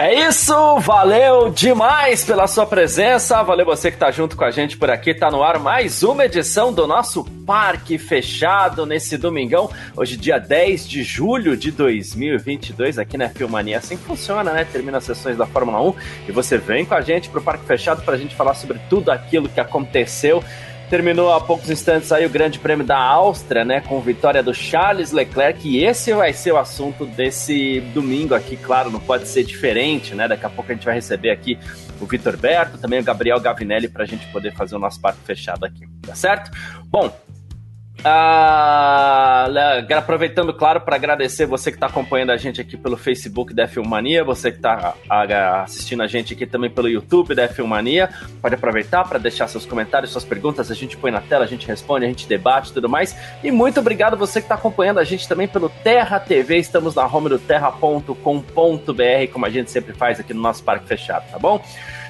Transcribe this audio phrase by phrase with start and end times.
[0.00, 4.76] É isso, valeu demais pela sua presença, valeu você que tá junto com a gente
[4.76, 10.16] por aqui, tá no ar mais uma edição do nosso Parque Fechado nesse domingão, hoje
[10.16, 15.36] dia 10 de julho de 2022, aqui na Filmania, assim funciona, né, termina as sessões
[15.36, 15.94] da Fórmula 1
[16.28, 19.48] e você vem com a gente pro Parque Fechado pra gente falar sobre tudo aquilo
[19.48, 20.44] que aconteceu
[20.90, 25.12] Terminou há poucos instantes aí o Grande Prêmio da Áustria, né, com vitória do Charles
[25.12, 30.14] Leclerc, e esse vai ser o assunto desse domingo aqui, claro, não pode ser diferente,
[30.14, 30.26] né?
[30.26, 31.58] Daqui a pouco a gente vai receber aqui
[32.00, 35.20] o Vitor Berto, também o Gabriel Gavinelli para a gente poder fazer o nosso parque
[35.24, 36.50] fechado aqui, tá certo?
[36.86, 37.14] Bom,
[38.04, 39.48] ah,
[39.96, 44.22] aproveitando, claro, para agradecer você que está acompanhando a gente aqui pelo Facebook da Filmania,
[44.22, 44.94] você que está
[45.64, 48.08] assistindo a gente aqui também pelo YouTube da Filmania.
[48.40, 51.66] Pode aproveitar para deixar seus comentários, suas perguntas, a gente põe na tela, a gente
[51.66, 53.16] responde, a gente debate tudo mais.
[53.42, 56.58] E muito obrigado você que está acompanhando a gente também pelo Terra TV.
[56.58, 58.14] Estamos na home do terra.com.br,
[59.32, 61.60] como a gente sempre faz aqui no nosso parque fechado, tá bom?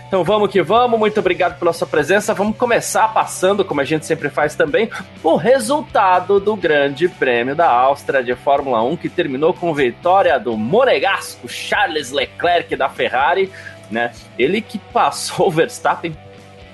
[0.08, 2.32] Então vamos que vamos, muito obrigado pela sua presença.
[2.32, 4.88] Vamos começar passando, como a gente sempre faz também,
[5.22, 10.56] o resultado do Grande Prêmio da Áustria de Fórmula 1, que terminou com vitória do
[10.56, 13.52] monegasco Charles Leclerc da Ferrari,
[13.90, 14.12] né?
[14.38, 16.16] Ele que passou o Verstappen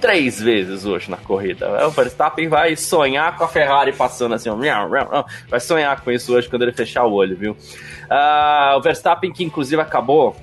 [0.00, 1.88] três vezes hoje na corrida.
[1.88, 4.48] O Verstappen vai sonhar com a Ferrari passando assim,
[5.48, 7.52] vai sonhar com isso hoje quando ele fechar o olho, viu?
[8.04, 10.36] Uh, o Verstappen que inclusive acabou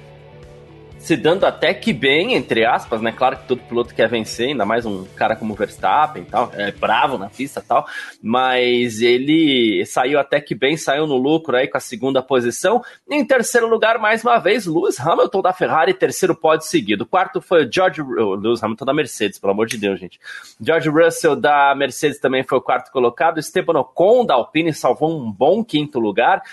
[1.02, 3.12] se dando até que bem, entre aspas, né?
[3.12, 6.72] Claro que todo piloto quer vencer, ainda mais um cara como Verstappen e tal, é
[6.72, 7.88] bravo na pista e tal,
[8.22, 12.84] mas ele saiu até que bem, saiu no lucro aí com a segunda posição.
[13.10, 17.06] Em terceiro lugar, mais uma vez, Lewis Hamilton da Ferrari, terceiro pódio seguido.
[17.06, 20.20] quarto foi o George o Lewis Hamilton da Mercedes, pelo amor de Deus, gente.
[20.62, 23.40] George Russell da Mercedes também foi o quarto colocado.
[23.40, 26.44] Esteban Ocon da Alpine salvou um bom quinto lugar.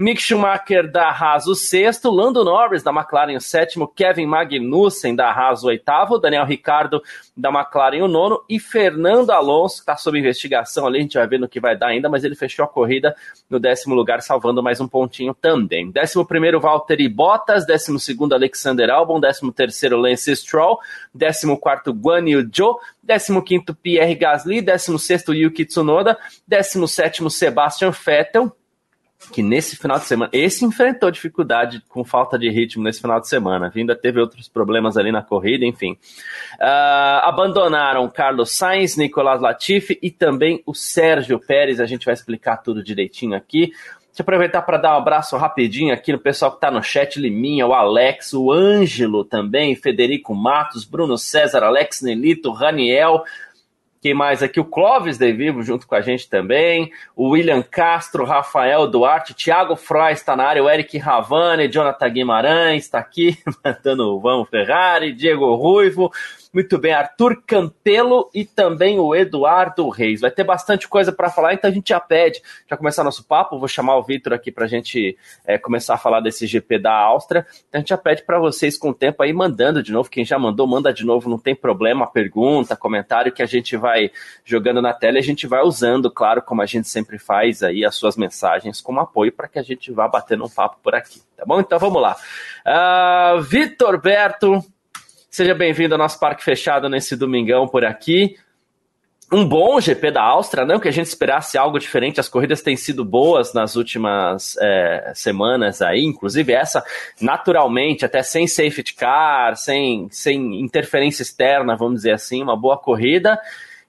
[0.00, 5.28] Mick Schumacher da Haas o sexto, Lando Norris da McLaren o sétimo, Kevin Magnussen da
[5.28, 7.02] Haas o oitavo, Daniel Ricardo
[7.36, 11.40] da McLaren o nono e Fernando Alonso, está sob investigação ali, a gente vai ver
[11.40, 13.12] no que vai dar ainda, mas ele fechou a corrida
[13.50, 15.90] no décimo lugar, salvando mais um pontinho também.
[15.90, 20.78] Décimo primeiro, Valtteri Bottas, décimo segundo, Alexander Albon, décimo terceiro, Lance Stroll,
[21.12, 26.16] décimo quarto, Guan Yu Zhou, décimo quinto, Pierre Gasly, décimo sexto, Yuki Tsunoda,
[26.46, 28.52] décimo sétimo, Sebastian Vettel,
[29.32, 33.28] que nesse final de semana, esse enfrentou dificuldade com falta de ritmo nesse final de
[33.28, 35.92] semana, ainda teve outros problemas ali na corrida, enfim.
[36.54, 42.58] Uh, abandonaram Carlos Sainz, Nicolas Latifi e também o Sérgio Pérez, a gente vai explicar
[42.58, 43.72] tudo direitinho aqui.
[44.18, 47.20] Deixa eu aproveitar para dar um abraço rapidinho aqui no pessoal que está no chat,
[47.20, 53.22] Liminha, o Alex, o Ângelo também, Federico Matos, Bruno César, Alex Nelito, Raniel,
[54.00, 54.60] quem mais aqui?
[54.60, 56.90] O Clóvis De Vivo junto com a gente também.
[57.16, 62.84] O William Castro, Rafael Duarte, Thiago Froy está na área, o Eric Ravani, Jonathan Guimarães
[62.84, 66.12] está aqui, mandando o Vamos Ferrari, Diego Ruivo,
[66.52, 70.20] muito bem, Arthur Campelo e também o Eduardo Reis.
[70.20, 73.58] Vai ter bastante coisa para falar, então a gente já pede, já começar nosso papo.
[73.58, 75.16] Vou chamar o Vitor aqui para a gente
[75.46, 77.46] é, começar a falar desse GP da Áustria.
[77.68, 80.08] Então a gente já pede para vocês com o tempo aí mandando de novo.
[80.08, 82.06] Quem já mandou, manda de novo, não tem problema.
[82.06, 84.10] Pergunta, comentário que a gente vai
[84.44, 87.84] jogando na tela e a gente vai usando, claro, como a gente sempre faz aí,
[87.84, 91.20] as suas mensagens como apoio para que a gente vá batendo um papo por aqui,
[91.36, 91.60] tá bom?
[91.60, 92.16] Então vamos lá.
[92.66, 94.64] Uh, Vitor Berto,
[95.30, 98.36] Seja bem-vindo ao nosso parque fechado nesse domingão por aqui.
[99.30, 102.18] Um bom GP da Áustria, não que a gente esperasse algo diferente.
[102.18, 106.82] As corridas têm sido boas nas últimas é, semanas aí, inclusive essa,
[107.20, 113.38] naturalmente, até sem safety car, sem, sem interferência externa, vamos dizer assim, uma boa corrida.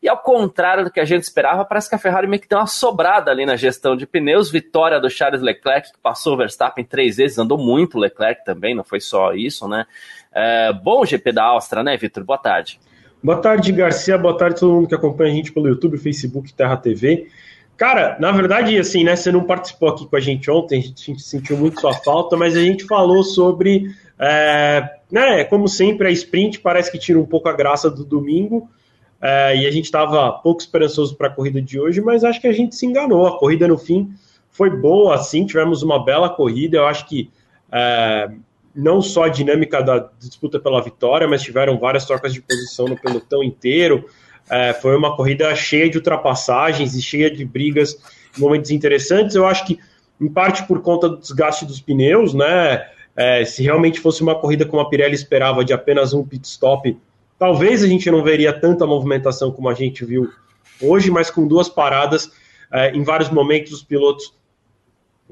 [0.03, 2.59] E ao contrário do que a gente esperava, parece que a Ferrari meio que deu
[2.59, 4.51] uma sobrada ali na gestão de pneus.
[4.51, 8.75] Vitória do Charles Leclerc, que passou o Verstappen três vezes, andou muito o Leclerc também,
[8.75, 9.85] não foi só isso, né?
[10.41, 12.23] É, bom GP da Áustria, né, Vitor?
[12.23, 12.79] Boa tarde.
[13.21, 14.17] Boa tarde, Garcia.
[14.17, 17.27] Boa tarde a todo mundo que acompanha a gente pelo YouTube, Facebook, Terra TV.
[17.75, 21.21] Cara, na verdade, assim, né, você não participou aqui com a gente ontem, a gente
[21.21, 26.59] sentiu muito sua falta, mas a gente falou sobre, é, né, como sempre, a sprint
[26.59, 28.69] parece que tira um pouco a graça do domingo,
[29.21, 32.47] é, e a gente estava pouco esperançoso para a corrida de hoje, mas acho que
[32.47, 33.27] a gente se enganou.
[33.27, 34.13] A corrida, no fim,
[34.49, 37.29] foi boa, assim, tivemos uma bela corrida, eu acho que
[37.71, 38.29] é,
[38.75, 42.99] não só a dinâmica da disputa pela vitória, mas tiveram várias trocas de posição no
[42.99, 44.05] pelotão inteiro.
[44.49, 47.97] É, foi uma corrida cheia de ultrapassagens e cheia de brigas,
[48.37, 49.35] momentos interessantes.
[49.35, 49.79] Eu acho que
[50.19, 52.85] em parte por conta do desgaste dos pneus, né?
[53.15, 56.97] É, se realmente fosse uma corrida como a Pirelli esperava de apenas um pit stop,
[57.37, 60.29] talvez a gente não veria tanta movimentação como a gente viu
[60.81, 62.31] hoje, mas com duas paradas,
[62.71, 64.33] é, em vários momentos os pilotos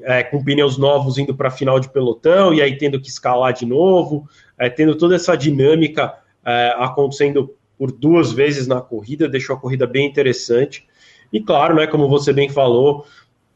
[0.02, 3.52] é, com pneus novos indo para a final de pelotão e aí tendo que escalar
[3.52, 4.28] de novo,
[4.58, 6.14] é, tendo toda essa dinâmica
[6.44, 10.86] é, acontecendo por duas vezes na corrida, deixou a corrida bem interessante.
[11.32, 13.06] E claro, né, como você bem falou,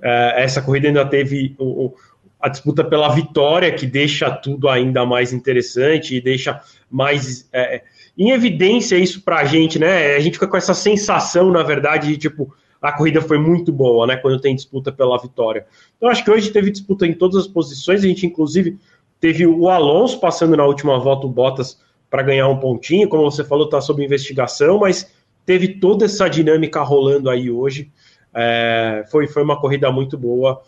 [0.00, 1.94] é, essa corrida ainda teve o,
[2.40, 6.60] a disputa pela vitória, que deixa tudo ainda mais interessante e deixa
[6.90, 7.82] mais é,
[8.18, 10.16] em evidência isso para a gente, né?
[10.16, 14.06] A gente fica com essa sensação, na verdade, de tipo, a corrida foi muito boa,
[14.06, 14.16] né?
[14.16, 15.64] Quando tem disputa pela vitória.
[15.96, 18.76] Então, acho que hoje teve disputa em todas as posições, a gente, inclusive,
[19.20, 21.80] teve o Alonso passando na última volta o Bottas
[22.10, 25.10] para ganhar um pontinho, como você falou, está sob investigação, mas
[25.46, 27.90] teve toda essa dinâmica rolando aí hoje.
[28.34, 30.60] É, foi, foi uma corrida muito boa.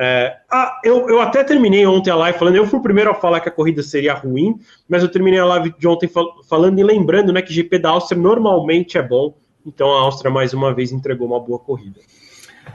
[0.00, 3.14] É, ah, eu, eu até terminei ontem a live falando, eu fui o primeiro a
[3.14, 6.78] falar que a corrida seria ruim, mas eu terminei a live de ontem fal falando
[6.78, 9.34] e lembrando né, que GP da Áustria normalmente é bom,
[9.68, 12.00] então a Áustria mais uma vez entregou uma boa corrida.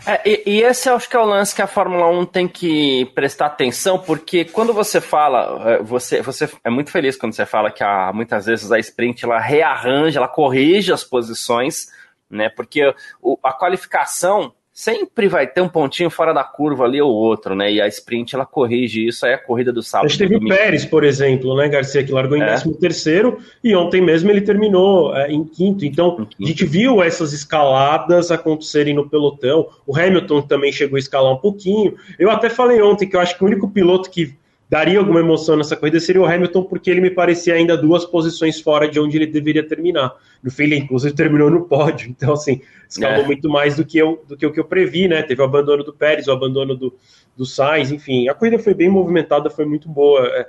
[0.06, 3.06] É, e, e, esse acho que é o lance que a Fórmula 1 tem que
[3.14, 7.72] prestar atenção, porque quando você fala, é, você, você é muito feliz quando você fala
[7.72, 11.88] que a, muitas vezes a sprint ela rearranja, ela corrige as posições,
[12.30, 12.50] né?
[12.50, 17.56] Porque o, a qualificação sempre vai ter um pontinho fora da curva ali ou outro,
[17.56, 17.72] né?
[17.72, 20.08] E a sprint ela corrige isso, aí a corrida do sábado.
[20.08, 22.48] A gente teve o Pérez, por exemplo, né, Garcia, que largou em é.
[22.48, 25.86] 13 terceiro e ontem mesmo ele terminou é, em quinto.
[25.86, 26.38] Então, em quinto.
[26.42, 29.70] a gente viu essas escaladas acontecerem no pelotão.
[29.86, 31.96] O Hamilton também chegou a escalar um pouquinho.
[32.18, 34.36] Eu até falei ontem que eu acho que o único piloto que
[34.74, 38.60] daria alguma emoção nessa corrida seria o Hamilton, porque ele me parecia ainda duas posições
[38.60, 40.16] fora de onde ele deveria terminar.
[40.42, 42.60] No fim, ele inclusive terminou no pódio, então assim,
[42.90, 43.24] escalou é.
[43.24, 45.22] muito mais do que, eu, do que o que eu previ, né?
[45.22, 46.92] Teve o abandono do Pérez, o abandono do,
[47.38, 50.26] do Sainz, enfim, a corrida foi bem movimentada, foi muito boa.
[50.26, 50.48] É,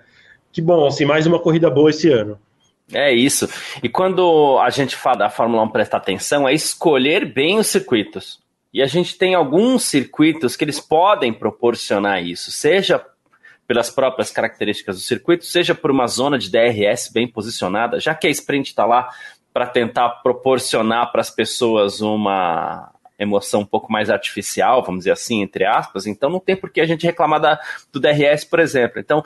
[0.51, 2.39] que bom, assim, mais uma corrida boa esse ano.
[2.91, 3.47] É isso.
[3.83, 8.39] E quando a gente fala da Fórmula 1 prestar atenção, é escolher bem os circuitos.
[8.73, 13.05] E a gente tem alguns circuitos que eles podem proporcionar isso, seja
[13.67, 18.27] pelas próprias características do circuito, seja por uma zona de DRS bem posicionada, já que
[18.27, 19.09] a sprint está lá
[19.53, 25.43] para tentar proporcionar para as pessoas uma emoção um pouco mais artificial, vamos dizer assim,
[25.43, 27.61] entre aspas, então não tem por que a gente reclamar da,
[27.93, 29.01] do DRS, por exemplo.
[29.01, 29.23] Então,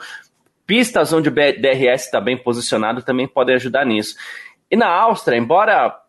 [0.65, 4.15] pistas onde o DRS está bem posicionado também podem ajudar nisso.
[4.69, 5.99] E na Áustria, embora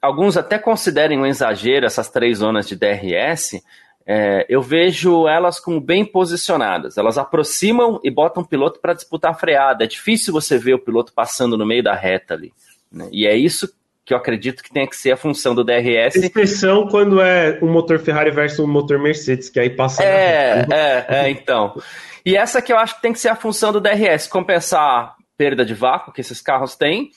[0.00, 3.62] alguns até considerem um exagero essas três zonas de DRS,
[4.10, 6.96] é, eu vejo elas como bem posicionadas.
[6.96, 9.84] Elas aproximam e botam o piloto para disputar a freada.
[9.84, 12.50] É difícil você ver o piloto passando no meio da reta ali.
[12.90, 13.06] Né?
[13.12, 13.70] E é isso
[14.06, 16.16] que eu acredito que tenha que ser a função do DRS.
[16.16, 20.02] Exceção quando é um motor Ferrari versus um motor Mercedes, que aí passa.
[20.02, 21.78] É, é, é, então.
[22.24, 25.66] E essa que eu acho que tem que ser a função do DRS, compensar perda
[25.66, 27.10] de vácuo que esses carros têm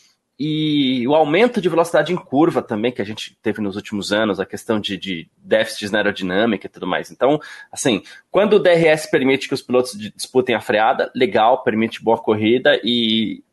[0.44, 4.40] e o aumento de velocidade em curva também, que a gente teve nos últimos anos,
[4.40, 7.12] a questão de, de déficits na aerodinâmica e tudo mais.
[7.12, 7.40] Então,
[7.72, 8.02] assim,
[8.32, 13.44] quando o DRS permite que os pilotos disputem a freada, legal, permite boa corrida e.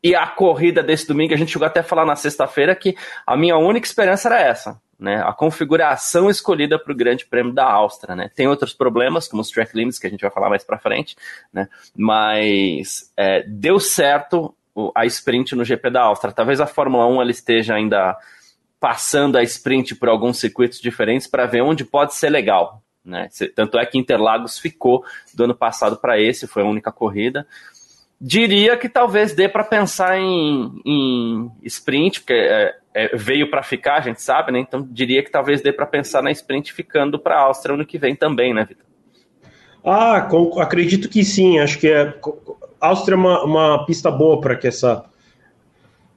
[0.00, 2.96] E a corrida desse domingo, a gente chegou até a falar na sexta-feira que
[3.26, 5.20] a minha única esperança era essa, né?
[5.26, 8.30] A configuração escolhida para o Grande Prêmio da Áustria, né?
[8.32, 11.16] Tem outros problemas, como os track limits, que a gente vai falar mais para frente,
[11.52, 11.68] né?
[11.96, 14.54] Mas é, deu certo
[14.94, 16.32] a sprint no GP da Áustria.
[16.32, 18.16] Talvez a Fórmula 1 ela esteja ainda
[18.80, 22.82] passando a sprint por alguns circuitos diferentes para ver onde pode ser legal.
[23.04, 23.28] Né?
[23.54, 25.04] Tanto é que Interlagos ficou
[25.34, 27.46] do ano passado para esse, foi a única corrida.
[28.20, 33.98] Diria que talvez dê para pensar em, em, sprint, porque é, é, veio para ficar,
[33.98, 34.58] a gente sabe, né?
[34.58, 37.96] Então diria que talvez dê para pensar na sprint ficando para a Áustria ano que
[37.96, 38.84] vem também, né, Vitor?
[39.84, 40.28] Ah,
[40.60, 41.60] acredito que sim.
[41.60, 42.12] Acho que é,
[42.80, 45.04] Áustria é uma, uma pista boa para que essa,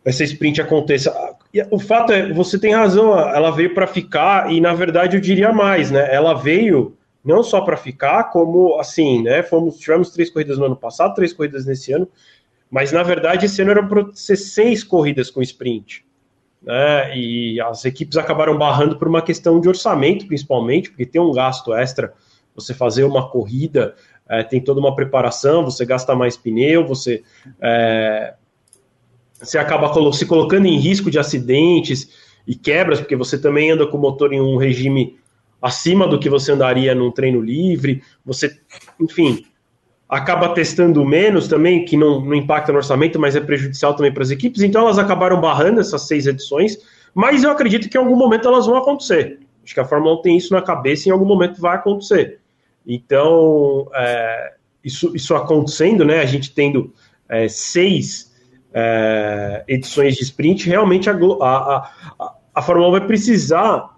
[0.05, 1.13] essa sprint aconteça.
[1.69, 5.51] O fato é, você tem razão, ela veio para ficar e na verdade eu diria
[5.51, 6.13] mais, né?
[6.13, 9.43] Ela veio não só para ficar, como assim, né?
[9.43, 12.07] Fomos, tivemos três corridas no ano passado, três corridas nesse ano,
[12.69, 16.05] mas na verdade esse ano era para ser seis corridas com sprint.
[16.61, 17.17] Né?
[17.17, 21.73] E as equipes acabaram barrando por uma questão de orçamento, principalmente, porque tem um gasto
[21.73, 22.13] extra
[22.55, 23.95] você fazer uma corrida
[24.31, 27.21] é, tem toda uma preparação, você gasta mais pneu, você,
[27.61, 28.33] é,
[29.37, 32.09] você acaba se colocando em risco de acidentes
[32.47, 35.19] e quebras, porque você também anda com o motor em um regime
[35.61, 38.57] acima do que você andaria num treino livre, você,
[39.01, 39.45] enfim,
[40.07, 44.23] acaba testando menos também, que não, não impacta no orçamento, mas é prejudicial também para
[44.23, 46.77] as equipes, então elas acabaram barrando essas seis edições,
[47.13, 49.39] mas eu acredito que em algum momento elas vão acontecer.
[49.61, 52.40] Acho que a Fórmula 1 tem isso na cabeça e em algum momento vai acontecer.
[52.85, 56.19] Então, é, isso, isso acontecendo, né?
[56.19, 56.93] A gente tendo
[57.29, 58.31] é, seis
[58.73, 63.97] é, edições de sprint, realmente a, a, a, a Fórmula 1 vai precisar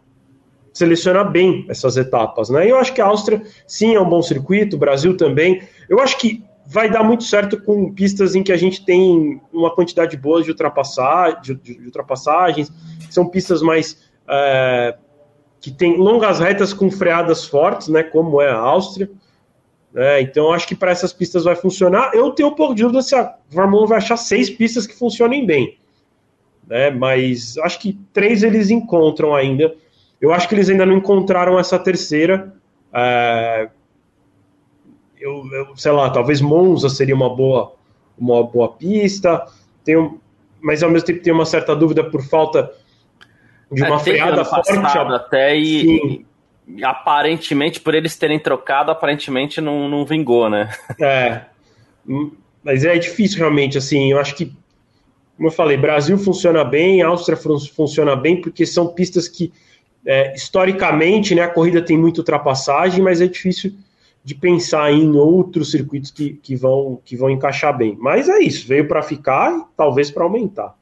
[0.74, 2.66] selecionar bem essas etapas, né?
[2.66, 5.62] E eu acho que a Áustria, sim, é um bom circuito, o Brasil também.
[5.88, 9.74] Eu acho que vai dar muito certo com pistas em que a gente tem uma
[9.74, 12.72] quantidade boa de, ultrapassar, de, de ultrapassagens,
[13.10, 14.98] são pistas mais é,
[15.64, 18.04] que tem longas retas com freadas fortes, né?
[18.04, 19.10] Como é a Áustria.
[19.96, 22.14] É, então, acho que para essas pistas vai funcionar.
[22.14, 24.94] Eu tenho um pouco de dúvida se a Fórmula 1 vai achar seis pistas que
[24.94, 25.78] funcionem bem.
[26.68, 26.90] Né?
[26.90, 29.74] Mas acho que três eles encontram ainda.
[30.20, 32.54] Eu acho que eles ainda não encontraram essa terceira.
[32.94, 33.70] É,
[35.18, 37.74] eu, eu, sei lá, talvez Monza seria uma boa,
[38.18, 39.48] uma boa pista.
[39.86, 40.20] Tenho,
[40.60, 42.70] mas ao mesmo tempo tenho uma certa dúvida por falta
[43.74, 44.72] de uma é, freada forte.
[44.72, 46.26] Até e,
[46.84, 50.70] aparentemente, por eles terem trocado, aparentemente não, não vingou, né?
[51.00, 51.42] É.
[52.64, 54.54] Mas é difícil realmente, assim, eu acho que,
[55.36, 57.38] como eu falei, Brasil funciona bem, Áustria
[57.76, 59.52] funciona bem, porque são pistas que,
[60.06, 63.74] é, historicamente, né, a corrida tem muita ultrapassagem, mas é difícil
[64.24, 67.98] de pensar em outros circuitos que, que, vão, que vão encaixar bem.
[68.00, 70.74] Mas é isso, veio para ficar e talvez para aumentar.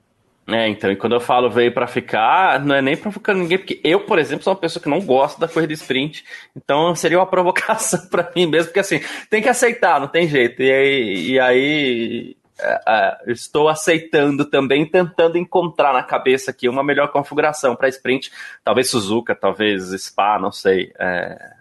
[0.51, 3.79] É, então, e quando eu falo veio para ficar, não é nem provocando ninguém, porque
[3.83, 7.25] eu, por exemplo, sou uma pessoa que não gosta da corrida sprint, então seria uma
[7.29, 10.61] provocação para mim mesmo, porque assim, tem que aceitar, não tem jeito.
[10.61, 16.83] E aí, e aí é, é, estou aceitando também, tentando encontrar na cabeça aqui uma
[16.83, 18.31] melhor configuração para sprint,
[18.63, 21.53] talvez Suzuka, talvez Spa, não sei, é,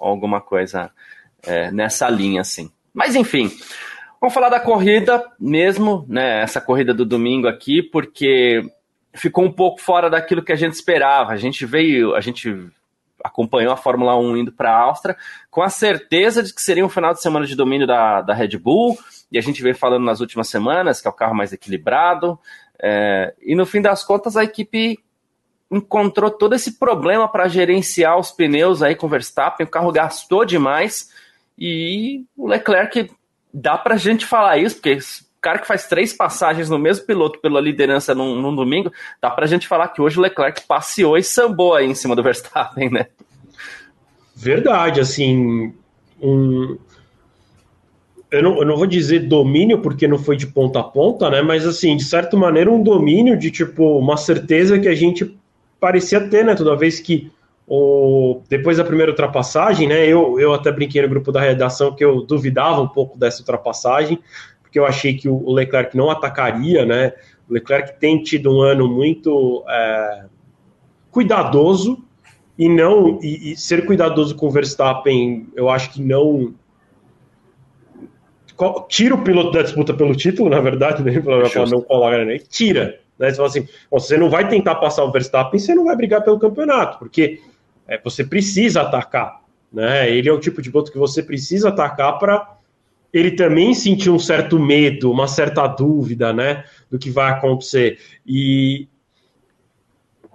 [0.00, 0.90] alguma coisa
[1.42, 2.70] é, nessa linha, assim.
[2.92, 3.50] Mas enfim.
[4.24, 6.40] Vamos falar da corrida mesmo, né?
[6.40, 8.62] Essa corrida do domingo aqui, porque
[9.12, 11.32] ficou um pouco fora daquilo que a gente esperava.
[11.32, 12.70] A gente veio, a gente
[13.22, 15.14] acompanhou a Fórmula 1 indo para a Áustria
[15.50, 18.56] com a certeza de que seria um final de semana de domínio da, da Red
[18.56, 18.96] Bull,
[19.30, 22.40] e a gente veio falando nas últimas semanas que é o carro mais equilibrado,
[22.82, 24.98] é, e no fim das contas a equipe
[25.70, 30.46] encontrou todo esse problema para gerenciar os pneus aí com o Verstappen, o carro gastou
[30.46, 31.10] demais,
[31.58, 33.10] e o Leclerc
[33.54, 37.38] dá pra gente falar isso, porque o cara que faz três passagens no mesmo piloto
[37.38, 38.92] pela liderança num, num domingo,
[39.22, 42.22] dá pra gente falar que hoje o Leclerc passeou e sambou aí em cima do
[42.24, 43.06] Verstappen, né?
[44.34, 45.72] Verdade, assim,
[46.20, 46.76] um,
[48.28, 51.40] eu não, eu não, vou dizer domínio porque não foi de ponta a ponta, né?
[51.40, 55.38] Mas assim, de certa maneira, um domínio de tipo uma certeza que a gente
[55.78, 56.56] parecia ter, né?
[56.56, 57.30] Toda vez que
[57.66, 62.04] o, depois da primeira ultrapassagem, né, eu, eu até brinquei no grupo da redação que
[62.04, 64.18] eu duvidava um pouco dessa ultrapassagem,
[64.62, 67.12] porque eu achei que o Leclerc não atacaria, né?
[67.48, 70.24] O Leclerc tem tido um ano muito é,
[71.10, 72.02] cuidadoso
[72.58, 76.54] e não e, e, ser cuidadoso com o Verstappen, eu acho que não
[78.88, 81.22] tira o piloto da disputa pelo título, na verdade, né?
[81.68, 82.38] não coloca, né?
[82.38, 83.00] Tira.
[83.18, 83.30] Né?
[83.30, 86.38] Você fala assim, você não vai tentar passar o Verstappen, você não vai brigar pelo
[86.38, 87.40] campeonato, porque
[87.86, 89.40] é, você precisa atacar.
[89.72, 90.10] Né?
[90.10, 92.54] Ele é o tipo de piloto que você precisa atacar para
[93.14, 98.00] ele também sentir um certo medo, uma certa dúvida né, do que vai acontecer.
[98.26, 98.88] E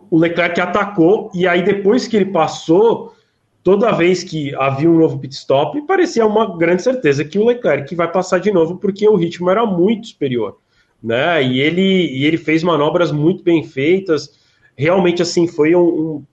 [0.10, 3.14] o Leclerc atacou, e aí depois que ele passou,
[3.62, 7.94] toda vez que havia um novo pit stop, parecia uma grande certeza que o Leclerc
[7.96, 10.58] vai passar de novo, porque o ritmo era muito superior.
[11.04, 11.44] Né?
[11.44, 14.40] E, ele, e ele fez manobras muito bem feitas.
[14.78, 16.24] Realmente, assim, foi um, um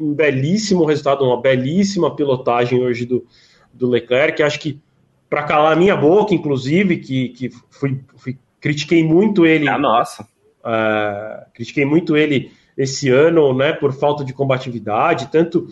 [0.00, 3.26] um belíssimo resultado, uma belíssima pilotagem hoje do,
[3.72, 4.42] do Leclerc.
[4.42, 4.80] Acho que,
[5.28, 9.68] para calar a minha boca, inclusive, que, que fui, fui critiquei muito ele.
[9.68, 10.26] Ah, nossa.
[10.60, 15.66] Uh, critiquei muito ele esse ano, né, por falta de combatividade, tanto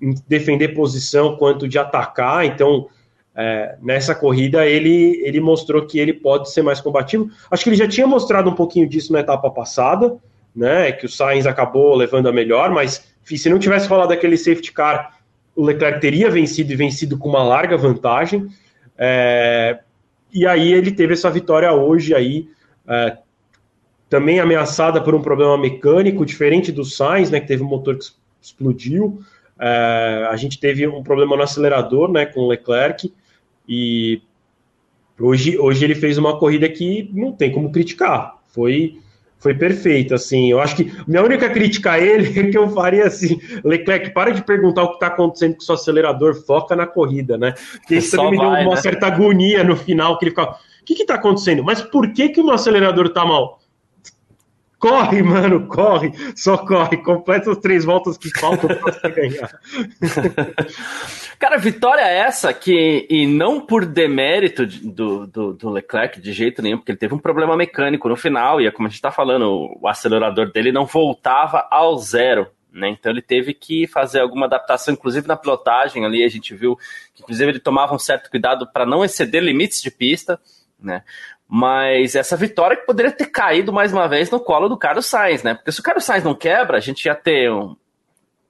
[0.00, 2.46] em defender posição quanto de atacar.
[2.46, 2.88] Então,
[3.36, 7.28] é, nessa corrida, ele, ele mostrou que ele pode ser mais combativo.
[7.50, 10.16] Acho que ele já tinha mostrado um pouquinho disso na etapa passada,
[10.54, 14.72] né, que o Sainz acabou levando a melhor, mas se não tivesse rolado aquele safety
[14.72, 15.18] car,
[15.56, 18.48] o Leclerc teria vencido e vencido com uma larga vantagem.
[18.96, 19.78] É,
[20.32, 22.48] e aí ele teve essa vitória hoje aí,
[22.86, 23.18] é,
[24.08, 28.04] também ameaçada por um problema mecânico, diferente do Sainz, né, que teve um motor que
[28.40, 29.20] explodiu.
[29.58, 33.12] É, a gente teve um problema no acelerador, né, com o Leclerc,
[33.68, 34.20] e
[35.18, 38.36] hoje, hoje ele fez uma corrida que não tem como criticar.
[38.48, 38.98] Foi
[39.44, 43.06] foi perfeito, assim, eu acho que minha única crítica a ele é que eu faria
[43.06, 46.86] assim, Leclerc, para de perguntar o que está acontecendo com o seu acelerador, foca na
[46.86, 48.76] corrida, né, porque isso também me deu uma né?
[48.76, 51.62] certa agonia no final, que ele ficava, o que está acontecendo?
[51.62, 53.60] Mas por que que o meu acelerador está mal?
[54.78, 59.60] Corre, mano, corre, só corre, completa as três voltas que faltam para você ganhar.
[61.44, 66.78] Cara, vitória essa que, e não por demérito do, do, do, Leclerc de jeito nenhum,
[66.78, 69.78] porque ele teve um problema mecânico no final, e é como a gente tá falando,
[69.78, 72.50] o acelerador dele não voltava ao zero.
[72.72, 72.88] Né?
[72.88, 76.78] Então ele teve que fazer alguma adaptação, inclusive na pilotagem ali, a gente viu
[77.12, 80.40] que inclusive ele tomava um certo cuidado para não exceder limites de pista,
[80.80, 81.02] né?
[81.46, 85.42] Mas essa vitória que poderia ter caído mais uma vez no colo do Carlos Sainz,
[85.42, 85.52] né?
[85.52, 87.76] Porque se o Carlos Sainz não quebra, a gente ia ter um.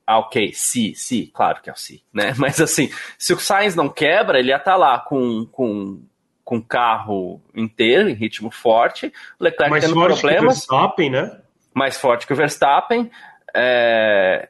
[0.06, 2.34] Ah, ok, sim, sim, claro que é o sim, né?
[2.38, 6.02] Mas assim, se o Sainz não quebra, ele ia estar tá lá com, com,
[6.44, 10.66] com carro inteiro, em ritmo forte, o Leclerc mais tendo forte problemas.
[10.66, 11.40] Que o Verstappen, né?
[11.73, 13.11] Mais forte que o Verstappen.
[13.54, 14.49] É...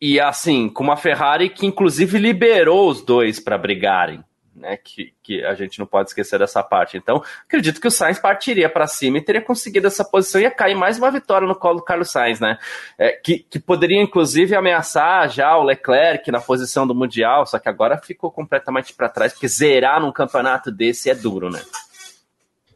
[0.00, 4.76] E assim, com uma Ferrari que inclusive liberou os dois para brigarem né?
[4.76, 6.96] Que, que a gente não pode esquecer dessa parte.
[6.96, 10.50] Então, acredito que o Sainz partiria para cima e teria conseguido essa posição e ia
[10.50, 12.58] cair mais uma vitória no colo do Carlos Sainz, né?
[12.98, 17.68] É, que, que poderia, inclusive, ameaçar já o Leclerc na posição do Mundial, só que
[17.68, 21.60] agora ficou completamente para trás, porque zerar num campeonato desse é duro, né?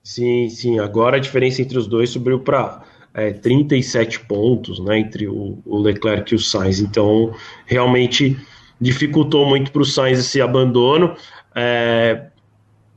[0.02, 0.78] Sim, sim.
[0.78, 2.82] Agora a diferença entre os dois subiu para
[3.12, 4.99] é, 37 pontos, né?
[4.99, 6.80] Entre o, o Leclerc e o Sainz.
[6.80, 7.35] Então,
[7.66, 8.37] realmente
[8.80, 11.16] dificultou muito para o Sainz esse abandono.
[11.61, 12.27] É,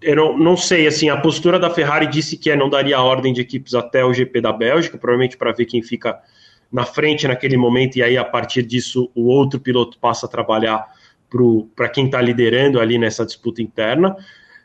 [0.01, 3.34] eu não, não, sei, assim, a postura da Ferrari disse que é, não daria ordem
[3.34, 6.20] de equipes até o GP da Bélgica, provavelmente para ver quem fica
[6.72, 10.88] na frente naquele momento, e aí a partir disso o outro piloto passa a trabalhar
[11.75, 14.15] para quem está liderando ali nessa disputa interna.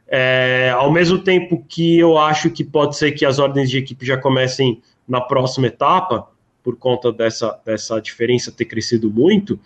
[0.07, 4.07] É, ao mesmo tempo que eu acho que pode ser que as ordens de equipe
[4.07, 6.29] já comecem na próxima etapa,
[6.63, 9.59] por conta dessa, dessa diferença ter crescido muito,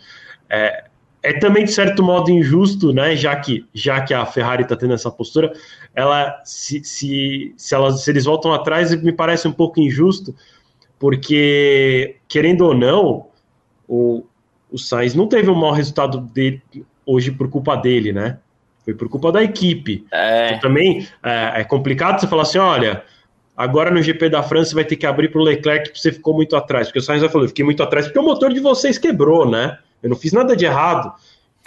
[0.49, 0.85] é,
[1.23, 3.15] é também de certo modo injusto, né?
[3.15, 5.53] Já que, já que a Ferrari está tendo essa postura,
[5.95, 10.35] ela se, se, se, elas, se eles voltam atrás, me parece um pouco injusto,
[10.99, 13.27] porque querendo ou não,
[13.87, 14.25] o,
[14.71, 16.62] o Sainz não teve um mau resultado dele,
[17.05, 18.39] hoje por culpa dele, né?
[18.85, 20.07] Foi por culpa da equipe.
[20.11, 20.47] É.
[20.47, 23.02] Então, também é, é, complicado você falar assim, olha,
[23.54, 26.33] agora no GP da França vai ter que abrir para o Leclerc porque você ficou
[26.33, 26.89] muito atrás.
[26.89, 29.49] Porque o Sainz vai falar, eu fiquei muito atrás porque o motor de vocês quebrou,
[29.49, 29.78] né?
[30.02, 31.13] Eu não fiz nada de errado.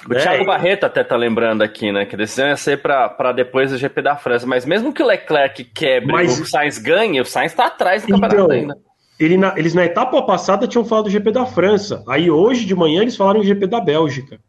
[0.06, 0.20] O né?
[0.20, 2.06] Thiago Barreto até tá lembrando aqui, né?
[2.06, 4.46] Que a decisão ia ser para depois do GP da França.
[4.46, 6.40] Mas mesmo que o Leclerc quebre Mas...
[6.40, 8.78] o Sainz ganhe, o Sainz está atrás do então, campeonato ainda.
[9.20, 12.04] Ele na, eles na etapa passada tinham falado do GP da França.
[12.08, 14.40] Aí hoje de manhã eles falaram do GP da Bélgica.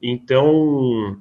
[0.00, 1.16] Então,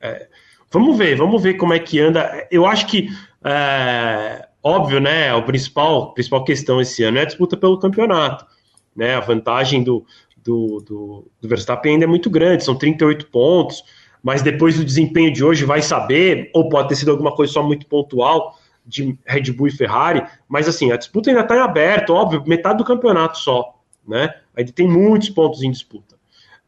[0.00, 0.28] é,
[0.70, 2.46] vamos ver, vamos ver como é que anda.
[2.50, 3.08] Eu acho que,
[3.42, 5.34] é, óbvio, né?
[5.34, 8.46] O principal, a principal questão esse ano é a disputa pelo campeonato.
[8.94, 10.04] Né, a vantagem do,
[10.48, 13.84] do, do, do Verstappen ainda é muito grande, são 38 pontos,
[14.22, 17.62] mas depois do desempenho de hoje vai saber, ou pode ter sido alguma coisa só
[17.62, 22.14] muito pontual de Red Bull e Ferrari, mas assim, a disputa ainda está em aberto,
[22.14, 24.34] óbvio, metade do campeonato só, né?
[24.56, 26.16] Ainda tem muitos pontos em disputa.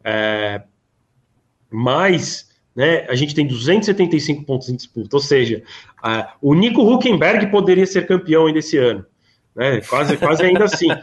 [0.04, 0.62] É,
[1.70, 5.62] mas né, a gente tem 275 pontos em disputa, ou seja,
[6.42, 9.06] o Nico Huckenberg poderia ser campeão ainda esse ano,
[9.56, 9.80] né?
[9.80, 10.88] Quase, quase ainda assim.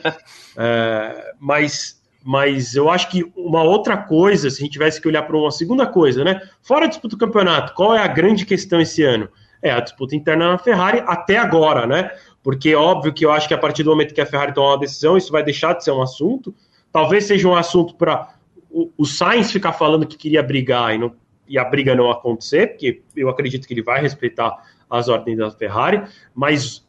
[0.59, 1.96] É, mas
[2.27, 5.49] mas eu acho que uma outra coisa, se a gente tivesse que olhar para uma
[5.49, 6.41] segunda coisa, né?
[6.61, 9.29] Fora a disputa do campeonato, qual é a grande questão esse ano?
[9.61, 12.11] É a disputa interna na Ferrari até agora, né?
[12.43, 14.77] Porque óbvio que eu acho que a partir do momento que a Ferrari tomar uma
[14.77, 16.53] decisão, isso vai deixar de ser um assunto.
[16.91, 18.33] Talvez seja um assunto para
[18.69, 21.15] o, o Sainz ficar falando que queria brigar e, não,
[21.47, 24.53] e a briga não acontecer, porque eu acredito que ele vai respeitar
[24.89, 26.03] as ordens da Ferrari,
[26.35, 26.85] mas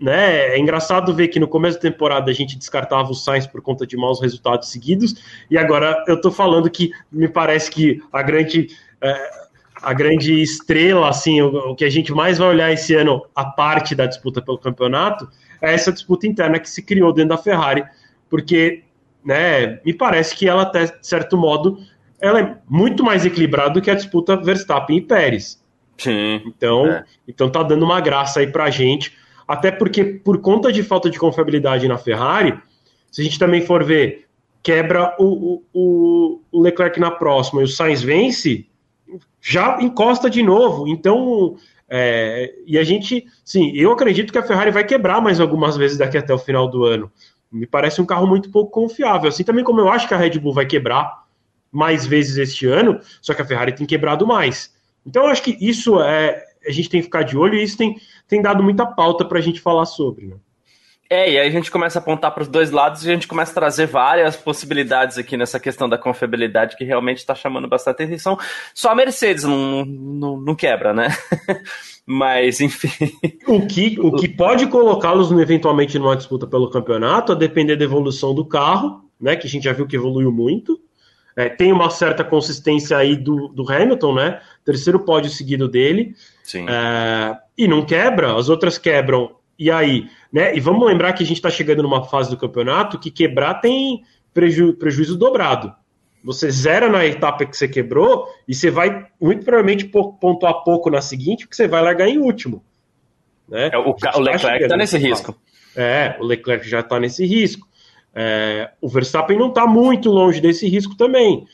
[0.00, 0.54] né?
[0.54, 3.86] É engraçado ver que no começo da temporada a gente descartava o Sainz por conta
[3.86, 5.14] de maus resultados seguidos,
[5.50, 8.68] e agora eu tô falando que me parece que a grande.
[9.02, 9.50] É,
[9.82, 13.46] a grande estrela, assim, o, o, que a gente mais vai olhar esse ano, a
[13.46, 15.26] parte da disputa pelo campeonato,
[15.58, 17.82] é essa disputa interna que se criou dentro da Ferrari,
[18.28, 18.82] porque,
[19.24, 21.78] né, me parece que ela, até de certo modo,
[22.20, 25.64] ela é muito mais equilibrada do que a disputa Verstappen e Pérez.
[25.96, 26.42] Sim.
[26.44, 27.04] Então, é.
[27.26, 29.16] então tá dando uma graça aí pra gente
[29.50, 32.56] até porque, por conta de falta de confiabilidade na Ferrari,
[33.10, 34.26] se a gente também for ver,
[34.62, 38.64] quebra o, o, o Leclerc na próxima e o Sainz vence,
[39.40, 40.86] já encosta de novo.
[40.86, 41.56] Então,
[41.88, 45.98] é, e a gente, sim, eu acredito que a Ferrari vai quebrar mais algumas vezes
[45.98, 47.10] daqui até o final do ano.
[47.50, 49.28] Me parece um carro muito pouco confiável.
[49.28, 51.24] Assim também como eu acho que a Red Bull vai quebrar
[51.72, 54.72] mais vezes este ano, só que a Ferrari tem quebrado mais.
[55.04, 57.76] Então, eu acho que isso é, a gente tem que ficar de olho e isso
[57.76, 57.96] tem,
[58.28, 60.26] tem dado muita pauta para a gente falar sobre.
[60.26, 60.36] Né?
[61.12, 63.26] É, e aí a gente começa a apontar para os dois lados e a gente
[63.26, 68.04] começa a trazer várias possibilidades aqui nessa questão da confiabilidade que realmente está chamando bastante
[68.04, 68.38] atenção.
[68.72, 71.08] Só a Mercedes não, não, não quebra, né?
[72.06, 73.12] Mas, enfim.
[73.48, 78.32] O que, o que pode colocá-los eventualmente numa disputa pelo campeonato, a depender da evolução
[78.32, 79.34] do carro, né?
[79.34, 80.80] Que a gente já viu que evoluiu muito.
[81.40, 84.40] É, tem uma certa consistência aí do, do Hamilton, né?
[84.62, 86.14] Terceiro pódio seguido dele.
[86.44, 86.66] Sim.
[86.68, 89.36] É, e não quebra, as outras quebram.
[89.58, 90.06] E aí?
[90.30, 90.54] Né?
[90.54, 94.02] E vamos lembrar que a gente está chegando numa fase do campeonato que quebrar tem
[94.34, 95.72] preju prejuízo dobrado.
[96.22, 101.00] Você zera na etapa que você quebrou e você vai muito provavelmente pontuar pouco na
[101.00, 102.62] seguinte, porque você vai largar em último.
[103.48, 103.70] Né?
[103.72, 105.34] É, o, o tá Leclerc está nesse risco.
[105.74, 107.66] É, o Leclerc já está nesse risco.
[108.14, 111.46] É, o Verstappen não está muito longe desse risco também.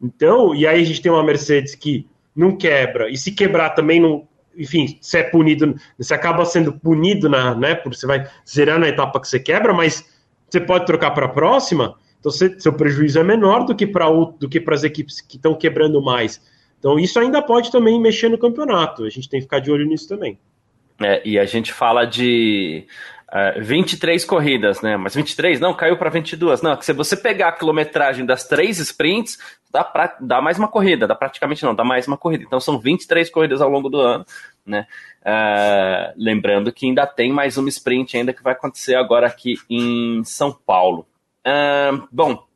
[0.00, 4.00] Então, e aí a gente tem uma Mercedes que não quebra, e se quebrar também
[4.00, 8.78] não, enfim, você é punido, você acaba sendo punido na, né, por você vai zerar
[8.78, 10.04] na etapa que você quebra, mas
[10.50, 14.08] você pode trocar para a próxima, então você, seu prejuízo é menor do que para
[14.08, 16.40] do que para as equipes que estão quebrando mais.
[16.78, 19.04] Então isso ainda pode também mexer no campeonato.
[19.04, 20.38] A gente tem que ficar de olho nisso também.
[21.02, 22.86] É, e a gente fala de
[23.34, 24.96] uh, é, 23 corridas, né?
[24.96, 26.62] Mas 23 não, caiu para 22.
[26.62, 29.38] Não, se você pegar a quilometragem das três sprints,
[29.70, 32.44] dá, pra, dá mais uma corrida, dá praticamente não, dá mais uma corrida.
[32.44, 34.24] Então são 23 corridas ao longo do ano,
[34.64, 34.86] né?
[35.20, 40.22] Uh, lembrando que ainda tem mais uma sprint ainda que vai acontecer agora aqui em
[40.24, 41.06] São Paulo.
[42.10, 42.46] Bom,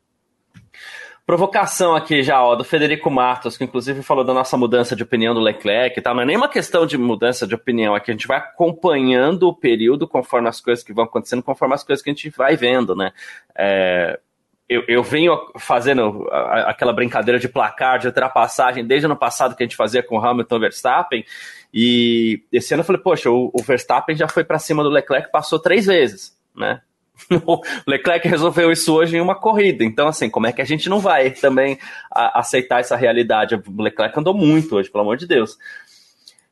[1.28, 5.34] provocação aqui já, ó, do Federico Matos, que inclusive falou da nossa mudança de opinião
[5.34, 6.14] do Leclerc e tal.
[6.14, 9.46] Não é nem uma questão de mudança de opinião, é que a gente vai acompanhando
[9.46, 12.56] o período conforme as coisas que vão acontecendo, conforme as coisas que a gente vai
[12.56, 13.12] vendo, né?
[13.54, 14.18] É,
[14.66, 19.66] eu, eu, venho fazendo aquela brincadeira de placar, de ultrapassagem, desde ano passado que a
[19.66, 21.26] gente fazia com Hamilton Verstappen,
[21.74, 25.30] e esse ano eu falei, poxa, o, o Verstappen já foi para cima do Leclerc,
[25.30, 26.80] passou três vezes, né?
[27.46, 29.84] o Leclerc resolveu isso hoje em uma corrida.
[29.84, 31.78] Então, assim, como é que a gente não vai também
[32.10, 33.54] aceitar essa realidade?
[33.54, 35.58] O Leclerc andou muito hoje, pelo amor de Deus.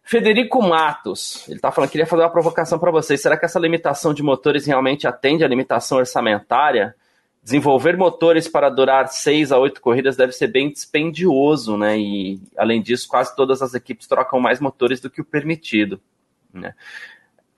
[0.02, 3.20] Federico Matos, ele está falando que queria fazer uma provocação para vocês.
[3.20, 6.94] Será que essa limitação de motores realmente atende à limitação orçamentária?
[7.42, 11.98] Desenvolver motores para durar seis a oito corridas deve ser bem dispendioso, né?
[11.98, 16.00] E, além disso, quase todas as equipes trocam mais motores do que o permitido.
[16.52, 16.72] Né?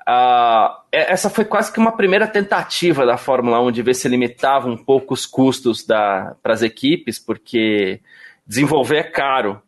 [0.09, 4.67] Uh, essa foi quase que uma primeira tentativa da Fórmula 1 de ver se limitava
[4.67, 8.01] um pouco os custos para as equipes, porque
[8.47, 9.61] desenvolver é caro,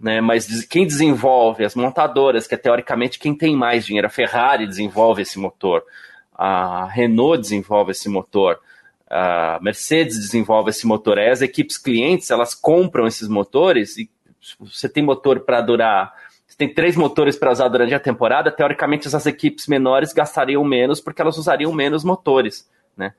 [0.00, 0.22] né?
[0.22, 5.20] mas quem desenvolve, as montadoras, que é teoricamente quem tem mais dinheiro, a Ferrari desenvolve
[5.20, 5.84] esse motor,
[6.34, 8.58] a Renault desenvolve esse motor,
[9.10, 14.08] a Mercedes desenvolve esse motor, aí as equipes clientes elas compram esses motores e
[14.58, 16.14] você tem motor para durar
[16.62, 21.20] tem três motores para usar durante a temporada, teoricamente as equipes menores gastariam menos porque
[21.20, 23.14] elas usariam menos motores, né?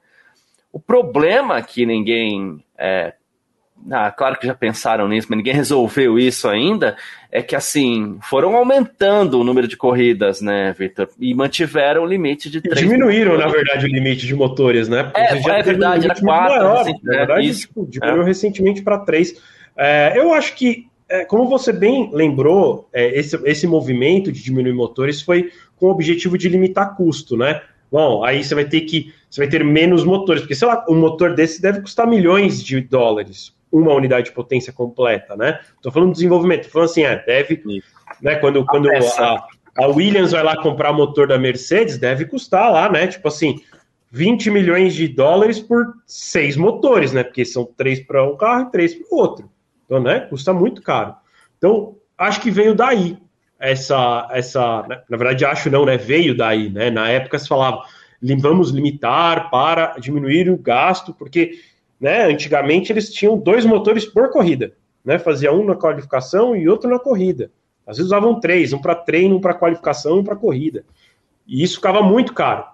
[0.71, 3.13] O problema que ninguém é,
[3.91, 6.95] ah, claro que já pensaram nisso, mas ninguém resolveu isso ainda,
[7.29, 11.09] é que assim, foram aumentando o número de corridas, né, Victor?
[11.19, 12.79] E mantiveram o limite de três.
[12.79, 13.51] Diminuíram, motores.
[13.51, 15.03] na verdade, o limite de motores, né?
[15.03, 16.55] Porque é, é verdade, um era quatro.
[16.55, 18.25] Maior, assim, na verdade, isso, tipo, diminuiu é.
[18.25, 19.35] recentemente para três.
[19.75, 24.73] É, eu acho que é, como você bem lembrou, é, esse, esse movimento de diminuir
[24.73, 27.61] motores foi com o objetivo de limitar custo, né?
[27.91, 30.95] Bom, aí você vai ter que você vai ter menos motores, porque sei lá, um
[30.95, 35.59] motor desse deve custar milhões de dólares, uma unidade de potência completa, né?
[35.75, 37.61] Estou falando de desenvolvimento, estou falando assim, é, deve,
[38.21, 38.35] né?
[38.35, 43.07] Quando, quando a, a Williams vai lá comprar motor da Mercedes, deve custar lá, né?
[43.07, 43.61] Tipo assim,
[44.09, 47.23] 20 milhões de dólares por seis motores, né?
[47.23, 49.49] Porque são três para um carro e três para o outro.
[49.85, 51.15] Então, né, custa muito caro.
[51.57, 53.17] Então, acho que veio daí
[53.59, 57.83] essa, essa, né, na verdade, acho não, né, veio daí, né, na época se falava,
[58.39, 61.59] vamos limitar para diminuir o gasto, porque,
[61.99, 66.89] né, antigamente eles tinham dois motores por corrida, né, fazia um na qualificação e outro
[66.89, 67.51] na corrida.
[67.85, 70.85] Às vezes usavam três, um para treino, um para qualificação e um para corrida.
[71.45, 72.65] E isso ficava muito caro.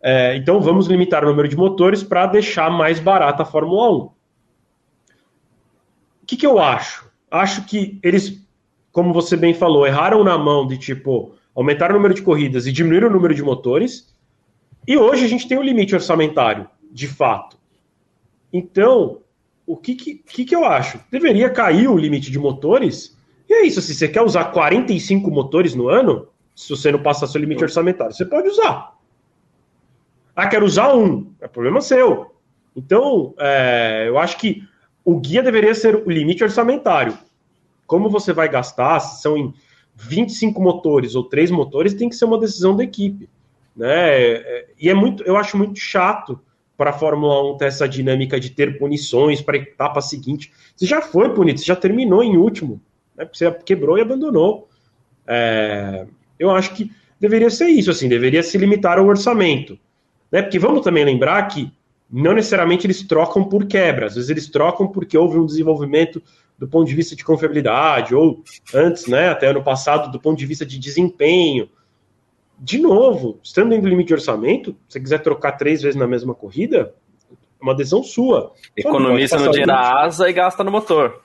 [0.00, 4.10] É, então vamos limitar o número de motores para deixar mais barata a Fórmula 1
[6.32, 7.10] que, que eu acho?
[7.30, 8.40] Acho que eles,
[8.90, 12.72] como você bem falou, erraram na mão de tipo aumentar o número de corridas e
[12.72, 14.14] diminuir o número de motores.
[14.88, 17.58] E hoje a gente tem um limite orçamentário, de fato.
[18.50, 19.18] Então,
[19.66, 21.00] o que, que, que eu acho?
[21.10, 23.16] Deveria cair o limite de motores.
[23.48, 27.26] E é isso, se você quer usar 45 motores no ano, se você não passar
[27.26, 28.96] seu limite orçamentário, você pode usar.
[30.34, 31.30] Ah, quero usar um.
[31.40, 32.34] É problema seu.
[32.74, 34.66] Então, é, eu acho que
[35.04, 37.16] o guia deveria ser o limite orçamentário.
[37.86, 39.52] Como você vai gastar, se são em
[39.96, 43.28] 25 motores ou 3 motores, tem que ser uma decisão da equipe.
[43.76, 44.64] né?
[44.78, 46.40] E é muito, eu acho muito chato
[46.76, 50.52] para a Fórmula 1 ter essa dinâmica de ter punições para a etapa seguinte.
[50.74, 52.80] Você já foi punido, você já terminou em último,
[53.16, 53.28] né?
[53.32, 54.68] Você quebrou e abandonou.
[55.26, 56.06] É,
[56.38, 59.78] eu acho que deveria ser isso, assim, deveria se limitar ao orçamento,
[60.30, 60.42] né?
[60.42, 61.72] Porque vamos também lembrar que
[62.12, 66.22] não necessariamente eles trocam por quebra, às vezes eles trocam porque houve um desenvolvimento
[66.58, 70.46] do ponto de vista de confiabilidade, ou antes, né, até ano passado, do ponto de
[70.46, 71.68] vista de desempenho.
[72.58, 76.06] De novo, estando dentro do limite de orçamento, se você quiser trocar três vezes na
[76.06, 76.94] mesma corrida,
[77.60, 78.52] é uma decisão sua.
[78.76, 81.22] Economiza no dinheiro da asa e gasta no motor.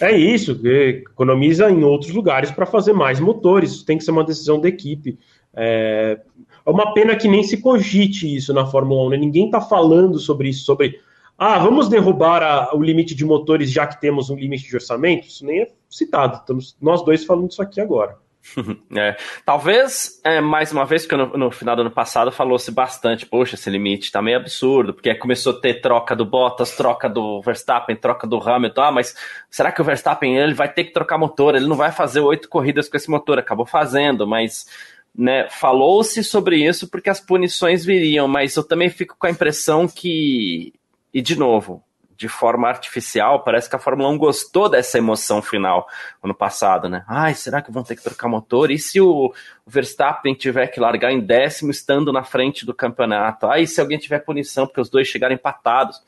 [0.00, 4.24] É isso, economiza em outros lugares para fazer mais motores, isso tem que ser uma
[4.24, 5.18] decisão da equipe.
[5.54, 6.20] É,
[6.64, 9.16] é uma pena que nem se cogite isso na Fórmula 1, né?
[9.16, 11.00] ninguém está falando sobre isso, sobre
[11.38, 15.26] ah, vamos derrubar a, o limite de motores já que temos um limite de orçamento?
[15.26, 18.16] Isso nem é citado, estamos nós dois falando isso aqui agora.
[18.96, 23.24] É, talvez, é, mais uma vez, que no, no, final do ano passado falou-se bastante,
[23.24, 27.40] poxa, esse limite está meio absurdo, porque começou a ter troca do Bottas, troca do
[27.40, 29.14] Verstappen, troca do Hamilton, ah, mas
[29.48, 32.48] será que o Verstappen ele vai ter que trocar motor, ele não vai fazer oito
[32.48, 34.66] corridas com esse motor, acabou fazendo, mas
[35.14, 39.86] né, falou-se sobre isso porque as punições viriam, mas eu também fico com a impressão
[39.86, 40.72] que,
[41.12, 41.82] e de novo,
[42.20, 45.86] de forma artificial, parece que a Fórmula 1 gostou dessa emoção final
[46.22, 47.02] ano passado, né?
[47.08, 48.70] Ai, será que vão ter que trocar motor?
[48.70, 49.32] E se o
[49.66, 53.46] Verstappen tiver que largar em décimo estando na frente do campeonato?
[53.46, 55.98] Ai, se alguém tiver punição porque os dois chegaram empatados?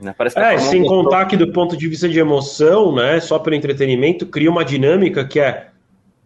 [0.00, 0.14] Né?
[0.16, 1.04] Parece que é, sem gostou...
[1.04, 5.22] contar que do ponto de vista de emoção, né, só pelo entretenimento, cria uma dinâmica
[5.22, 5.68] que é,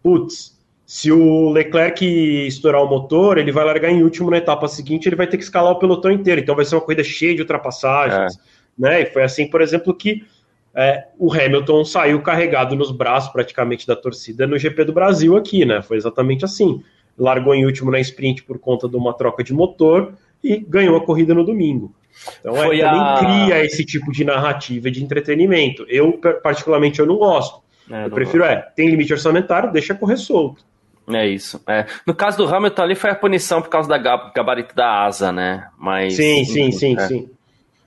[0.05, 0.56] putz,
[0.87, 2.07] se o Leclerc
[2.46, 5.42] estourar o motor, ele vai largar em último na etapa seguinte, ele vai ter que
[5.42, 6.40] escalar o pelotão inteiro.
[6.40, 8.37] Então vai ser uma corrida cheia de ultrapassagens.
[8.37, 8.40] É.
[8.79, 9.01] Né?
[9.03, 10.25] E foi assim, por exemplo, que
[10.72, 15.64] é, o Hamilton saiu carregado nos braços praticamente da torcida no GP do Brasil aqui,
[15.64, 15.83] né?
[15.83, 16.81] Foi exatamente assim.
[17.18, 20.12] Largou em último na sprint por conta de uma troca de motor
[20.44, 21.92] e ganhou a corrida no domingo.
[22.38, 23.16] Então é, também a...
[23.18, 25.85] cria esse tipo de narrativa de entretenimento.
[25.88, 27.61] Eu, particularmente, eu não gosto.
[27.90, 28.53] É, eu prefiro gosto.
[28.53, 30.64] é, tem limite orçamentário, deixa correr solto.
[31.09, 31.61] É isso.
[31.69, 31.87] É.
[32.07, 35.69] No caso do Hamilton ali foi a punição por causa da gabarito da asa, né?
[35.79, 37.07] Mas, sim, sim, sim, é.
[37.07, 37.31] sim.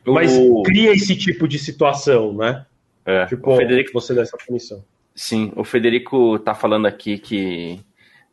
[0.06, 0.64] Mas o...
[0.64, 2.66] cria esse tipo de situação, né?
[3.06, 3.26] É.
[3.26, 3.92] Tipo, o Federico...
[3.94, 4.84] você dá essa punição.
[5.14, 7.80] Sim, o Federico tá falando aqui que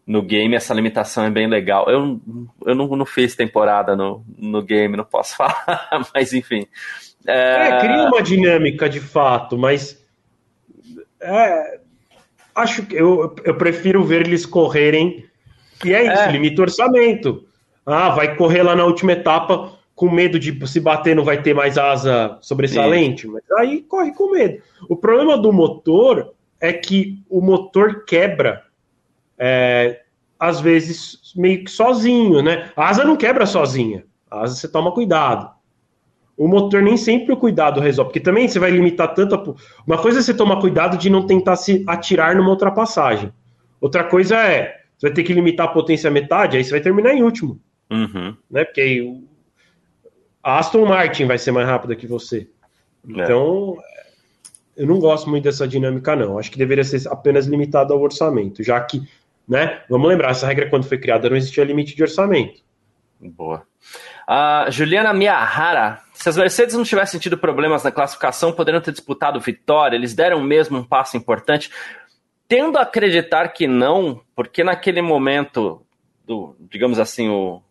[0.06, 1.90] no game essa limitação é bem legal.
[1.90, 2.20] Eu,
[2.64, 6.66] eu não, não fiz temporada no, no game, não posso falar, mas enfim.
[7.26, 7.68] É...
[7.68, 10.00] é, cria uma dinâmica de fato, mas
[11.20, 11.80] é,
[12.56, 15.24] acho que eu, eu prefiro ver eles correrem.
[15.84, 16.32] E é isso, é.
[16.32, 17.44] limita o orçamento.
[17.84, 21.54] Ah, vai correr lá na última etapa com medo de se bater não vai ter
[21.54, 23.32] mais asa sobressalente, Sim.
[23.32, 24.62] mas aí corre com medo.
[24.88, 28.62] O problema do motor é que o motor quebra
[29.38, 30.02] é,
[30.38, 32.70] às vezes meio que sozinho, né?
[32.76, 34.04] A asa não quebra sozinha.
[34.30, 35.55] A asa você toma cuidado
[36.36, 39.34] o motor nem sempre o cuidado resolve, porque também você vai limitar tanto.
[39.34, 39.82] A...
[39.86, 43.32] Uma coisa é você tomar cuidado de não tentar se atirar numa ultrapassagem.
[43.80, 46.80] Outra coisa é você vai ter que limitar a potência à metade, aí você vai
[46.80, 47.60] terminar em último.
[47.90, 48.36] Uhum.
[48.50, 48.64] Né?
[48.64, 49.22] Porque aí,
[50.42, 52.48] a Aston Martin vai ser mais rápida que você.
[53.08, 53.22] É.
[53.22, 53.76] Então,
[54.76, 56.38] eu não gosto muito dessa dinâmica, não.
[56.38, 59.02] Acho que deveria ser apenas limitado ao orçamento, já que,
[59.46, 59.82] né?
[59.88, 62.62] Vamos lembrar, essa regra quando foi criada não existia limite de orçamento.
[63.20, 63.62] Boa.
[64.28, 69.38] Uh, Juliana Miyahara se as Mercedes não tivessem tido problemas na classificação, poderiam ter disputado
[69.38, 71.70] vitória, eles deram mesmo um passo importante.
[72.48, 75.82] Tendo a acreditar que não, porque naquele momento,
[76.26, 77.62] do, digamos assim, o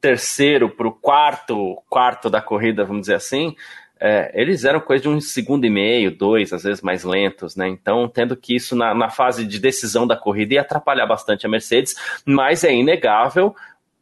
[0.00, 3.56] terceiro para o quarto, quarto da corrida, vamos dizer assim,
[3.98, 7.68] é, eles eram coisa de um segundo e meio, dois, às vezes mais lentos, né?
[7.68, 11.48] Então, tendo que isso na, na fase de decisão da corrida ia atrapalhar bastante a
[11.48, 11.94] Mercedes,
[12.26, 13.54] mas é inegável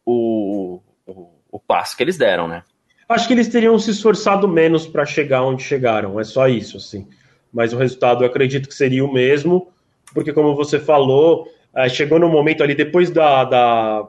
[0.04, 2.64] o, o, o passo que eles deram, né?
[3.10, 7.08] Acho que eles teriam se esforçado menos para chegar onde chegaram, é só isso, assim.
[7.52, 9.66] Mas o resultado eu acredito que seria o mesmo,
[10.14, 14.08] porque como você falou, é, chegou no momento ali, depois da, da,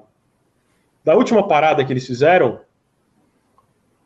[1.04, 2.60] da última parada que eles fizeram,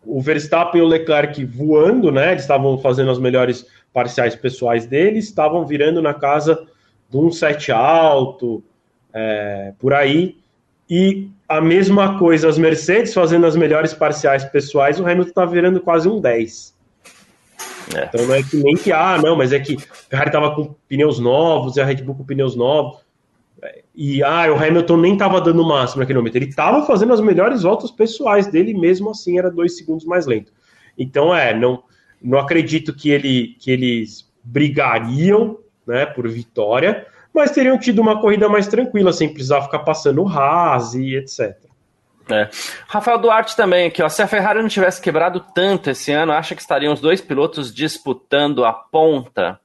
[0.06, 2.32] o Verstappen e o Leclerc voando, né?
[2.32, 6.66] Eles estavam fazendo as melhores parciais pessoais deles, estavam virando na casa
[7.10, 8.64] de um set alto,
[9.14, 10.38] é, por aí.
[10.90, 15.80] E a mesma coisa, as Mercedes fazendo as melhores parciais pessoais, o Hamilton tá virando
[15.82, 16.76] quase um 10.
[17.96, 18.06] É.
[18.06, 20.76] Então não é que nem que, ah, não, mas é que o Ferrari tava com
[20.88, 23.06] pneus novos e a Red Bull com pneus novos.
[23.96, 26.36] E ah, o Hamilton nem tava dando o máximo naquele momento.
[26.36, 30.52] Ele tava fazendo as melhores voltas pessoais dele, mesmo assim era dois segundos mais lento.
[30.98, 31.84] Então é, não,
[32.22, 38.48] não acredito que, ele, que eles brigariam né, por vitória, mas teriam tido uma corrida
[38.48, 41.56] mais tranquila, sem precisar ficar passando o Haas e etc.
[42.32, 42.50] É.
[42.88, 44.10] Rafael Duarte também aqui, ó.
[44.10, 47.74] Se a Ferrari não tivesse quebrado tanto esse ano, acha que estariam os dois pilotos
[47.74, 49.60] disputando a ponta?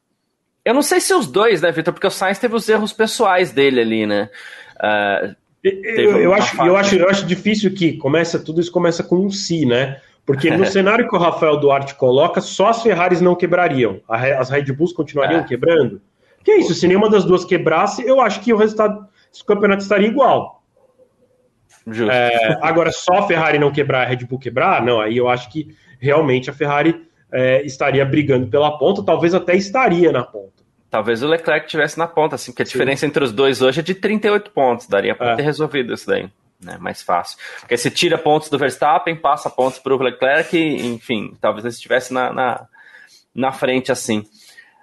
[0.64, 1.94] Eu não sei se os dois, né, Vitor?
[1.94, 4.28] Porque o Sainz teve os erros pessoais dele ali, né?
[4.76, 9.16] Uh, eu, eu acho, eu, acho, eu acho difícil que começa tudo isso começa com
[9.16, 10.00] um si, né?
[10.26, 14.00] Porque no cenário que o Rafael Duarte coloca, só as Ferraris não quebrariam.
[14.09, 15.44] As Red Bulls continuariam é.
[15.44, 16.00] quebrando.
[16.44, 19.83] Que é isso, se nenhuma das duas quebrasse, eu acho que o resultado do campeonato
[19.83, 20.61] estaria igual.
[22.11, 25.50] É, agora, só a Ferrari não quebrar, a Red Bull quebrar, não, aí eu acho
[25.50, 30.61] que realmente a Ferrari é, estaria brigando pela ponta, talvez até estaria na ponta.
[30.90, 32.72] Talvez o Leclerc estivesse na ponta, assim, que a Sim.
[32.72, 35.37] diferença entre os dois hoje é de 38 pontos, daria para é.
[35.37, 36.29] ter resolvido isso daí,
[36.61, 37.38] né, mais fácil.
[37.61, 42.12] Porque se tira pontos do Verstappen, passa pontos para o Leclerc, enfim, talvez ele estivesse
[42.12, 42.66] na, na,
[43.35, 44.24] na frente assim.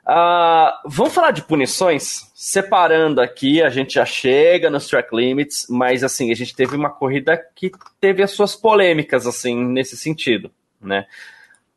[0.07, 2.31] Uh, vamos falar de punições?
[2.33, 6.89] Separando aqui, a gente já chega nos track limits, mas assim, a gente teve uma
[6.89, 11.05] corrida que teve as suas polêmicas, assim, nesse sentido, né?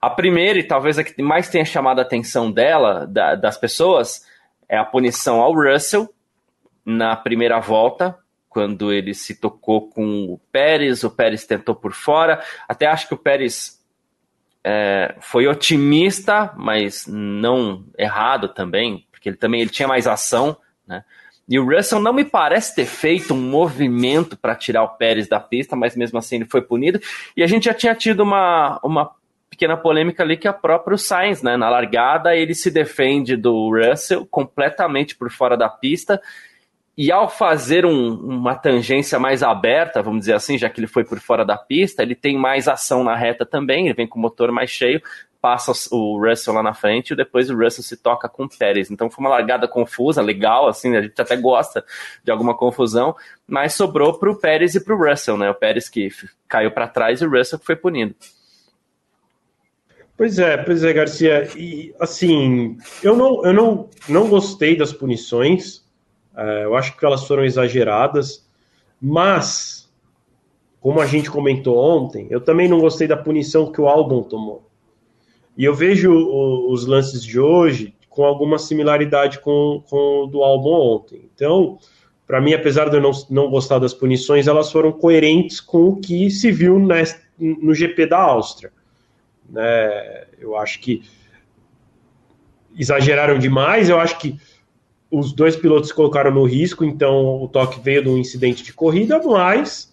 [0.01, 4.25] A primeira, e talvez a que mais tenha chamado a atenção dela, da, das pessoas,
[4.69, 6.09] é a punição ao Russell
[6.87, 8.17] na primeira volta,
[8.49, 13.15] quando ele se tocou com o Pérez, o Pérez tentou por fora, até acho que
[13.15, 13.80] o Pérez
[14.65, 21.05] é, foi otimista, mas não errado também, porque ele também ele tinha mais ação, né?
[21.49, 25.41] E o Russell não me parece ter feito um movimento para tirar o Pérez da
[25.41, 27.01] pista, mas mesmo assim ele foi punido.
[27.37, 29.11] E a gente já tinha tido uma, uma
[29.51, 31.57] pequena polêmica ali que é o próprio Sainz, né?
[31.57, 36.23] Na largada ele se defende do Russell completamente por fora da pista
[36.97, 41.05] e ao fazer um, uma tangência mais aberta, vamos dizer assim, já que ele foi
[41.05, 44.23] por fora da pista, ele tem mais ação na reta também, ele vem com o
[44.23, 45.01] motor mais cheio,
[45.41, 48.91] passa o Russell lá na frente e depois o Russell se toca com o Pérez.
[48.91, 51.85] Então foi uma largada confusa, legal, assim, a gente até gosta
[52.23, 55.51] de alguma confusão, mas sobrou para o Pérez e para o Russell, né?
[55.51, 56.11] O Pérez que
[56.47, 58.15] caiu para trás e o Russell que foi punido.
[60.17, 61.49] Pois é, pois é, Garcia.
[61.57, 65.83] E assim, eu não, eu não, não gostei das punições.
[66.37, 68.49] É, eu acho que elas foram exageradas,
[69.01, 69.91] mas,
[70.81, 74.69] como a gente comentou ontem, eu também não gostei da punição que o Albon tomou.
[75.57, 80.43] E eu vejo o, os lances de hoje com alguma similaridade com, com o do
[80.43, 81.29] Albon ontem.
[81.35, 81.79] Então,
[82.27, 85.97] para mim, apesar de eu não, não gostar das punições, elas foram coerentes com o
[85.97, 88.73] que se viu no GP da Áustria.
[89.49, 90.27] Né?
[90.39, 91.03] Eu acho que
[92.79, 94.39] exageraram demais, eu acho que
[95.11, 98.73] os dois pilotos se colocaram no risco, então o toque veio de um incidente de
[98.73, 99.93] corrida, mas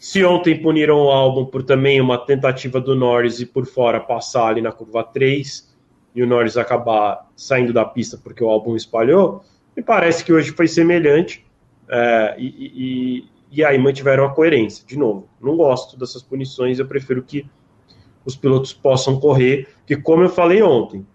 [0.00, 4.48] se ontem puniram o álbum por também uma tentativa do Norris e por fora passar
[4.48, 5.70] ali na curva 3
[6.14, 9.44] e o Norris acabar saindo da pista porque o álbum espalhou,
[9.76, 11.44] me parece que hoje foi semelhante
[11.88, 14.84] é, e, e, e aí mantiveram a coerência.
[14.86, 17.46] De novo, não gosto dessas punições, eu prefiro que
[18.24, 21.06] os pilotos possam correr, que como eu falei ontem,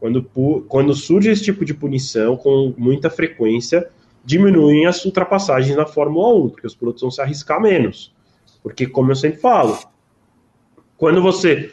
[0.00, 0.22] quando,
[0.66, 3.90] quando surge esse tipo de punição com muita frequência,
[4.24, 8.14] diminuem as ultrapassagens na Fórmula 1, porque os pilotos vão se arriscar menos.
[8.62, 9.78] Porque, como eu sempre falo,
[10.96, 11.70] quando você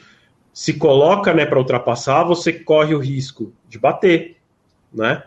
[0.52, 4.36] se coloca né, para ultrapassar, você corre o risco de bater.
[4.94, 5.24] Né?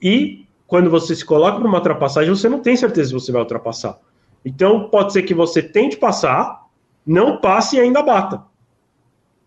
[0.00, 3.40] E quando você se coloca para uma ultrapassagem, você não tem certeza se você vai
[3.40, 3.98] ultrapassar.
[4.44, 6.66] Então, pode ser que você tente passar,
[7.06, 8.42] não passe e ainda bata.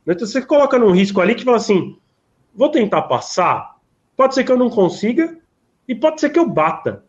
[0.08, 1.98] Então, você coloca num risco ali que fala assim:
[2.56, 3.76] vou tentar passar,
[4.16, 5.38] pode ser que eu não consiga
[5.88, 7.04] e pode ser que eu bata.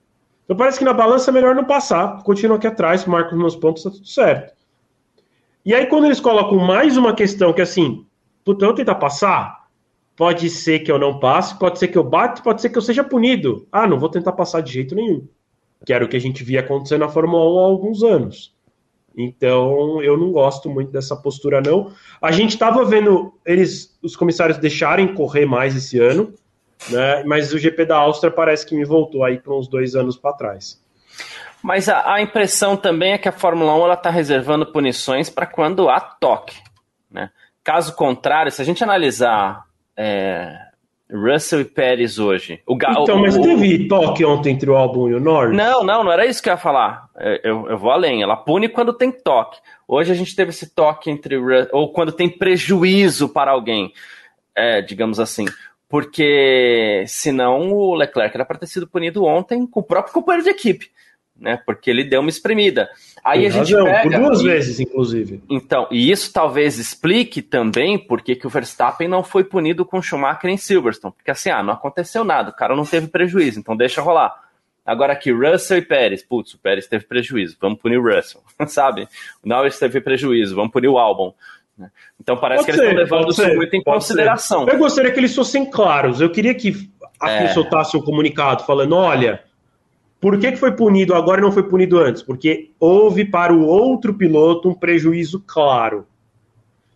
[0.45, 3.57] Então parece que na balança é melhor não passar, continuo aqui atrás, marco os meus
[3.57, 4.55] pontos, tá tudo certo.
[5.65, 8.07] E aí quando eles colocam mais uma questão que é assim,
[8.45, 9.67] puta, eu vou tentar passar,
[10.17, 12.83] pode ser que eu não passe, pode ser que eu bate, pode ser que eu
[12.83, 13.67] seja punido.
[13.71, 15.27] Ah, não vou tentar passar de jeito nenhum.
[15.85, 18.56] Que era o que a gente via acontecer na Fórmula 1 há alguns anos.
[19.17, 21.91] Então, eu não gosto muito dessa postura, não.
[22.21, 26.35] A gente estava vendo eles, os comissários deixarem correr mais esse ano,
[26.91, 27.25] né?
[27.25, 30.35] Mas o GP da Áustria parece que me voltou aí para uns dois anos para
[30.35, 30.85] trás.
[31.63, 35.89] Mas a, a, impressão também é que a Fórmula 1 está reservando punições para quando
[35.89, 36.59] há toque.
[37.11, 37.31] Né?
[37.65, 39.65] Caso contrário, se a gente analisar
[39.97, 40.59] é,
[41.11, 42.61] Russell e Pérez hoje.
[42.67, 45.57] O Ga então, mas o, teve toque ontem entre o Albon e o Norris?
[45.57, 47.09] Não, não, não era isso que eu ia falar.
[47.17, 48.23] É, eu, eu vou além.
[48.23, 49.59] Ela pune quando tem toque.
[49.87, 51.37] Hoje a gente teve esse toque entre.
[51.73, 53.93] Ou quando tem prejuízo para alguém,
[54.55, 55.47] é, digamos assim.
[55.89, 60.51] Porque senão o Leclerc era para ter sido punido ontem com o próprio companheiro de
[60.51, 60.91] equipe.
[61.39, 61.61] Né?
[61.65, 62.89] Porque ele deu uma espremida.
[63.25, 65.43] Aí Tem a gente razão, pega, por duas e, vezes, inclusive.
[65.51, 70.51] Então, e isso talvez explique também porque que o Verstappen não foi punido com Schumacher
[70.51, 71.15] em Silverstone.
[71.15, 74.47] Porque assim, ah, não aconteceu nada, o cara não teve prejuízo, então deixa rolar.
[74.85, 76.23] Agora aqui, Russell e Pérez.
[76.23, 79.09] Putz, o Pérez teve prejuízo, vamos punir o Russell, sabe?
[79.43, 81.35] O Norris teve prejuízo, vamos punir o Albon.
[81.77, 81.91] Né?
[82.21, 84.65] Então parece pode que ser, eles estão levando isso muito em consideração.
[84.65, 84.75] Ser.
[84.75, 86.21] Eu gostaria que eles fossem claros.
[86.21, 86.89] Eu queria que
[87.21, 87.49] a é.
[87.49, 89.43] soltasse um comunicado falando: olha,
[90.27, 92.21] por que, que foi punido agora e não foi punido antes?
[92.21, 96.05] Porque houve para o outro piloto um prejuízo claro.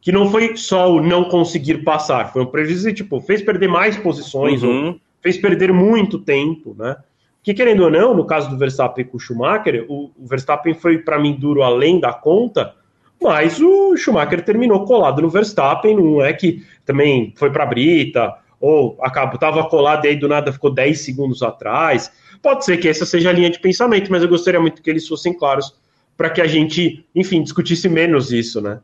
[0.00, 3.96] Que não foi só o não conseguir passar, foi um prejuízo tipo, fez perder mais
[3.96, 4.98] posições, uhum.
[5.20, 6.96] fez perder muito tempo, né?
[7.40, 10.98] Que querendo ou não, no caso do Verstappen com o Schumacher, o, o Verstappen foi
[10.98, 12.74] para mim duro além da conta,
[13.22, 18.34] mas o Schumacher terminou colado no Verstappen, não é que também foi para a brita,
[18.60, 22.10] ou acabou, estava colado e aí do nada ficou 10 segundos atrás.
[22.42, 25.06] Pode ser que essa seja a linha de pensamento, mas eu gostaria muito que eles
[25.06, 25.74] fossem claros
[26.16, 28.80] para que a gente, enfim, discutisse menos isso, né?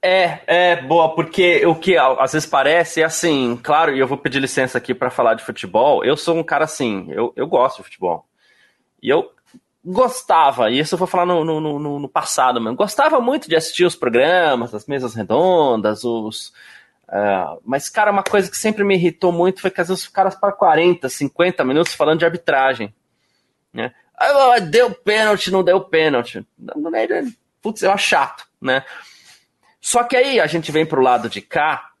[0.00, 4.16] É, é boa, porque o que às vezes parece é assim, claro, e eu vou
[4.16, 6.04] pedir licença aqui para falar de futebol.
[6.04, 8.24] Eu sou um cara assim, eu, eu gosto de futebol.
[9.02, 9.30] E eu
[9.84, 13.56] gostava, e isso eu vou falar no, no, no, no passado mesmo, gostava muito de
[13.56, 16.52] assistir os programas, as mesas redondas, os.
[17.08, 20.08] Uh, mas, cara, uma coisa que sempre me irritou muito foi que às vezes os
[20.08, 22.94] caras para 40, 50 minutos falando de arbitragem.
[23.72, 23.94] Né?
[24.14, 26.46] Ah, deu pênalti, não deu pênalti.
[27.62, 28.84] Putz, eu acho chato, né?
[29.80, 31.92] Só que aí a gente vem para o lado de cá,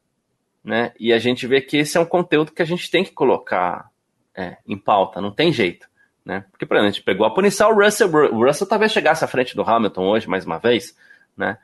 [0.62, 0.92] né?
[0.98, 3.90] E a gente vê que esse é um conteúdo que a gente tem que colocar
[4.34, 5.88] é, em pauta, não tem jeito.
[6.24, 6.44] Né?
[6.50, 9.28] Porque, por exemplo, a gente pegou a punição, o Russell, o Russell talvez chegasse à
[9.28, 10.94] frente do Hamilton hoje, mais uma vez,
[11.34, 11.56] né?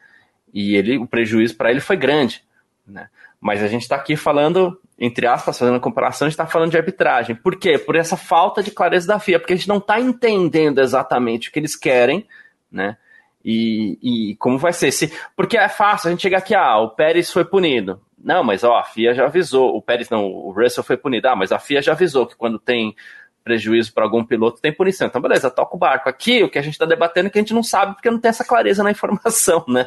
[0.53, 2.43] E ele, o prejuízo para ele foi grande,
[2.87, 3.11] né?
[3.45, 6.79] Mas a gente está aqui falando, entre aspas, fazendo comparação, a gente está falando de
[6.79, 7.37] arbitragem.
[7.37, 7.77] Por quê?
[7.77, 11.53] Por essa falta de clareza da FIA, porque a gente não está entendendo exatamente o
[11.53, 12.27] que eles querem,
[12.73, 12.97] né?
[13.45, 14.91] E, e como vai ser?
[14.91, 18.01] Se, porque é fácil a gente chegar aqui, ah, o Pérez foi punido.
[18.17, 19.77] Não, mas ó, a FIA já avisou.
[19.77, 21.29] O Pérez não, o Russell foi punido.
[21.29, 22.97] Ah, mas a FIA já avisou que quando tem
[23.45, 25.07] prejuízo para algum piloto tem punição.
[25.07, 26.09] Então, beleza, toca o barco.
[26.09, 28.19] Aqui, o que a gente está debatendo é que a gente não sabe porque não
[28.19, 29.87] tem essa clareza na informação, né?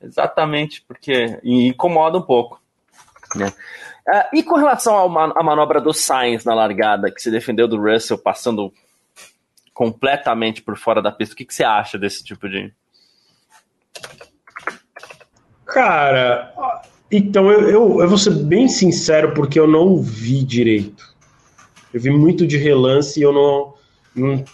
[0.00, 2.60] Exatamente, porque incomoda um pouco.
[3.34, 3.52] Né?
[4.08, 8.18] Uh, e com relação à manobra do Sainz na largada, que se defendeu do Russell
[8.18, 8.72] passando
[9.76, 11.34] completamente por fora da pista.
[11.34, 12.72] O que, que você acha desse tipo de.
[15.66, 16.54] Cara,
[17.10, 21.14] então eu, eu, eu vou ser bem sincero porque eu não vi direito.
[21.92, 23.74] Eu vi muito de relance e eu não.
[24.14, 24.44] não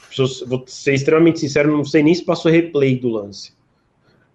[0.47, 3.53] vou ser extremamente sincero, não sei nem se passou replay do lance.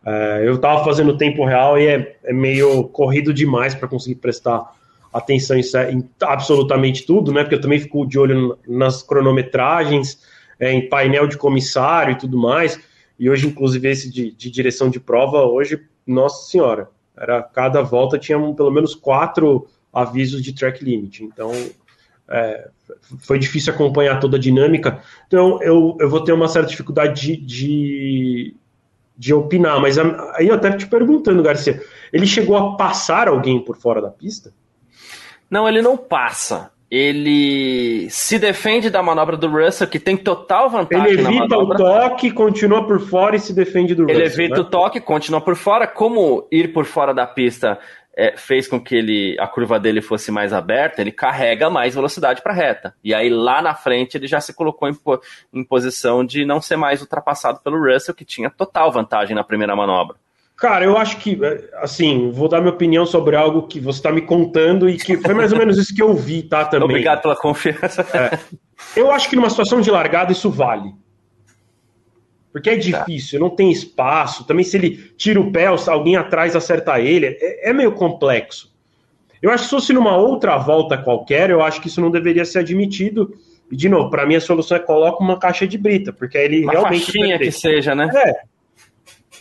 [0.07, 4.73] É, eu estava fazendo tempo real e é, é meio corrido demais para conseguir prestar
[5.11, 7.41] atenção em, em, absolutamente tudo, né?
[7.41, 10.17] Porque eu também fico de olho nas cronometragens
[10.57, 12.79] é, em painel de comissário e tudo mais.
[13.19, 18.17] E hoje, inclusive, esse de, de, direção de prova, hoje, nossa senhora, era cada volta
[18.17, 21.21] tinha um, pelo menos quatro avisos de track limit.
[21.21, 21.51] Então,
[22.29, 22.69] é,
[23.19, 25.01] foi difícil acompanhar toda a dinâmica.
[25.27, 28.55] Então, eu, eu vou ter uma certa dificuldade de, de,
[29.17, 29.79] de opinar.
[29.81, 31.81] Mas aí eu até te perguntando, Garcia,
[32.13, 34.53] ele chegou a passar alguém por fora da pista?
[35.49, 41.19] Não, ele não passa ele se defende da manobra do Russell, que tem total vantagem.
[41.19, 44.25] Ele evita o toque, continua por fora e se defende do ele Russell.
[44.25, 44.61] Ele evita né?
[44.61, 45.85] o toque, continua por fora.
[45.85, 47.77] Como ir por fora da pista
[48.17, 52.41] é, fez com que ele, a curva dele fosse mais aberta, ele carrega mais velocidade
[52.41, 52.95] para a reta.
[53.03, 54.97] E aí lá na frente ele já se colocou em,
[55.53, 59.75] em posição de não ser mais ultrapassado pelo Russell, que tinha total vantagem na primeira
[59.75, 60.17] manobra.
[60.57, 61.39] Cara, eu acho que,
[61.75, 65.35] assim, vou dar minha opinião sobre algo que você está me contando e que foi
[65.35, 66.65] mais ou menos isso que eu vi, tá?
[66.65, 66.89] Também.
[66.89, 68.01] Obrigado pela confiança.
[68.11, 68.39] É.
[68.99, 70.91] Eu acho que numa situação de largada isso vale.
[72.57, 73.03] Porque é tá.
[73.03, 74.43] difícil, não tem espaço.
[74.43, 78.73] Também se ele tira o pé, alguém atrás acerta ele, é, é meio complexo.
[79.39, 82.43] Eu acho que se fosse numa outra volta qualquer, eu acho que isso não deveria
[82.43, 83.31] ser admitido.
[83.71, 86.45] E, de novo, para mim a solução é coloca uma caixa de brita, porque aí
[86.45, 87.05] ele uma realmente.
[87.05, 88.09] Faixinha que seja, né?
[88.15, 88.41] É,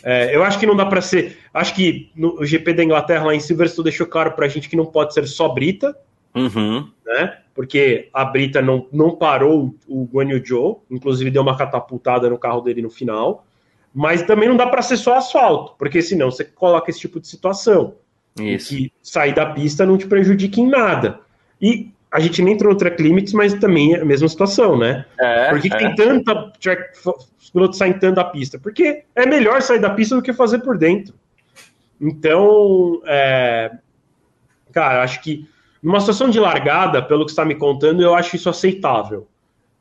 [0.03, 1.39] é, eu acho que não dá para ser.
[1.51, 4.75] Acho que no GP da Inglaterra, lá em Silverstone, deixou claro para a gente que
[4.75, 5.97] não pode ser só Brita,
[6.35, 6.87] uhum.
[7.03, 7.39] né?
[7.57, 12.37] Porque a Brita não, não parou o Guan Yu Zhou, inclusive deu uma catapultada no
[12.37, 13.47] carro dele no final.
[13.91, 17.27] Mas também não dá para ser só asfalto, porque senão você coloca esse tipo de
[17.27, 17.95] situação.
[18.39, 18.69] Isso.
[18.69, 21.19] Que sair da pista não te prejudica em nada.
[21.59, 25.03] E a gente nem entrou no track limits, mas também é a mesma situação, né?
[25.19, 25.77] É, Por que, é.
[25.77, 26.91] tem tanta track,
[27.39, 28.59] os pilotos saem tanto da pista?
[28.59, 31.15] Porque é melhor sair da pista do que fazer por dentro.
[31.99, 33.71] Então, é,
[34.71, 35.49] cara, acho que
[35.81, 39.27] numa situação de largada, pelo que está me contando, eu acho isso aceitável.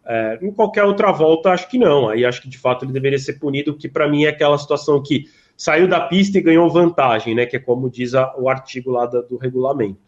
[0.05, 2.09] É, em qualquer outra volta, acho que não.
[2.09, 5.03] Aí acho que de fato ele deveria ser punido, que para mim é aquela situação
[5.03, 5.25] que
[5.57, 7.47] saiu da pista e ganhou vantagem, né?
[7.47, 9.99] Que é como diz a, o artigo lá da, do regulamento.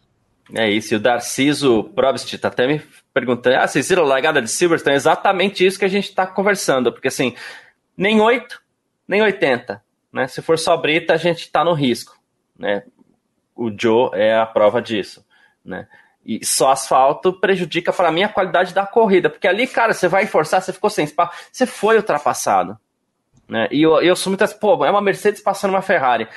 [0.53, 2.81] É isso, e o Darciso Probst está até me
[3.13, 4.93] perguntando: ah, vocês viram a largada de Silverstone?
[4.93, 7.35] É exatamente isso que a gente está conversando, porque assim,
[7.95, 8.59] nem 8,
[9.07, 9.81] nem 80.
[10.11, 10.27] Né?
[10.27, 12.17] Se for só brita, a gente está no risco.
[12.57, 12.83] Né?
[13.55, 15.23] O Joe é a prova disso.
[15.63, 15.87] Né?
[16.25, 20.25] E só asfalto prejudica para mim a qualidade da corrida, porque ali, cara, você vai
[20.25, 22.77] forçar, você ficou sem espaço, você foi ultrapassado.
[23.47, 23.67] Né?
[23.71, 26.27] E eu, eu sou muitas, pô, é uma Mercedes passando uma Ferrari.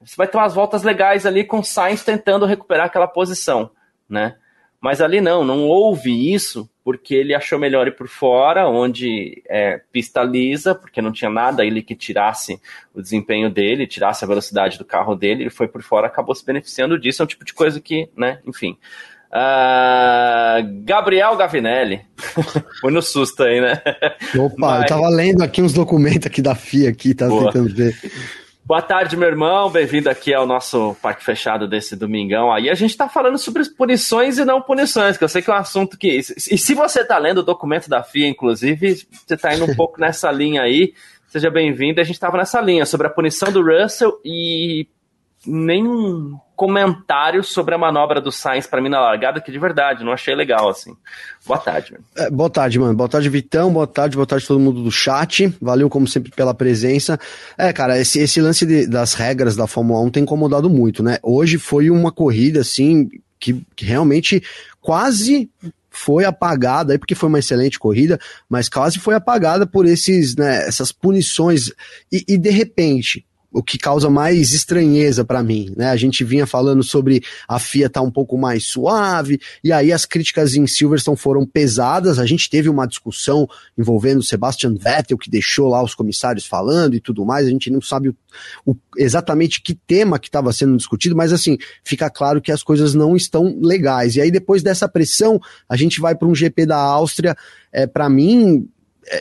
[0.00, 3.70] Você vai ter umas voltas legais ali com o Sainz tentando recuperar aquela posição,
[4.08, 4.36] né?
[4.80, 9.80] Mas ali não, não houve isso, porque ele achou melhor ir por fora, onde é
[9.92, 12.60] pista lisa, porque não tinha nada ali que tirasse
[12.92, 16.44] o desempenho dele, tirasse a velocidade do carro dele, ele foi por fora, acabou se
[16.44, 18.76] beneficiando disso, é um tipo de coisa que, né, enfim.
[19.28, 22.00] Uh, Gabriel Gavinelli.
[22.80, 23.80] Foi no susto aí, né?
[24.36, 24.82] Opa, Mas...
[24.82, 27.52] eu tava lendo aqui uns documentos aqui da FIA aqui, tava Boa.
[27.52, 27.94] tentando ver.
[28.64, 29.68] Boa tarde, meu irmão.
[29.68, 32.52] Bem-vindo aqui ao nosso parque fechado desse domingão.
[32.52, 35.52] Aí a gente tá falando sobre punições e não punições, que eu sei que é
[35.52, 36.08] um assunto que.
[36.18, 39.98] E se você tá lendo o documento da FIA, inclusive, você tá indo um pouco
[40.00, 40.94] nessa linha aí.
[41.26, 42.00] Seja bem-vindo.
[42.00, 44.86] A gente tava nessa linha sobre a punição do Russell e
[45.46, 50.12] nenhum comentário sobre a manobra do Sainz para mim na largada, que de verdade, não
[50.12, 50.94] achei legal, assim.
[51.46, 52.04] Boa tarde, mano.
[52.16, 52.94] É, boa tarde, mano.
[52.94, 53.72] Boa tarde, Vitão.
[53.72, 55.54] Boa tarde, boa tarde todo mundo do chat.
[55.60, 57.18] Valeu, como sempre, pela presença.
[57.56, 61.18] É, cara, esse, esse lance de, das regras da Fórmula 1 tem incomodado muito, né?
[61.22, 64.42] Hoje foi uma corrida, assim, que, que realmente
[64.82, 65.50] quase
[65.88, 68.18] foi apagada, aí porque foi uma excelente corrida,
[68.48, 71.72] mas quase foi apagada por esses, né, essas punições.
[72.12, 75.90] E, e de repente, o que causa mais estranheza para mim, né?
[75.90, 80.04] A gente vinha falando sobre a FIA tá um pouco mais suave, e aí as
[80.04, 82.18] críticas em Silverstone foram pesadas.
[82.18, 87.00] A gente teve uma discussão envolvendo Sebastian Vettel, que deixou lá os comissários falando e
[87.00, 87.46] tudo mais.
[87.46, 88.16] A gente não sabe o,
[88.64, 92.94] o, exatamente que tema que estava sendo discutido, mas assim, fica claro que as coisas
[92.94, 94.14] não estão legais.
[94.14, 97.36] E aí, depois dessa pressão, a gente vai para um GP da Áustria.
[97.72, 98.68] É, para mim,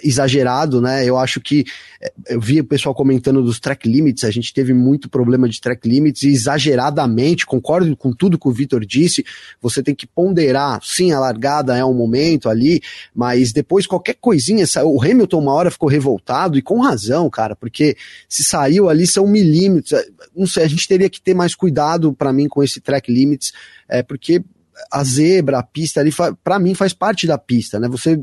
[0.03, 1.05] exagerado, né?
[1.05, 1.65] Eu acho que
[2.01, 5.59] é, eu vi o pessoal comentando dos track limits, a gente teve muito problema de
[5.59, 9.25] track limits e exageradamente, concordo com tudo que o Vitor disse,
[9.61, 12.81] você tem que ponderar, sim, a largada é um momento ali,
[13.13, 17.95] mas depois qualquer coisinha, o Hamilton uma hora ficou revoltado e com razão, cara, porque
[18.27, 20.05] se saiu ali são milímetros, é,
[20.35, 23.51] não sei, a gente teria que ter mais cuidado para mim com esse track limits,
[23.87, 24.43] é, porque
[24.91, 26.11] a zebra, a pista ali,
[26.43, 27.87] para mim faz parte da pista, né?
[27.87, 28.19] Você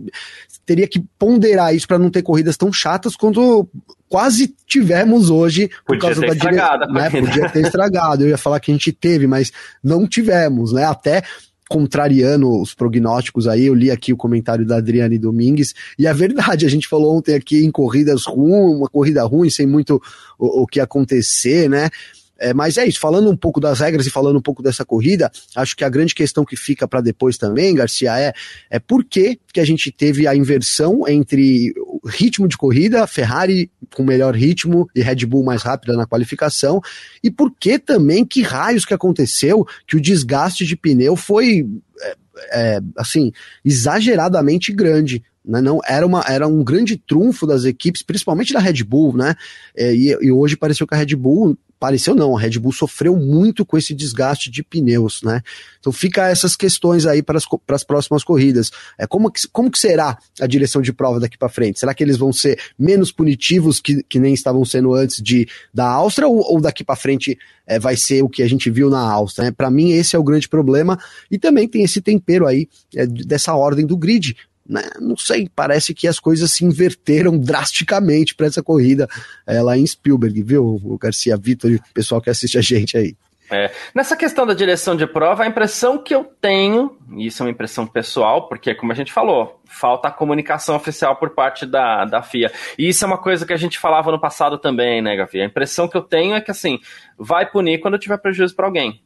[0.64, 3.68] teria que ponderar isso para não ter corridas tão chatas quanto
[4.08, 7.10] quase tivemos hoje por Podia causa da estragada, né?
[7.10, 8.24] Podia ter estragado.
[8.24, 9.52] Eu ia falar que a gente teve, mas
[9.82, 10.84] não tivemos, né?
[10.84, 11.22] Até
[11.68, 16.64] contrariando os prognósticos aí, eu li aqui o comentário da Adriane Domingues, e é verdade,
[16.64, 20.00] a gente falou ontem aqui em corridas ruins, uma corrida ruim, sem muito
[20.38, 21.90] o, o que acontecer, né?
[22.38, 25.30] É, mas é isso, falando um pouco das regras e falando um pouco dessa corrida,
[25.54, 28.32] acho que a grande questão que fica para depois também, Garcia, é,
[28.70, 31.72] é por que, que a gente teve a inversão entre
[32.06, 36.80] ritmo de corrida, Ferrari com melhor ritmo e Red Bull mais rápida na qualificação,
[37.22, 41.66] e por que também, que raios que aconteceu, que o desgaste de pneu foi,
[42.00, 42.16] é,
[42.50, 43.32] é, assim,
[43.64, 45.22] exageradamente grande.
[45.44, 49.36] Né, não era, uma, era um grande trunfo das equipes, principalmente da Red Bull, né?
[49.76, 53.16] É, e, e, hoje pareceu que a Red Bull pareceu não, a Red Bull sofreu
[53.16, 55.42] muito com esse desgaste de pneus, né?
[55.78, 58.70] Então fica essas questões aí para as, próximas corridas.
[58.98, 61.78] É como que, como que será a direção de prova daqui para frente?
[61.78, 65.86] Será que eles vão ser menos punitivos que, que nem estavam sendo antes de da
[65.86, 69.00] Áustria ou, ou daqui para frente é, vai ser o que a gente viu na
[69.00, 69.46] Áustria?
[69.46, 69.50] Né?
[69.50, 70.98] Para mim esse é o grande problema
[71.30, 74.36] e também tem esse tempero aí é, dessa ordem do grid
[74.68, 79.08] né, não sei, parece que as coisas se inverteram drasticamente para essa corrida
[79.46, 82.96] é, lá em Spielberg, viu, o Garcia Vitor e o pessoal que assiste a gente
[82.96, 83.16] aí.
[83.50, 87.46] É, nessa questão da direção de prova, a impressão que eu tenho, e isso é
[87.46, 92.04] uma impressão pessoal, porque como a gente falou, falta a comunicação oficial por parte da,
[92.04, 92.50] da FIA.
[92.76, 95.40] E isso é uma coisa que a gente falava no passado também, né, Gavi?
[95.40, 96.80] A impressão que eu tenho é que assim,
[97.16, 99.00] vai punir quando tiver prejuízo para alguém.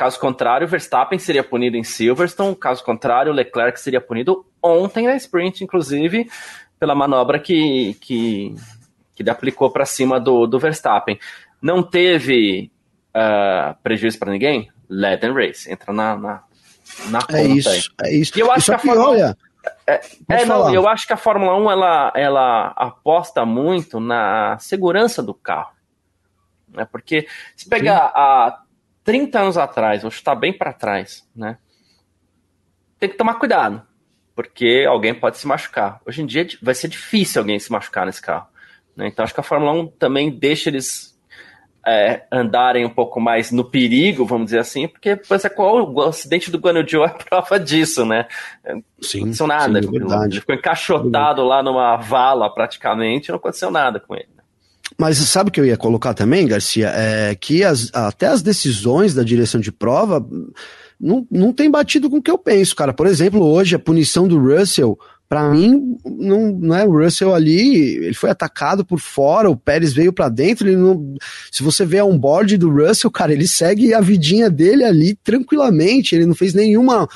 [0.00, 2.56] Caso contrário, Verstappen seria punido em Silverstone.
[2.56, 6.26] Caso contrário, Leclerc seria punido ontem na sprint, inclusive,
[6.78, 8.54] pela manobra que, que,
[9.14, 11.18] que ele aplicou para cima do, do Verstappen.
[11.60, 12.72] Não teve
[13.14, 14.72] uh, prejuízo para ninguém?
[14.88, 15.70] Let them race.
[15.70, 16.42] Entra na, na,
[17.10, 17.82] na é conta isso, aí.
[18.04, 18.38] É isso.
[18.38, 19.10] E eu acho que a Fórmula...
[19.10, 19.36] Olha...
[19.86, 25.22] É, é não, eu acho que a Fórmula 1 ela, ela aposta muito na segurança
[25.22, 25.72] do carro.
[26.70, 26.88] Né?
[26.90, 28.12] Porque se pegar Sim.
[28.14, 28.60] a
[29.04, 31.58] 30 anos atrás, vou chutar bem para trás, né?
[32.98, 33.82] Tem que tomar cuidado.
[34.34, 36.00] porque alguém pode se machucar.
[36.06, 38.46] Hoje em dia vai ser difícil alguém se machucar nesse carro.
[38.96, 39.08] Né?
[39.08, 41.18] Então acho que a Fórmula 1 também deixa eles
[41.86, 46.02] é, andarem um pouco mais no perigo, vamos dizer assim, porque pois é, qual, o
[46.02, 48.26] acidente do Guanyu Joe é prova disso, né?
[48.64, 48.82] Não
[49.22, 49.82] aconteceu nada.
[49.82, 54.39] sim, é ele ficou encaixotado lá numa vala praticamente, não aconteceu nada com ele.
[55.00, 56.92] Mas sabe o que eu ia colocar também, Garcia?
[56.94, 60.22] É que as, até as decisões da direção de prova
[61.00, 62.92] não, não tem batido com o que eu penso, cara.
[62.92, 64.98] Por exemplo, hoje a punição do Russell
[65.30, 69.92] para mim, não, não é o Russell ali, ele foi atacado por fora, o Pérez
[69.92, 71.14] veio para dentro, ele não,
[71.52, 76.16] se você vê a onboard do Russell, cara, ele segue a vidinha dele ali tranquilamente,
[76.16, 77.08] ele não fez nenhuma.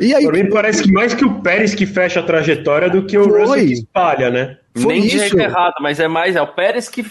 [0.00, 3.04] E aí, pra mim parece que mais que o Pérez que fecha a trajetória do
[3.04, 3.40] que o foi.
[3.40, 4.56] Russell que espalha, né?
[4.74, 5.38] Foi Nem isso.
[5.38, 7.04] errado, mas é mais, é o Pérez que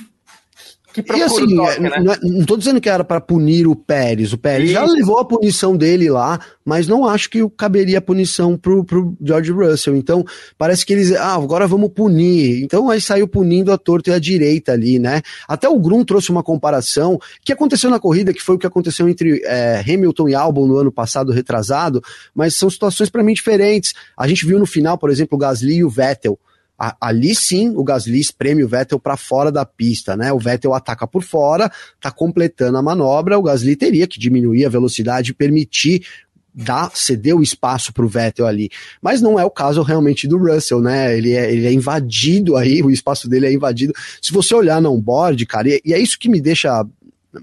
[0.97, 1.89] que procura e assim, toque, né?
[2.01, 4.33] não, é, não tô dizendo que era para punir o Pérez.
[4.33, 4.73] O Pérez Isso.
[4.73, 9.15] já levou a punição dele lá, mas não acho que caberia a punição pro, pro
[9.21, 9.95] George Russell.
[9.95, 10.25] Então,
[10.57, 12.63] parece que eles, ah, agora vamos punir.
[12.63, 15.21] Então aí saiu punindo a torta e a direita ali, né?
[15.47, 19.07] Até o Grum trouxe uma comparação que aconteceu na corrida, que foi o que aconteceu
[19.07, 22.01] entre é, Hamilton e Albon no ano passado, retrasado,
[22.33, 23.93] mas são situações para mim diferentes.
[24.17, 26.39] A gente viu no final, por exemplo, o Gasly e o Vettel
[26.77, 30.31] ali sim o Gasly espreme o Vettel para fora da pista, né?
[30.31, 34.69] O Vettel ataca por fora, tá completando a manobra, o Gasly teria que diminuir a
[34.69, 36.05] velocidade e permitir
[36.53, 38.69] dar, ceder o espaço para o Vettel ali.
[39.01, 41.15] Mas não é o caso realmente do Russell, né?
[41.15, 43.93] Ele é, ele é invadido aí, o espaço dele é invadido.
[44.21, 46.85] Se você olhar no onboard, cara, e, e é isso que me deixa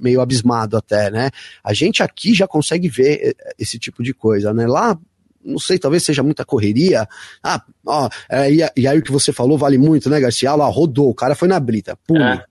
[0.01, 1.31] meio abismado até, né?
[1.63, 4.67] A gente aqui já consegue ver esse tipo de coisa, né?
[4.67, 4.99] Lá
[5.45, 7.07] não sei, talvez seja muita correria.
[7.43, 10.55] Ah, ó, é, e, e, aí o que você falou vale muito, né, Garcia?
[10.55, 12.25] Lá, rodou, o cara foi na brita, pune.
[12.25, 12.43] É.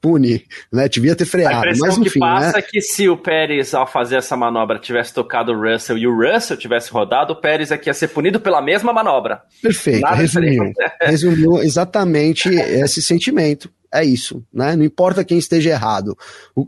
[0.00, 0.86] Pune, né?
[0.86, 1.66] Devia ter freado.
[1.66, 2.58] A mas enfim, que passa né?
[2.58, 6.14] é que se o Pérez, ao fazer essa manobra, tivesse tocado o Russell e o
[6.14, 9.40] Russell tivesse rodado, o Pérez aqui ia ser punido pela mesma manobra.
[9.62, 10.72] Perfeito, Nada resumiu.
[11.00, 14.74] resumiu exatamente esse sentimento é isso, né?
[14.74, 16.18] Não importa quem esteja errado.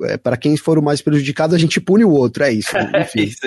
[0.04, 2.70] É, Para quem for o mais prejudicado, a gente pune o outro, é isso.
[2.96, 3.20] Enfim.
[3.20, 3.40] é isso.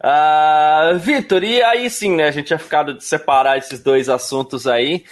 [0.00, 2.28] Uh, Vitor, e aí sim, né?
[2.28, 5.04] A gente tinha ficado de separar esses dois assuntos aí.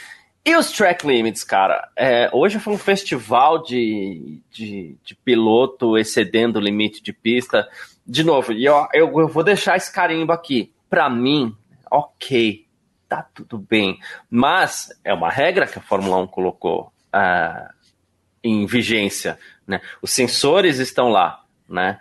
[0.45, 1.89] E os track limits, cara?
[1.97, 7.68] É, hoje foi um festival de, de, de, piloto excedendo o limite de pista.
[8.07, 10.72] De novo, e eu, eu vou deixar esse carimbo aqui.
[10.89, 11.53] Para mim,
[11.91, 12.64] ok,
[13.09, 13.99] tá tudo bem.
[14.30, 17.68] Mas é uma regra que a Fórmula 1 colocou uh,
[18.43, 19.41] em vigência.
[19.66, 19.80] Né?
[20.01, 21.43] Os sensores estão lá.
[21.68, 21.99] Né?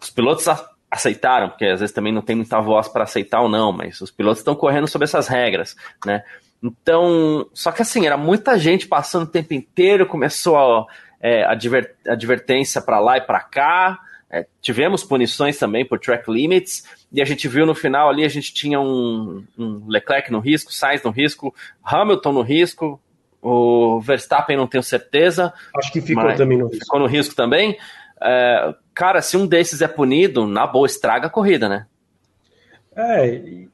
[0.00, 0.48] Os pilotos
[0.94, 4.10] aceitaram, porque às vezes também não tem muita voz para aceitar ou não, mas os
[4.10, 6.22] pilotos estão correndo sobre essas regras, né?
[6.62, 10.86] Então, só que assim, era muita gente passando o tempo inteiro, começou a,
[11.20, 13.98] é, adver, advertência para lá e para cá,
[14.30, 18.28] é, tivemos punições também por track limits, e a gente viu no final ali, a
[18.28, 23.00] gente tinha um, um Leclerc no risco, Sainz no risco, Hamilton no risco,
[23.42, 25.52] o Verstappen não tenho certeza.
[25.76, 26.84] Acho que ficou também no risco.
[26.84, 27.76] Ficou no risco também.
[28.24, 31.86] É, cara, se um desses é punido, na boa, estraga a corrida, né?
[32.96, 33.66] É,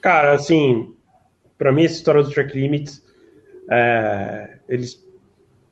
[0.00, 0.94] cara, assim,
[1.56, 3.02] para mim essa história do track limits,
[3.70, 5.02] é, eles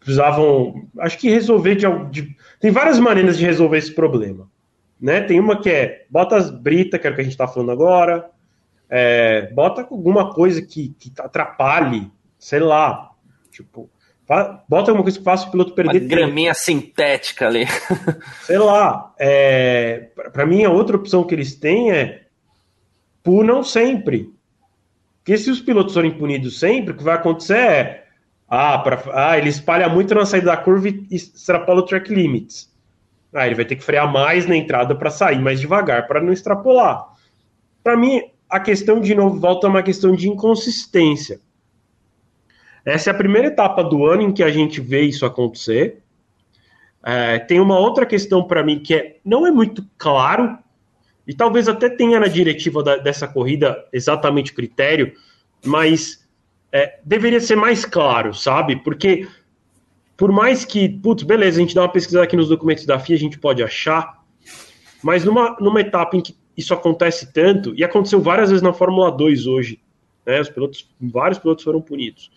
[0.01, 4.49] precisavam, acho que resolver de, de, tem várias maneiras de resolver esse problema,
[5.01, 5.21] né?
[5.23, 7.73] Tem uma que é bota as brita, que é o que a gente está falando
[7.73, 8.31] agora,
[8.89, 13.11] é, bota alguma coisa que, que atrapalhe, sei lá,
[13.51, 13.91] tipo,
[14.27, 16.65] Bota alguma coisa que faça o piloto perder Uma graminha tempo.
[16.65, 17.67] sintética ali.
[18.43, 19.13] Sei lá.
[19.19, 22.23] É, para mim, a outra opção que eles têm é
[23.23, 24.33] punam sempre.
[25.19, 28.05] Porque se os pilotos forem punidos sempre, o que vai acontecer é.
[28.49, 32.71] Ah, pra, ah, ele espalha muito na saída da curva e extrapola o track limits.
[33.33, 36.33] Ah, ele vai ter que frear mais na entrada para sair mais devagar, para não
[36.33, 37.05] extrapolar.
[37.83, 41.41] Para mim, a questão de novo volta a uma questão de inconsistência.
[42.85, 46.03] Essa é a primeira etapa do ano em que a gente vê isso acontecer.
[47.03, 50.59] É, tem uma outra questão para mim que é, não é muito claro,
[51.27, 55.13] e talvez até tenha na diretiva da, dessa corrida exatamente o critério,
[55.65, 56.27] mas
[56.71, 58.77] é, deveria ser mais claro, sabe?
[58.77, 59.27] Porque
[60.17, 63.17] por mais que, putz, beleza, a gente dá uma pesquisada aqui nos documentos da FIA,
[63.17, 64.23] a gente pode achar,
[65.03, 69.11] mas numa, numa etapa em que isso acontece tanto, e aconteceu várias vezes na Fórmula
[69.11, 69.81] 2 hoje,
[70.25, 70.41] né?
[70.41, 72.31] Os pilotos, vários pilotos foram punidos.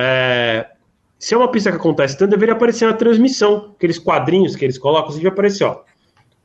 [0.00, 0.70] É,
[1.18, 4.78] se é uma pista que acontece tanto, deveria aparecer na transmissão, aqueles quadrinhos que eles
[4.78, 5.82] colocam, assim, aparecer, ó.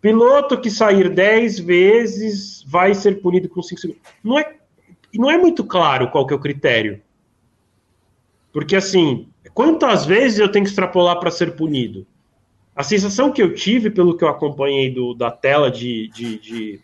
[0.02, 4.02] Piloto que sair 10 vezes vai ser punido com 5 segundos.
[4.24, 4.56] Não é,
[5.14, 7.00] não é muito claro qual que é o critério.
[8.52, 12.08] Porque, assim, quantas vezes eu tenho que extrapolar para ser punido?
[12.76, 16.82] A sensação que eu tive, pelo que eu acompanhei do, da tela de, de, de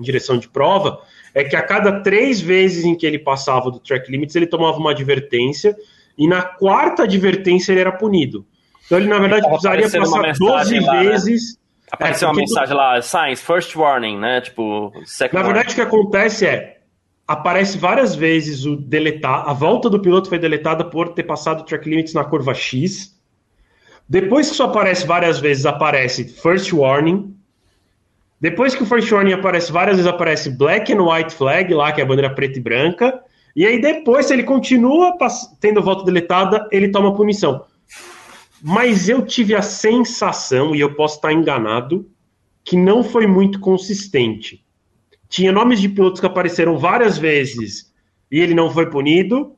[0.00, 1.02] direção de prova,
[1.34, 4.78] é que a cada três vezes em que ele passava do track limits, ele tomava
[4.78, 5.76] uma advertência,
[6.16, 8.46] e na quarta advertência ele era punido.
[8.86, 11.08] Então ele, na verdade, precisaria passar 12 lá, né?
[11.08, 11.54] vezes.
[11.54, 11.64] Né?
[11.90, 12.76] Apareceu é, uma mensagem tu...
[12.76, 14.40] lá, Science, first warning, né?
[14.40, 15.72] Tipo, second Na verdade, warning.
[15.72, 16.78] o que acontece é,
[17.26, 21.64] aparece várias vezes o deletar, a volta do piloto foi deletada por ter passado o
[21.64, 23.18] track limits na curva X.
[24.08, 27.34] Depois que isso aparece várias vezes, aparece first warning.
[28.44, 32.02] Depois que o first warning aparece várias vezes, aparece black and white flag, lá que
[32.02, 33.18] é a bandeira preta e branca.
[33.56, 35.16] E aí depois, se ele continua
[35.58, 37.64] tendo volta deletada, ele toma punição.
[38.62, 42.06] Mas eu tive a sensação, e eu posso estar enganado,
[42.62, 44.62] que não foi muito consistente.
[45.26, 47.94] Tinha nomes de pilotos que apareceram várias vezes
[48.30, 49.56] e ele não foi punido,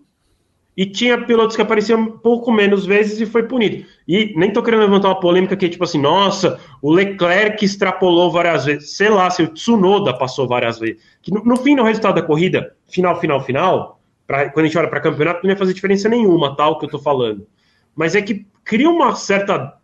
[0.77, 3.87] e tinha pilotos que apareciam um pouco menos vezes e foi punido.
[4.07, 8.67] E nem tô querendo levantar uma polêmica que tipo assim, nossa, o Leclerc extrapolou várias
[8.67, 8.95] vezes.
[8.95, 11.03] Sei lá, se o Tsunoda passou várias vezes.
[11.23, 14.77] Que no, no fim, no resultado da corrida, final, final, final, pra, quando a gente
[14.77, 17.47] olha para campeonato, não ia fazer diferença nenhuma, tal, que eu tô falando.
[17.95, 19.79] Mas é que cria uma certa.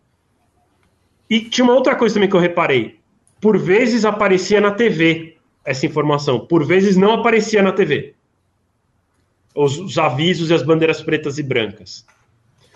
[1.31, 2.99] E tinha uma outra coisa também que eu reparei.
[3.41, 8.15] Por vezes aparecia na TV essa informação, por vezes não aparecia na TV
[9.55, 12.05] os, os avisos e as bandeiras pretas e brancas.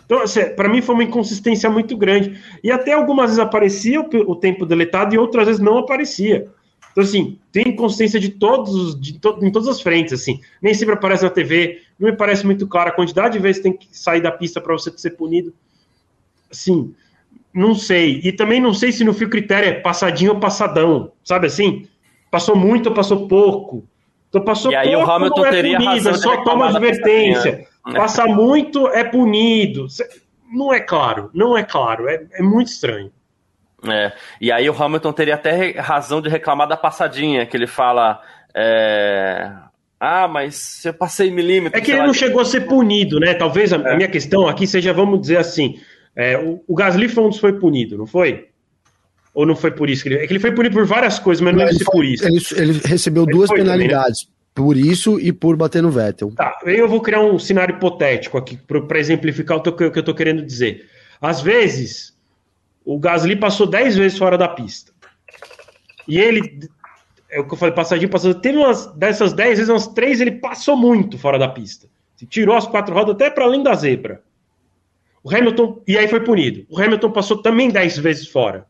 [0.05, 2.41] Então, assim, para mim foi uma inconsistência muito grande.
[2.63, 6.49] E até algumas vezes aparecia o, o, tempo deletado e outras vezes não aparecia.
[6.93, 10.41] Então, assim, tem inconsistência de todos, de to, em todas as frentes, assim.
[10.63, 13.73] Nem sempre aparece na TV, não me parece muito claro a quantidade de vezes tem
[13.73, 15.53] que sair da pista para você ser punido.
[16.51, 16.95] Assim,
[17.53, 18.21] não sei.
[18.23, 21.89] E também não sei se no fio critério é passadinho ou passadão, sabe assim?
[22.31, 23.85] Passou muito ou passou pouco.
[24.29, 27.67] Então passou e aí pouco, o Hamilton é teria punido, razão é só toma advertência.
[27.95, 29.87] Passar muito é punido.
[30.53, 33.13] Não é claro, não é claro, é, é muito estranho.
[33.89, 38.21] É, e aí o Hamilton teria até razão de reclamar da passadinha, que ele fala.
[38.55, 39.53] É...
[39.99, 41.81] Ah, mas eu passei milímetros.
[41.81, 43.35] É que ele não chegou a ser punido, né?
[43.35, 43.97] Talvez a, é.
[43.97, 45.81] minha questão aqui seja, vamos dizer assim,
[46.15, 48.49] é, o, o Gasly foi um dos foi punido, não foi?
[49.37, 50.17] Ou não foi por isso que ele.
[50.17, 52.25] É que ele foi punido por várias coisas, mas não, não deve ser por isso.
[52.27, 54.23] Ele, ele recebeu ele duas penalidades.
[54.23, 54.37] Também, né?
[54.55, 56.33] Por isso e por bater no Vettel.
[56.35, 60.43] Tá, eu vou criar um cenário hipotético aqui para exemplificar o que eu estou querendo
[60.43, 60.89] dizer.
[61.21, 62.17] Às vezes,
[62.83, 64.91] o Gasly passou 10 vezes fora da pista.
[66.09, 66.59] E ele,
[67.31, 68.33] é o que eu falei, passadinho, passou.
[68.33, 71.87] Teve umas dessas 10 vezes, umas 3 ele passou muito fora da pista.
[72.31, 74.23] Tirou as quatro rodas até para além da zebra.
[75.23, 76.65] O Hamilton, e aí foi punido.
[76.71, 78.65] O Hamilton passou também 10 vezes fora.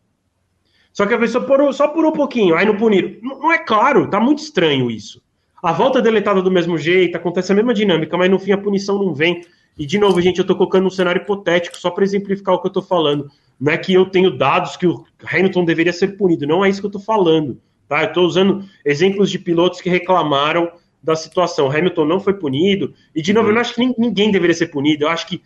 [0.96, 3.16] Só que a pessoa por, só por um pouquinho, aí não puniram.
[3.20, 5.20] Não, não, é claro, tá muito estranho isso.
[5.62, 8.56] A volta é deletada do mesmo jeito, acontece a mesma dinâmica, mas no fim a
[8.56, 9.44] punição não vem.
[9.78, 12.68] E de novo, gente, eu tô colocando um cenário hipotético só para exemplificar o que
[12.68, 13.30] eu tô falando.
[13.60, 16.80] Não é que eu tenho dados que o Hamilton deveria ser punido, não é isso
[16.80, 17.60] que eu tô falando.
[17.86, 18.04] Tá?
[18.04, 20.72] Eu tô usando exemplos de pilotos que reclamaram
[21.02, 21.70] da situação.
[21.70, 25.04] Hamilton não foi punido, e de novo, eu não acho que ninguém deveria ser punido.
[25.04, 25.42] Eu acho que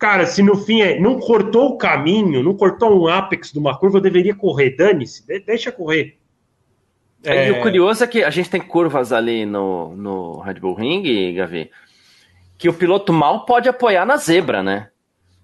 [0.00, 3.78] Cara, se no fim é, não cortou o caminho, não cortou um apex de uma
[3.78, 4.70] curva, eu deveria correr.
[4.70, 6.16] Dane-se, deixa correr.
[7.22, 7.48] É...
[7.48, 11.34] E o curioso é que a gente tem curvas ali no, no Red Bull Ring,
[11.34, 11.70] Gavi,
[12.56, 14.88] que o piloto mal pode apoiar na zebra, né?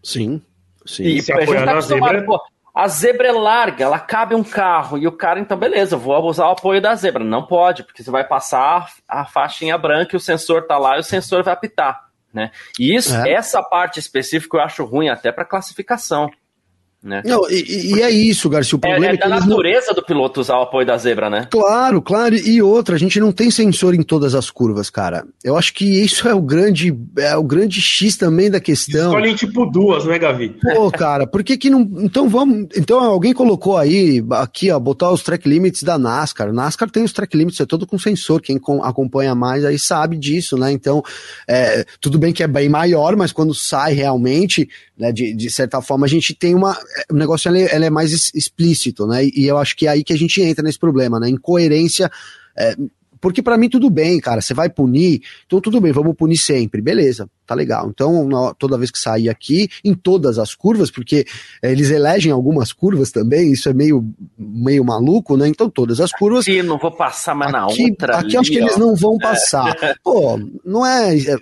[0.03, 0.41] Sim,
[0.87, 1.05] sim.
[1.05, 2.25] E, se a gente tá na zebra...
[2.25, 2.41] Pô,
[2.75, 6.47] a zebra é larga, ela cabe um carro, e o cara, então, beleza, vou usar
[6.49, 7.23] o apoio da zebra.
[7.23, 11.01] Não pode, porque você vai passar a faixinha branca e o sensor tá lá e
[11.01, 12.06] o sensor vai apitar.
[12.37, 12.51] Né?
[12.79, 13.33] E isso, é.
[13.33, 16.31] essa parte específica eu acho ruim até para classificação.
[17.07, 17.23] Né?
[17.25, 18.75] Não, e, e, é isso, Garcia.
[18.75, 19.95] O problema é, é, é da natureza não...
[19.95, 21.47] do piloto usar o apoio da zebra, né?
[21.49, 22.35] Claro, claro.
[22.35, 25.25] E outra, a gente não tem sensor em todas as curvas, cara.
[25.45, 29.13] Eu acho que isso é o grande, é o grande X também da questão.
[29.13, 30.57] Escolhem tipo duas, né, Gavi?
[30.75, 31.89] Pô, cara, por que que não.
[31.99, 32.67] Então vamos.
[32.77, 36.53] Então alguém colocou aí, aqui, ó, botar os track limits da NASCAR.
[36.53, 38.43] NASCAR tem os track limits, é todo com sensor.
[38.43, 40.73] Quem acompanha mais aí sabe disso, né?
[40.73, 41.05] Então,
[41.47, 45.81] é, tudo bem que é bem maior, mas quando sai realmente, né, de, de certa
[45.81, 46.77] forma, a gente tem uma
[47.11, 49.25] o negócio ele, ele é mais explícito, né?
[49.25, 51.29] E eu acho que é aí que a gente entra nesse problema, né?
[51.29, 52.11] Incoerência.
[52.57, 52.75] É,
[53.21, 54.41] porque para mim tudo bem, cara.
[54.41, 57.89] Você vai punir, então tudo bem, vamos punir sempre, beleza, tá legal.
[57.89, 61.27] Então, toda vez que sair aqui, em todas as curvas, porque
[61.63, 65.49] é, eles elegem algumas curvas também, isso é meio, meio maluco, né?
[65.49, 66.47] Então, todas as curvas.
[66.47, 68.17] Aqui não vou passar, mas aqui, na outra.
[68.19, 68.63] Aqui ali, acho que ó.
[68.63, 69.75] eles não vão passar.
[70.05, 71.37] Pô, não é, é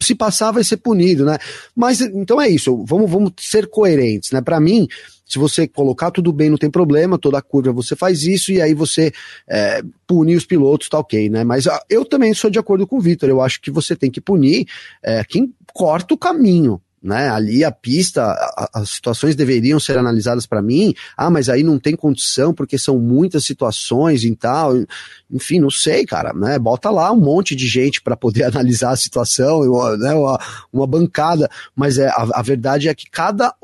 [0.00, 1.38] se passar vai ser punido, né?
[1.74, 4.40] Mas então é isso, vamos, vamos ser coerentes, né?
[4.40, 4.86] Para mim,
[5.26, 8.74] se você colocar tudo bem, não tem problema, toda curva você faz isso e aí
[8.74, 9.12] você
[9.48, 11.44] é, pune os pilotos, tá ok, né?
[11.44, 14.20] Mas eu também sou de acordo com o Vitor, eu acho que você tem que
[14.20, 14.66] punir
[15.02, 16.80] é, quem corta o caminho.
[17.04, 17.28] Né?
[17.28, 20.94] Ali a pista, a, as situações deveriam ser analisadas para mim.
[21.14, 24.72] Ah, mas aí não tem condição porque são muitas situações e tal.
[25.30, 26.58] Enfim, não sei, cara, né?
[26.58, 29.60] Bota lá um monte de gente para poder analisar a situação,
[29.98, 30.14] né?
[30.14, 30.40] Uma,
[30.72, 31.50] uma bancada.
[31.76, 33.54] Mas é, a, a, verdade é que cada,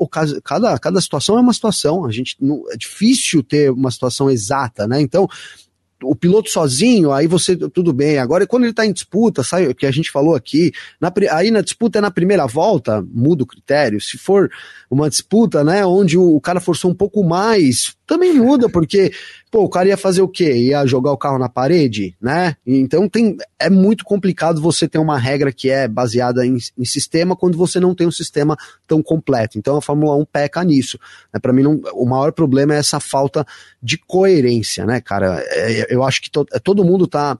[0.43, 2.05] cada, cada situação é uma situação.
[2.05, 5.01] A gente não, é difícil ter uma situação exata, né?
[5.01, 5.27] Então,
[6.03, 8.17] o piloto sozinho, aí você, tudo bem.
[8.17, 11.51] Agora, quando ele está em disputa, sabe o que a gente falou aqui, na, aí
[11.51, 13.99] na disputa é na primeira volta, muda o critério.
[14.01, 14.49] Se for
[14.89, 19.13] uma disputa, né, onde o, o cara forçou um pouco mais, também muda, porque,
[19.49, 20.51] pô, o cara ia fazer o quê?
[20.53, 22.57] Ia jogar o carro na parede, né?
[22.67, 27.37] Então tem, é muito complicado você ter uma regra que é baseada em, em sistema
[27.37, 29.57] quando você não tem um sistema tão completo.
[29.57, 30.99] Então a Fórmula 1 peca nisso.
[31.33, 31.39] Né?
[31.39, 33.47] Para mim, não, o maior problema é essa falta
[33.81, 35.41] de coerência, né, cara?
[35.47, 37.39] É, eu acho que to, todo mundo tá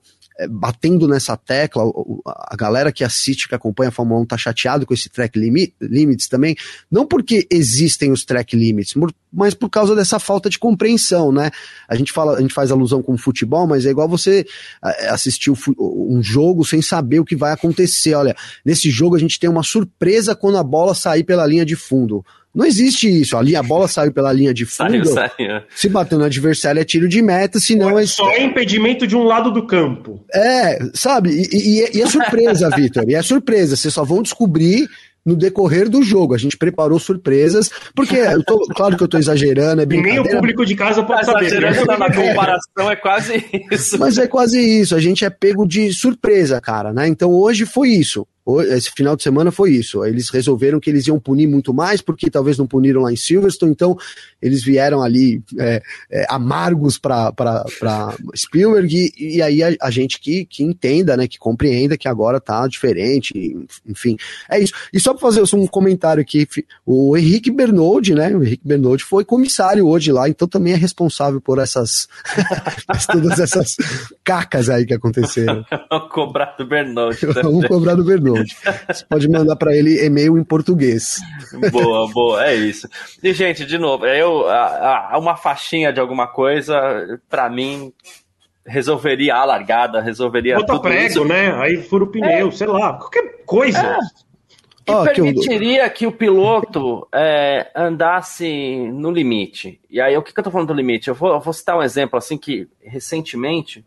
[0.50, 1.84] batendo nessa tecla,
[2.26, 5.74] a galera que assiste, que acompanha a Fórmula 1 tá chateado com esse track limit,
[5.80, 6.56] limits também,
[6.90, 8.94] não porque existem os track limits,
[9.32, 11.50] mas por causa dessa falta de compreensão, né?
[11.88, 14.46] A gente fala, a gente faz alusão com o futebol, mas é igual você
[14.84, 18.14] é, assistir um jogo sem saber o que vai acontecer.
[18.14, 21.76] Olha, nesse jogo a gente tem uma surpresa quando a bola sair pela linha de
[21.76, 22.24] fundo.
[22.54, 23.36] Não existe isso.
[23.36, 25.06] Ali a bola saiu pela linha de fundo.
[25.06, 25.62] Saiu, saiu.
[25.74, 28.04] Se bater no adversário é tiro de meta, senão é.
[28.04, 30.22] Só é impedimento de um lado do campo.
[30.34, 31.30] É, sabe?
[31.30, 33.08] E, e, e é surpresa, Vitor.
[33.08, 33.74] E é surpresa.
[33.74, 34.86] Vocês só vão descobrir
[35.24, 36.34] no decorrer do jogo.
[36.34, 40.28] A gente preparou surpresas, porque eu tô, claro que eu tô exagerando, é Nem o
[40.28, 41.46] público de casa pode saber.
[41.46, 41.96] Exagerando né?
[41.96, 43.98] na comparação é quase isso.
[43.98, 47.06] Mas é quase isso, a gente é pego de surpresa, cara, né?
[47.06, 48.26] Então hoje foi isso
[48.68, 50.04] esse final de semana foi isso.
[50.04, 53.72] Eles resolveram que eles iam punir muito mais, porque talvez não puniram lá em Silverstone,
[53.72, 53.96] então
[54.40, 57.32] eles vieram ali é, é, amargos para
[58.36, 62.40] Spielberg, e, e aí a, a, gente que, que entenda, né, que compreenda que agora
[62.40, 63.32] tá diferente,
[63.86, 64.16] enfim,
[64.50, 64.72] é isso.
[64.92, 66.46] E só para fazer um comentário aqui,
[66.84, 71.40] o Henrique Bernold, né, o Henrique Bernold foi comissário hoje lá, então também é responsável
[71.40, 72.08] por essas,
[73.12, 73.76] todas essas
[74.24, 75.64] cacas aí que aconteceram.
[75.90, 77.18] Vamos cobrar do Bernold.
[77.42, 78.56] Vamos cobrar do Bernold.
[78.88, 81.20] Você pode mandar para ele e-mail em português.
[81.70, 82.88] Boa, boa, é isso.
[83.22, 87.92] E, gente, de novo, eu, a, a, uma faixinha de alguma coisa, para mim,
[88.66, 91.24] resolveria a largada, resolveria Bota tudo prego, isso.
[91.24, 91.52] né?
[91.60, 92.50] Aí fura o pneu, é.
[92.50, 93.78] sei lá, qualquer coisa.
[93.78, 93.98] É.
[94.84, 96.10] Que oh, permitiria que, eu...
[96.10, 99.80] que, o piloto é, andasse no limite.
[99.88, 101.06] E aí, o que, que eu tô falando do limite?
[101.06, 103.84] Eu vou, eu vou citar um exemplo assim que recentemente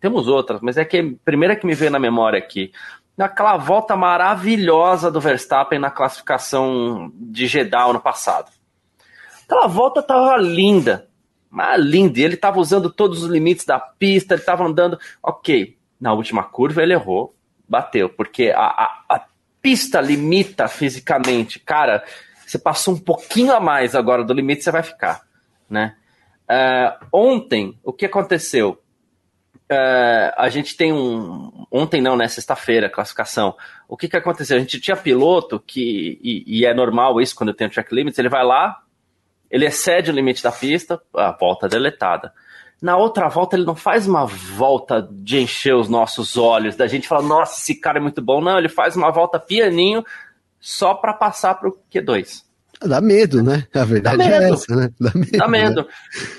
[0.00, 2.72] temos outras, mas é que a primeira que me veio na memória aqui
[3.18, 8.48] naquela volta maravilhosa do Verstappen na classificação de Jeddah ano passado.
[9.44, 11.08] Aquela volta tava linda,
[11.50, 12.20] mas linda.
[12.20, 14.96] Ele tava usando todos os limites da pista, ele tava andando.
[15.20, 17.34] Ok, na última curva ele errou,
[17.68, 19.26] bateu, porque a, a, a
[19.60, 21.58] pista limita fisicamente.
[21.58, 22.04] Cara,
[22.46, 25.22] você passou um pouquinho a mais agora do limite, você vai ficar,
[25.68, 25.96] né?
[26.48, 28.80] Uh, ontem, o que aconteceu?
[29.70, 31.66] Uh, a gente tem um.
[31.70, 32.26] Ontem não, né?
[32.26, 33.54] Sexta-feira, classificação.
[33.86, 34.56] O que que aconteceu?
[34.56, 36.18] A gente tinha piloto que.
[36.22, 38.80] E, e, é normal isso quando tem o track limits, ele vai lá,
[39.50, 42.32] ele excede o limite da pista, a volta deletada.
[42.80, 47.08] Na outra volta, ele não faz uma volta de encher os nossos olhos, da gente
[47.08, 48.40] falar, nossa, esse cara é muito bom.
[48.40, 50.02] Não, ele faz uma volta pianinho
[50.60, 52.47] só para passar para o Q2.
[52.82, 53.66] Dá medo, né?
[53.74, 54.90] A verdade é essa, né?
[55.00, 55.38] Dá medo.
[55.38, 55.82] Dá medo.
[55.82, 55.86] Né?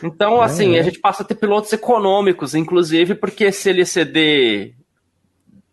[0.04, 0.80] Então, assim, é.
[0.80, 4.74] a gente passa a ter pilotos econômicos, inclusive, porque se ele ceder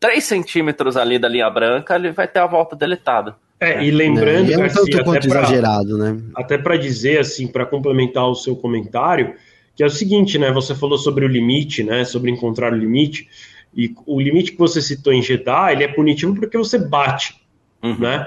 [0.00, 3.36] 3 centímetros ali da linha branca, ele vai ter a volta deletada.
[3.58, 6.20] É, e lembrando, é, é um Garcia, tanto quanto pra, exagerado, né?
[6.34, 9.34] Até para dizer, assim, para complementar o seu comentário,
[9.74, 10.50] que é o seguinte, né?
[10.52, 12.04] Você falou sobre o limite, né?
[12.04, 13.28] Sobre encontrar o limite.
[13.74, 17.40] E o limite que você citou em Jeddah, ele é punitivo porque você bate,
[17.82, 17.98] uhum.
[17.98, 18.26] né?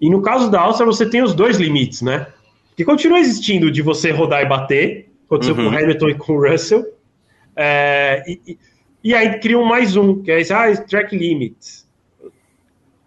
[0.00, 2.26] E no caso da Áustria, você tem os dois limites, né?
[2.76, 5.64] Que continua existindo de você rodar e bater, aconteceu uhum.
[5.64, 6.86] com o Hamilton e com o Russell.
[7.56, 8.58] É, e,
[9.02, 11.88] e, aí criam mais um, que é esse, ah, track limits.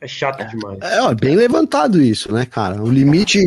[0.02, 0.80] É chato demais.
[0.82, 2.82] É, ó, bem levantado isso, né, cara?
[2.82, 3.38] O limite,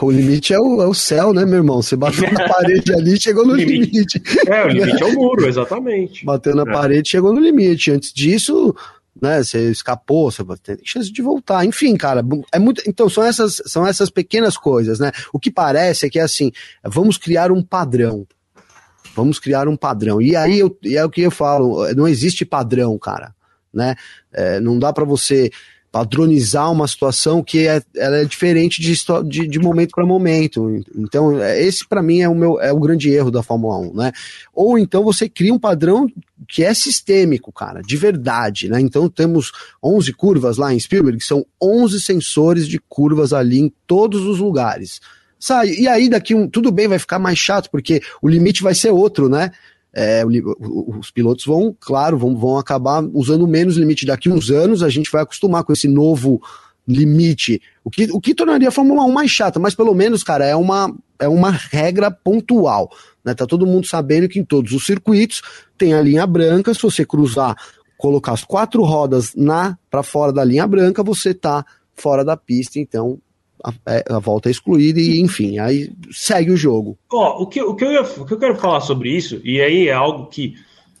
[0.00, 1.82] o limite é o, é o céu, né, meu irmão?
[1.82, 3.90] Você bateu na parede ali, chegou no limite.
[3.90, 4.22] limite.
[4.46, 6.24] É, o limite é o muro, exatamente.
[6.24, 6.72] Bateu na é.
[6.72, 7.90] parede, chegou no limite.
[7.90, 8.76] Antes disso,
[9.20, 9.42] né?
[9.42, 11.64] Você escapou, você tem chance de voltar.
[11.64, 12.82] Enfim, cara, é muito.
[12.86, 15.12] Então, são essas, são essas pequenas coisas, né?
[15.32, 16.52] O que parece é que é assim,
[16.84, 18.26] vamos criar um padrão.
[19.14, 20.22] Vamos criar um padrão.
[20.22, 23.34] E aí eu, e é o que eu falo, não existe padrão, cara.
[23.74, 23.96] Né?
[24.32, 25.50] É, não dá para você
[25.90, 28.94] padronizar uma situação que é, ela é diferente de,
[29.26, 30.82] de, de momento para momento.
[30.94, 33.94] Então, é, esse para mim é o meu é o grande erro da Fórmula 1,
[33.94, 34.12] né?
[34.54, 36.06] Ou então você cria um padrão
[36.46, 38.80] que é sistêmico, cara, de verdade, né?
[38.80, 39.50] Então temos
[39.82, 45.00] 11 curvas lá em Spielberg, são 11 sensores de curvas ali em todos os lugares.
[45.40, 48.74] Sai, e aí daqui um, tudo bem, vai ficar mais chato, porque o limite vai
[48.74, 49.52] ser outro, né?
[50.00, 54.06] É, os pilotos vão, claro, vão, vão acabar usando menos limite.
[54.06, 56.40] Daqui uns anos a gente vai acostumar com esse novo
[56.86, 60.46] limite, o que, o que tornaria a Fórmula 1 mais chata, mas pelo menos, cara,
[60.46, 62.88] é uma, é uma regra pontual.
[63.24, 63.34] Né?
[63.34, 65.42] Tá todo mundo sabendo que em todos os circuitos
[65.76, 67.56] tem a linha branca, se você cruzar,
[67.98, 72.78] colocar as quatro rodas na para fora da linha branca, você tá fora da pista,
[72.78, 73.18] então
[73.64, 76.98] a, é, a, volta é excluída e, enfim, aí segue o jogo.
[77.12, 79.60] Ó, o, que, o, que eu ia, o que eu quero falar sobre isso, e
[79.60, 80.54] aí é algo que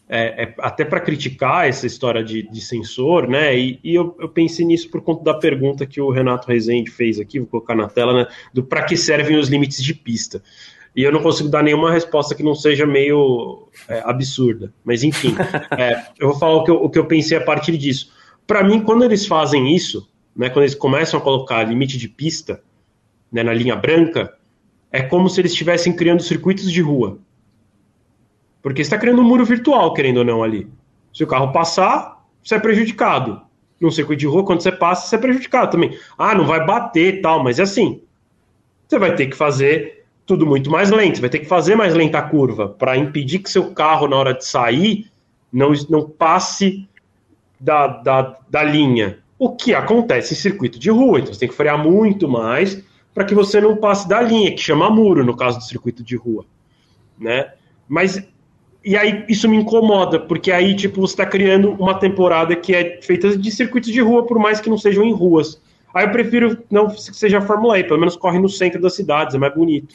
[0.08, 3.56] é, é até para criticar essa história de, de sensor, né?
[3.56, 7.20] E, e eu, eu, pensei nisso por conta da pergunta que o Renato Rezende fez
[7.20, 8.26] aqui, vou colocar na tela, né?
[8.52, 10.42] Do para que servem os limites de pista.
[10.96, 14.72] E eu não consigo dar nenhuma resposta que não seja meio é, absurda.
[14.84, 15.36] Mas enfim,
[15.78, 18.10] é, eu vou falar o que eu, o que eu pensei a partir disso.
[18.46, 20.08] Para mim, quando eles fazem isso,
[20.38, 22.62] né, quando eles começam a colocar limite de pista
[23.30, 24.32] né, na linha branca,
[24.90, 27.18] é como se eles estivessem criando circuitos de rua.
[28.62, 30.68] Porque está criando um muro virtual, querendo ou não, ali.
[31.12, 33.42] Se o carro passar, você é prejudicado.
[33.80, 35.98] No circuito de rua, quando você passa, você é prejudicado também.
[36.16, 38.00] Ah, não vai bater tal, mas é assim.
[38.86, 41.94] Você vai ter que fazer tudo muito mais lento, você vai ter que fazer mais
[41.94, 45.10] lenta a curva para impedir que seu carro, na hora de sair,
[45.52, 46.88] não, não passe
[47.58, 49.18] da, da, da linha.
[49.38, 51.20] O que acontece em circuito de rua.
[51.20, 52.82] Então você tem que frear muito mais
[53.14, 56.16] para que você não passe da linha, que chama muro no caso do circuito de
[56.16, 56.44] rua.
[57.18, 57.52] Né?
[57.88, 58.22] Mas
[58.84, 63.00] e aí isso me incomoda, porque aí tipo você está criando uma temporada que é
[63.02, 65.60] feita de circuitos de rua, por mais que não sejam em ruas.
[65.94, 68.94] Aí eu prefiro não que seja a Fórmula E, pelo menos corre no centro das
[68.94, 69.94] cidades, é mais bonito.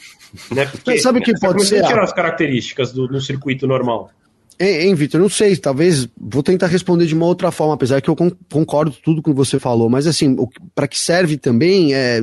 [0.50, 0.66] Né?
[0.70, 1.84] Porque, sabe o que pode ser?
[1.86, 4.10] tirar as características do, do circuito normal.
[4.58, 5.20] Hein, Vitor?
[5.20, 8.16] Não sei, talvez vou tentar responder de uma outra forma, apesar que eu
[8.50, 10.36] concordo tudo com você falou, mas assim,
[10.74, 12.20] para que serve também, é,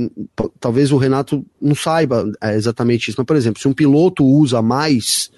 [0.59, 3.15] talvez o Renato não saiba é, exatamente isso.
[3.17, 5.29] Mas, por exemplo, se um piloto usa mais,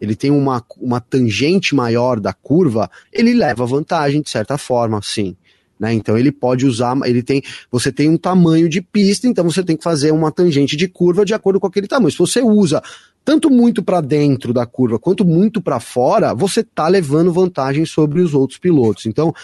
[0.00, 5.34] ele tem uma, uma tangente maior da curva, ele leva vantagem de certa forma, sim.
[5.78, 5.92] Né?
[5.94, 9.76] Então ele pode usar, ele tem, você tem um tamanho de pista, então você tem
[9.76, 12.12] que fazer uma tangente de curva de acordo com aquele tamanho.
[12.12, 12.82] Se você usa
[13.24, 18.20] tanto muito para dentro da curva quanto muito para fora, você tá levando vantagem sobre
[18.20, 19.06] os outros pilotos.
[19.06, 19.34] Então,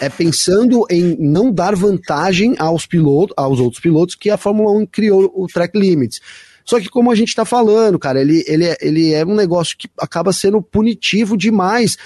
[0.00, 4.86] é pensando em não dar vantagem aos pilotos, aos outros pilotos que a Fórmula 1
[4.86, 6.20] criou o track limits.
[6.64, 9.76] Só que como a gente está falando, cara, ele, ele, é, ele é um negócio
[9.78, 11.96] que acaba sendo punitivo demais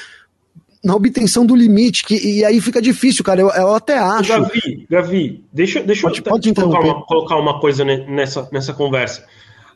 [0.84, 3.40] na obtenção do limite, que, e aí fica difícil, cara.
[3.40, 4.28] Eu, eu até acho.
[4.28, 9.24] Gavi, Gavi, deixa, deixa pode, eu pode colocar, uma, colocar uma coisa nessa, nessa conversa.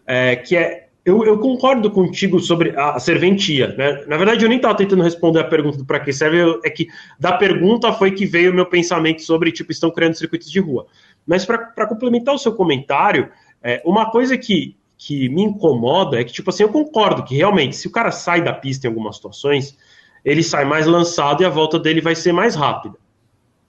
[0.07, 4.05] É, que é eu, eu, concordo contigo sobre a serventia, né?
[4.07, 6.87] Na verdade, eu nem estava tentando responder a pergunta do para que serve, é que
[7.19, 10.87] da pergunta foi que veio o meu pensamento sobre, tipo, estão criando circuitos de rua.
[11.27, 13.31] Mas para complementar o seu comentário,
[13.63, 17.75] é, uma coisa que, que me incomoda é que, tipo assim, eu concordo que realmente,
[17.75, 19.79] se o cara sai da pista em algumas situações,
[20.23, 22.97] ele sai mais lançado e a volta dele vai ser mais rápida.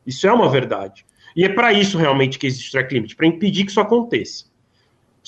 [0.05, 1.05] Isso é uma verdade.
[1.33, 4.48] E é para isso realmente que existe o track limit, para impedir que isso aconteça.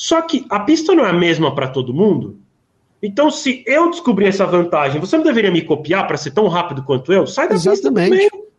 [0.01, 2.39] Só que a pista não é a mesma para todo mundo.
[3.03, 6.81] Então, se eu descobrir essa vantagem, você não deveria me copiar para ser tão rápido
[6.81, 7.27] quanto eu?
[7.27, 8.09] Sai da Exatamente.
[8.09, 8.49] pista também.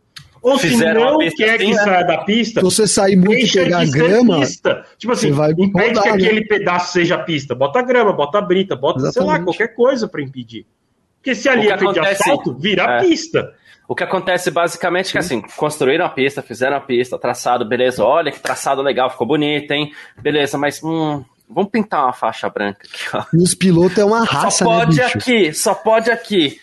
[0.41, 1.83] Ou Fizeram se não quer assim, que né?
[1.83, 4.85] saia da pista, se você sair muito e pegar grama, pista.
[4.97, 6.45] tipo assim, vai impede rodar, que aquele né?
[6.47, 7.53] pedaço seja pista.
[7.53, 9.29] Bota grama, bota brita, bota, Exatamente.
[9.29, 10.65] sei lá, qualquer coisa para impedir.
[11.17, 12.99] Porque se ali é feito de asfalto, vira é.
[13.01, 13.53] pista.
[13.85, 18.01] O que acontece basicamente é que assim, construíram a pista, fizeram a pista, traçado, beleza,
[18.03, 19.91] olha que traçado legal, ficou bonito, hein?
[20.21, 23.23] Beleza, mas hum, vamos pintar uma faixa branca aqui, ó.
[23.33, 26.59] E os pilotos é uma raça, Só né, pode né, aqui, só pode aqui.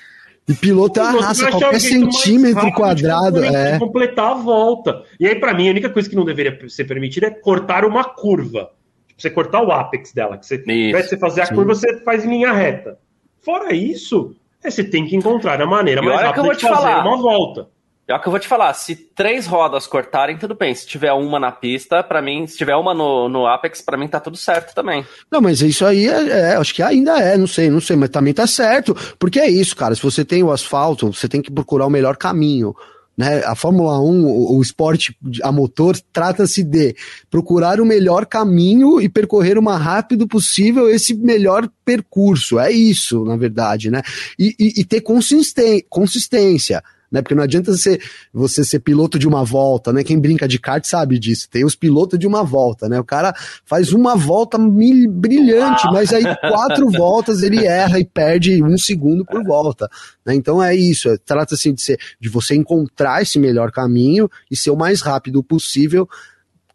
[0.48, 3.44] E piloto é uma raça, qualquer centímetro quadrado.
[3.44, 3.78] É.
[3.78, 5.04] completar a volta.
[5.20, 8.02] E aí, para mim, a única coisa que não deveria ser permitida é cortar uma
[8.02, 8.70] curva.
[9.06, 10.36] Tipo, você cortar o apex dela.
[10.36, 11.54] Que você, ao invés de você fazer a Sim.
[11.54, 12.98] curva, você faz em linha reta.
[13.42, 16.60] Fora isso, é, você tem que encontrar a maneira mais rápida que eu vou te
[16.60, 17.06] de fazer falar.
[17.06, 17.68] uma volta.
[18.10, 20.74] É o que eu vou te falar, se três rodas cortarem, tudo bem.
[20.74, 24.08] Se tiver uma na pista, para mim, se tiver uma no, no Apex, para mim
[24.08, 25.06] tá tudo certo também.
[25.30, 28.10] Não, mas isso aí é, é, acho que ainda é, não sei, não sei, mas
[28.10, 28.96] também tá certo.
[29.16, 29.94] Porque é isso, cara.
[29.94, 32.74] Se você tem o asfalto, você tem que procurar o melhor caminho.
[33.16, 33.44] Né?
[33.44, 36.96] A Fórmula 1, o, o esporte a motor, trata-se de
[37.30, 42.58] procurar o melhor caminho e percorrer o mais rápido possível esse melhor percurso.
[42.58, 44.02] É isso, na verdade, né?
[44.36, 47.20] E, e, e ter consistência né?
[47.20, 47.98] Porque não adianta você,
[48.32, 50.04] você ser piloto de uma volta, né?
[50.04, 51.48] Quem brinca de kart sabe disso.
[51.50, 53.00] Tem os pilotos de uma volta, né?
[53.00, 53.34] O cara
[53.64, 59.24] faz uma volta mil, brilhante, mas aí quatro voltas ele erra e perde um segundo
[59.24, 59.88] por volta.
[60.24, 60.34] Né?
[60.34, 61.08] Então é isso.
[61.08, 65.42] É, Trata-se de, ser, de você encontrar esse melhor caminho e ser o mais rápido
[65.42, 66.08] possível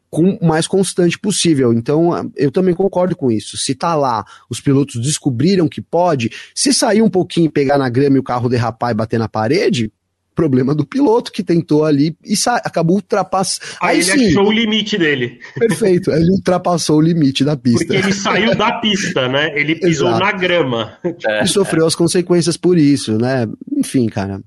[0.09, 1.73] com o mais constante possível.
[1.73, 3.57] Então, eu também concordo com isso.
[3.57, 8.15] Se tá lá, os pilotos descobriram que pode, se sair um pouquinho, pegar na grama
[8.15, 9.91] e o carro derrapar e bater na parede,
[10.36, 13.65] problema do piloto que tentou ali e acabou ultrapassando.
[13.81, 15.39] Aí, Aí ele sim, achou o limite dele.
[15.57, 17.86] Perfeito, ele ultrapassou o limite da pista.
[17.86, 19.57] Porque ele saiu da pista, né?
[19.59, 20.23] Ele pisou Exato.
[20.23, 20.97] na grama.
[21.25, 21.88] É, e sofreu é.
[21.88, 23.47] as consequências por isso, né?
[23.75, 24.41] Enfim, cara.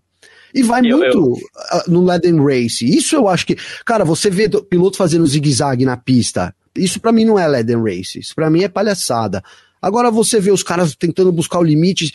[0.55, 1.83] E vai eu, muito eu...
[1.89, 2.85] no Leden Race.
[2.85, 3.57] Isso eu acho que.
[3.85, 6.55] Cara, você vê piloto fazendo zigue-zague na pista.
[6.77, 8.19] Isso para mim não é Leden Race.
[8.19, 9.43] Isso para mim é palhaçada.
[9.81, 12.13] Agora você vê os caras tentando buscar o limite.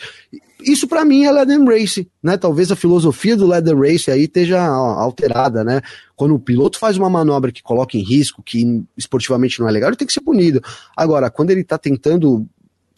[0.62, 2.36] Isso para mim é Leden Race, né?
[2.36, 5.80] Talvez a filosofia do Leden Race aí esteja alterada, né?
[6.16, 9.90] Quando o piloto faz uma manobra que coloca em risco, que esportivamente não é legal,
[9.90, 10.62] ele tem que ser punido.
[10.96, 12.46] Agora, quando ele tá tentando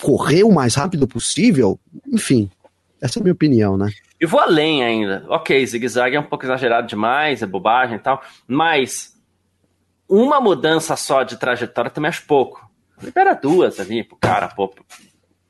[0.01, 1.79] correr o mais rápido possível,
[2.12, 2.51] enfim,
[3.01, 3.91] essa é a minha opinião, né?
[4.21, 5.25] E vou além ainda.
[5.29, 9.14] Ok, zigue-zague é um pouco exagerado demais, é bobagem e tal, mas
[10.09, 12.66] uma mudança só de trajetória também acho pouco.
[13.03, 14.72] Libera duas ali pro cara, pô.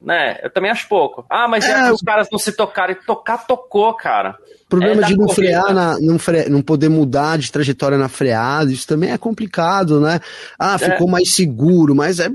[0.00, 0.38] Né?
[0.42, 1.24] Eu também acho pouco.
[1.30, 2.96] Ah, mas é, é os caras não se tocarem.
[3.06, 4.36] Tocar, tocou, cara.
[4.64, 8.08] O problema é de não frear, na, não, fre, não poder mudar de trajetória na
[8.08, 10.20] freada, isso também é complicado, né?
[10.58, 10.78] Ah, é.
[10.78, 11.10] ficou é.
[11.12, 12.28] mais seguro, mas é,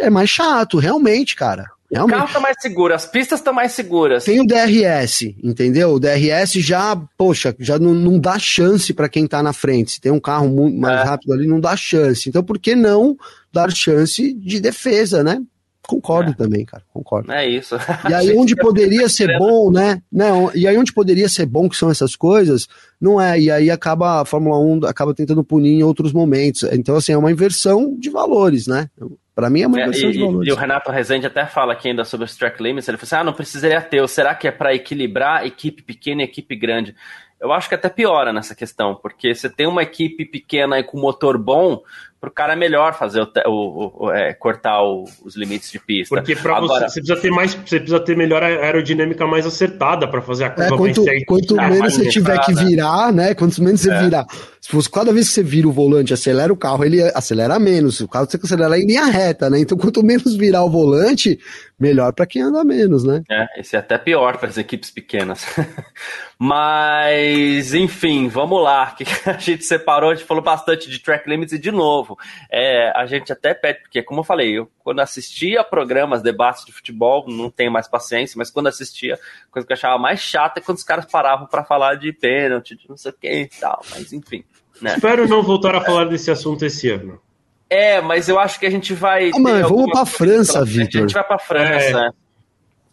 [0.00, 1.70] é mais chato, realmente, cara.
[1.90, 2.16] Realmente.
[2.16, 4.24] O carro tá mais seguro, as pistas estão mais seguras.
[4.24, 5.90] Tem o DRS, entendeu?
[5.92, 9.92] O DRS já, poxa, já não, não dá chance para quem tá na frente.
[9.92, 11.04] Se tem um carro muito mais é.
[11.04, 12.28] rápido ali, não dá chance.
[12.28, 13.16] Então, por que não
[13.52, 15.40] dar chance de defesa, né?
[15.86, 16.34] Concordo é.
[16.34, 17.30] também, cara, concordo.
[17.30, 17.76] É isso.
[18.08, 20.02] E aí onde poderia ser bom, né?
[20.10, 22.66] Não, e aí onde poderia ser bom que são essas coisas,
[23.00, 23.40] não é.
[23.40, 26.64] E aí acaba a Fórmula 1 acaba tentando punir em outros momentos.
[26.72, 28.90] Então assim, é uma inversão de valores, né?
[29.36, 30.48] Para mim é uma inversão é, e, de valores.
[30.48, 33.16] E o Renato Rezende até fala aqui ainda sobre os track limits, ele falou assim:
[33.16, 36.96] "Ah, não precisaria ter, será que é para equilibrar equipe pequena e equipe grande?"
[37.38, 40.98] Eu acho que até piora nessa questão, porque você tem uma equipe pequena e com
[40.98, 41.82] motor bom,
[42.18, 45.78] para o cara é melhor fazer o, o, o é, cortar o, os limites de
[45.78, 46.14] pista.
[46.14, 50.22] Porque para você, você precisa ter mais, você precisa ter melhor aerodinâmica mais acertada para
[50.22, 53.34] fazer a curva é, quanto, Quanto menos você tiver que virar, né?
[53.34, 54.00] Quanto menos você é.
[54.02, 54.24] virar.
[54.66, 58.00] Se fosse cada vez que você vira o volante, acelera o carro, ele acelera menos.
[58.00, 59.60] O carro você acelera em linha reta, né?
[59.60, 61.38] Então quanto menos virar o volante,
[61.78, 63.22] melhor para quem anda menos, né?
[63.30, 65.46] É, esse é até pior para as equipes pequenas.
[66.36, 68.90] Mas, enfim, vamos lá.
[68.90, 72.18] Que a gente separou, a gente falou bastante de track limits e de novo.
[72.50, 76.72] É, a gente até pede, porque, como eu falei, eu quando assistia programas, debates de
[76.72, 80.58] futebol, não tenho mais paciência, mas quando assistia, a coisa que eu achava mais chata
[80.58, 83.48] é quando os caras paravam para falar de pênalti, de não sei o que e
[83.48, 83.80] tal.
[83.90, 84.44] Mas, enfim.
[84.80, 84.94] Né?
[84.94, 87.20] Espero não voltar a falar desse assunto esse ano.
[87.68, 89.30] É, mas eu acho que a gente vai.
[89.34, 91.00] Ah, mano, vamos pra França, Vitor.
[91.00, 92.12] A gente vai pra França.
[92.12, 92.26] É.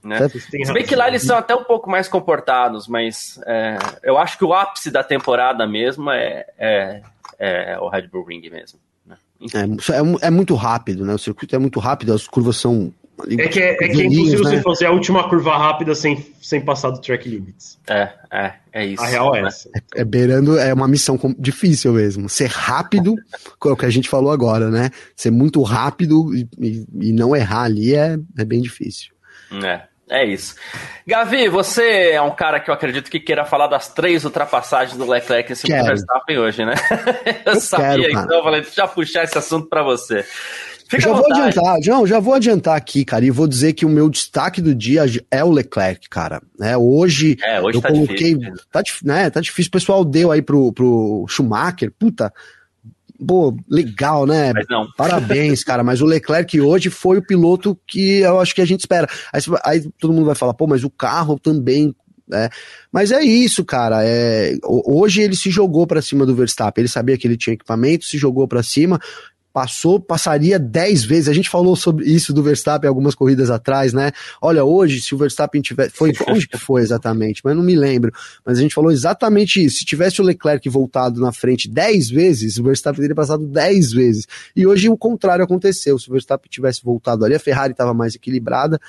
[0.04, 0.28] Né?
[0.28, 4.38] Se bem que lá eles são até um pouco mais comportados, mas é, eu acho
[4.38, 7.02] que o ápice da temporada mesmo é, é,
[7.40, 8.80] é o Red Bull Ring mesmo.
[9.06, 9.16] Né?
[9.54, 11.14] É, é, é, muito rápido, né?
[11.14, 12.92] O circuito é muito rápido, as curvas são
[13.30, 14.50] é que é, é, que é impossível né?
[14.50, 17.80] você fazer a última curva rápida sem, sem passar do track limits.
[17.88, 19.04] É, é, é isso.
[19.04, 19.70] A real é essa.
[19.76, 22.28] É, é, beirando, é uma missão difícil mesmo.
[22.28, 23.16] Ser rápido,
[23.66, 24.90] é o que a gente falou agora, né?
[25.16, 29.14] Ser muito rápido e, e, e não errar ali é, é bem difícil.
[29.64, 29.94] É.
[30.10, 30.56] É isso.
[31.08, 35.10] Gavi, você é um cara que eu acredito que queira falar das três ultrapassagens do
[35.10, 36.76] Leclerc em cima do Verstappen hoje, né?
[37.46, 40.26] Eu, eu sabia, quero, então, eu falei, já puxar esse assunto para você.
[40.96, 43.90] Fica já vou adiantar, João, já vou adiantar aqui, cara, e vou dizer que o
[43.90, 46.42] meu destaque do dia é o Leclerc, cara.
[46.62, 48.36] É, hoje, é, hoje eu tá coloquei.
[48.36, 49.70] Difícil, tá, né, tá difícil.
[49.70, 52.32] O pessoal deu aí pro, pro Schumacher, puta.
[53.26, 54.52] Pô, legal, né?
[54.98, 55.84] Parabéns, cara.
[55.84, 59.08] Mas o Leclerc hoje foi o piloto que eu acho que a gente espera.
[59.32, 61.96] Aí, aí todo mundo vai falar, pô, mas o carro também
[62.32, 62.50] é,
[62.92, 64.04] mas é isso, cara.
[64.04, 66.82] É, hoje ele se jogou para cima do Verstappen.
[66.82, 69.00] Ele sabia que ele tinha equipamento, se jogou para cima
[69.54, 71.30] passou, passaria 10 vezes.
[71.30, 74.12] A gente falou sobre isso do Verstappen algumas corridas atrás, né?
[74.42, 75.92] Olha, hoje, se o Verstappen tiver.
[75.92, 77.42] Foi onde que foi exatamente?
[77.46, 78.12] Mas não me lembro.
[78.44, 79.78] Mas a gente falou exatamente isso.
[79.78, 84.28] Se tivesse o Leclerc voltado na frente 10 vezes, o Verstappen teria passado 10 vezes.
[84.56, 86.00] E hoje o contrário aconteceu.
[86.00, 88.80] Se o Verstappen tivesse voltado ali, a Ferrari estava mais equilibrada.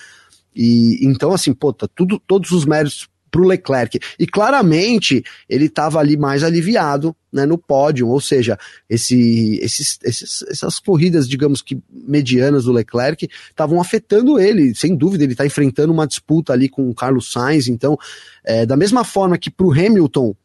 [0.56, 3.98] E então, assim, pô, tá tudo, todos os méritos para o Leclerc.
[4.16, 8.56] E claramente ele estava ali mais aliviado né, no pódio, ou seja,
[8.88, 15.24] esse, esses, esses, essas corridas, digamos que medianas do Leclerc, estavam afetando ele, sem dúvida,
[15.24, 17.98] ele está enfrentando uma disputa ali com o Carlos Sainz, então,
[18.44, 20.36] é, da mesma forma que para o Hamilton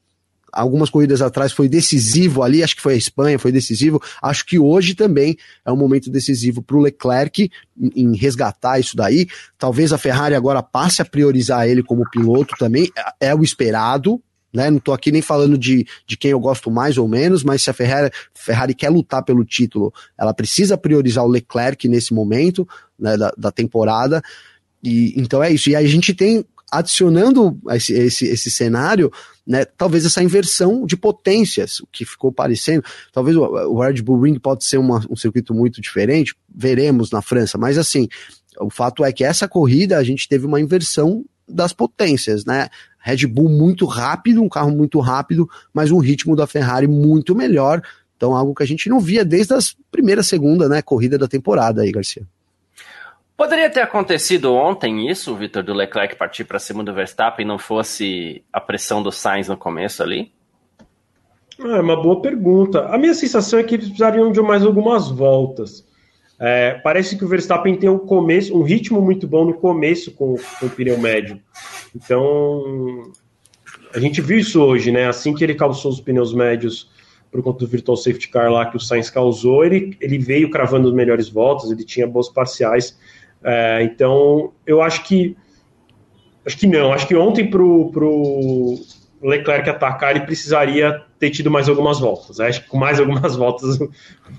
[0.52, 4.02] algumas corridas atrás foi decisivo ali, acho que foi a Espanha, foi decisivo.
[4.22, 7.50] Acho que hoje também é um momento decisivo para o Leclerc
[7.80, 9.28] em, em, resgatar isso daí.
[9.58, 12.90] Talvez a Ferrari agora passe a priorizar ele como piloto também,
[13.22, 14.22] é, é o esperado.
[14.52, 14.70] Né?
[14.70, 17.70] Não estou aqui nem falando de, de quem eu gosto mais ou menos, mas se
[17.70, 22.68] a Ferrari, Ferrari quer lutar pelo título, ela precisa priorizar o Leclerc nesse momento
[22.98, 24.22] né, da, da temporada.
[24.84, 25.70] E, então é isso.
[25.70, 29.12] E a gente tem adicionando esse, esse, esse cenário,
[29.50, 34.38] né, talvez essa inversão de potências, o que ficou parecendo, talvez o, Red Bull Ring
[34.38, 38.08] pode ser uma, um circuito muito diferente, veremos na França, mas assim,
[38.60, 42.70] o fato é que essa corrida a gente teve uma inversão das potências, né?
[43.00, 47.82] Red Bull muito rápido, um carro muito rápido, mas um ritmo da Ferrari muito melhor.
[48.16, 51.82] Então, algo que a gente não via desde as primeira, segunda, né, corrida da temporada
[51.82, 52.28] aí, Garcia.
[53.40, 58.44] Poderia ter acontecido ontem isso, Vitor, do Leclerc partir para cima do Verstappen não fosse
[58.52, 60.34] a pressão do Sainz no começo ali?
[61.58, 62.88] É uma boa pergunta.
[62.88, 65.88] A minha sensação é que eles precisariam de mais algumas voltas.
[66.38, 70.36] É, parece que o Verstappen tem um começo, um ritmo muito bom no começo com,
[70.60, 71.40] com o pneu médio.
[71.96, 73.10] Então,
[73.96, 75.08] a gente viu isso hoje, né?
[75.08, 76.92] Assim que ele calçou os pneus médios
[77.32, 80.90] por conta do virtual safety car lá que o Sainz causou, ele, ele veio cravando
[80.90, 82.98] as melhores voltas, ele tinha boas parciais
[83.44, 85.36] é, então, eu acho que.
[86.46, 86.94] Acho que não.
[86.94, 88.80] Acho que ontem para o
[89.22, 92.40] Leclerc atacar, ele precisaria ter tido mais algumas voltas.
[92.40, 93.78] Acho que com mais algumas voltas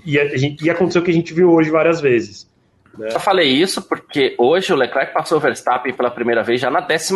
[0.05, 2.49] ia, ia acontecer o que a gente viu hoje várias vezes.
[2.97, 3.09] Né?
[3.13, 6.81] Eu falei isso porque hoje o Leclerc passou o Verstappen pela primeira vez já na
[6.81, 7.15] 12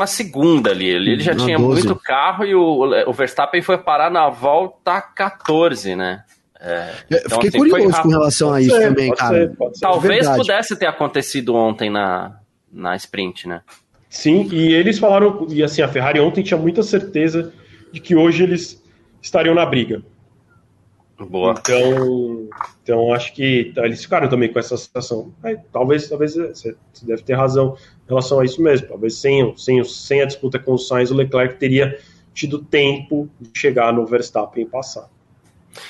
[0.70, 0.88] ali.
[0.88, 1.88] Ele, ele já na tinha 12.
[1.88, 6.24] muito carro e o, o Verstappen foi parar na volta 14, né?
[6.60, 9.38] É, então, Fiquei assim, curioso com relação a isso ser, também, cara.
[9.38, 9.80] Ser, ser.
[9.82, 12.40] Talvez pudesse ter acontecido ontem na,
[12.72, 13.62] na sprint, né?
[14.10, 17.54] Sim, e eles falaram, e assim, a Ferrari ontem tinha muita certeza
[17.92, 18.82] de que hoje eles
[19.22, 20.02] estariam na briga.
[21.20, 21.56] Boa.
[21.58, 22.50] Então,
[22.84, 25.34] então acho que eles ficaram também com essa sensação.
[25.44, 28.88] É, talvez, talvez você deve ter razão em relação a isso mesmo.
[28.88, 31.98] Talvez sem, sem, sem a disputa com o Sainz, o Leclerc teria
[32.34, 35.10] tido tempo de chegar no Verstappen e passar.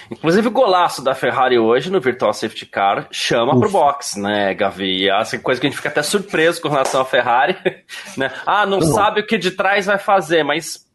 [0.10, 3.60] Inclusive o golaço da Ferrari hoje no Virtual Safety Car chama Uf.
[3.60, 5.10] pro box, né, Gavi?
[5.10, 7.57] Essa coisa que a gente fica até surpreso com relação à Ferrari,
[8.18, 8.32] né?
[8.45, 8.94] Ah, não, não.
[8.94, 10.86] sabe o que de trás vai fazer, mas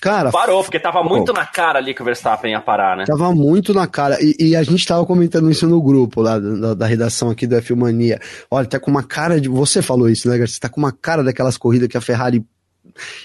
[0.00, 3.04] Cara, parou, porque tava muito na cara ali que o Verstappen ia parar, né?
[3.06, 4.18] Tava muito na cara.
[4.20, 7.56] E, e a gente tava comentando isso no grupo lá da, da, redação aqui do
[7.56, 8.20] F Mania.
[8.50, 9.48] Olha, tá com uma cara de.
[9.48, 10.60] Você falou isso, né, Garcia?
[10.60, 12.44] Tá com uma cara daquelas corridas que a Ferrari.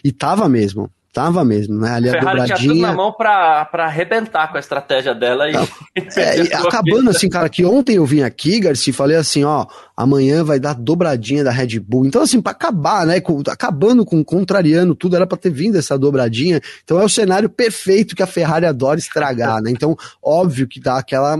[0.03, 0.89] E tava mesmo.
[1.11, 1.91] Tava mesmo, né?
[1.91, 2.57] Ali a, a Ferrari dobradinha...
[2.57, 5.53] tinha tudo na mão pra, pra arrebentar com a estratégia dela e...
[6.15, 9.65] É, e acabando assim, cara, que ontem eu vim aqui, Garcia, falei assim, ó,
[9.97, 12.05] amanhã vai dar dobradinha da Red Bull.
[12.05, 13.19] Então, assim, pra acabar, né?
[13.19, 16.61] Com, acabando com, contrariando tudo, era pra ter vindo essa dobradinha.
[16.83, 19.71] Então é o cenário perfeito que a Ferrari adora estragar, né?
[19.71, 21.37] Então, óbvio que dá aquela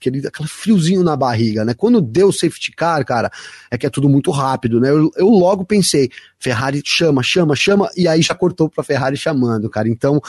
[0.00, 1.74] aquele, aquele friozinho na barriga, né?
[1.74, 3.30] Quando deu o safety car, cara,
[3.70, 4.90] é que é tudo muito rápido, né?
[4.90, 9.68] Eu, eu logo pensei, Ferrari chama, chama, chama, e aí já cortou pra Ferrari chamando,
[9.68, 9.88] cara.
[9.88, 10.20] Então,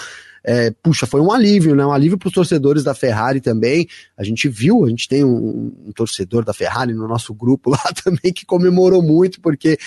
[0.43, 1.85] é, puxa, foi um alívio, né?
[1.85, 3.88] Um alívio para os torcedores da Ferrari também.
[4.18, 7.84] A gente viu, a gente tem um, um torcedor da Ferrari no nosso grupo lá
[8.03, 9.77] também que comemorou muito, porque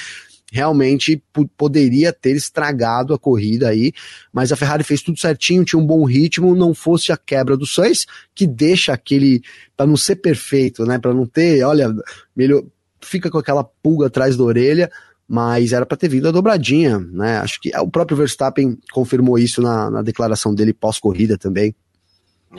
[0.55, 1.21] realmente
[1.57, 3.93] poderia ter estragado a corrida aí,
[4.33, 7.67] mas a Ferrari fez tudo certinho, tinha um bom ritmo, não fosse a quebra do
[7.67, 9.43] Sainz, que deixa aquele,
[9.77, 11.93] para não ser perfeito, né, para não ter, olha,
[12.37, 12.63] melhor,
[13.01, 14.89] fica com aquela pulga atrás da orelha,
[15.27, 19.61] mas era para ter vindo a dobradinha, né, acho que o próprio Verstappen confirmou isso
[19.61, 21.75] na, na declaração dele pós-corrida também.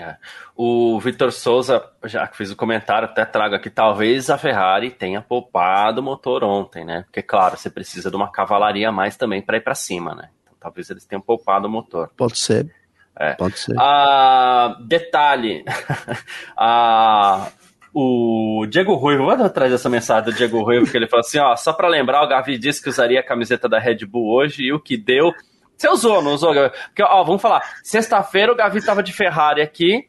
[0.01, 0.17] É.
[0.55, 5.21] O Vitor Souza, já que fiz o comentário, até trago aqui, talvez a Ferrari tenha
[5.21, 7.03] poupado o motor ontem, né?
[7.03, 10.29] Porque, claro, você precisa de uma cavalaria a mais também para ir para cima, né?
[10.43, 12.09] Então, talvez eles tenham poupado o motor.
[12.15, 12.73] Pode ser.
[13.17, 13.33] É.
[13.33, 13.75] Pode ser.
[13.79, 15.63] Ah, detalhe.
[16.57, 17.49] ah,
[17.93, 21.55] o Diego Ruivo, vou atrás dessa mensagem do Diego Ruivo, que ele falou assim: ó,
[21.55, 24.73] só para lembrar, o Gavi disse que usaria a camiseta da Red Bull hoje e
[24.73, 25.33] o que deu
[25.77, 26.73] você usou, não usou, Gavi?
[26.87, 27.61] Porque, ó, vamos falar.
[27.83, 30.07] Sexta-feira o Gavi tava de Ferrari aqui,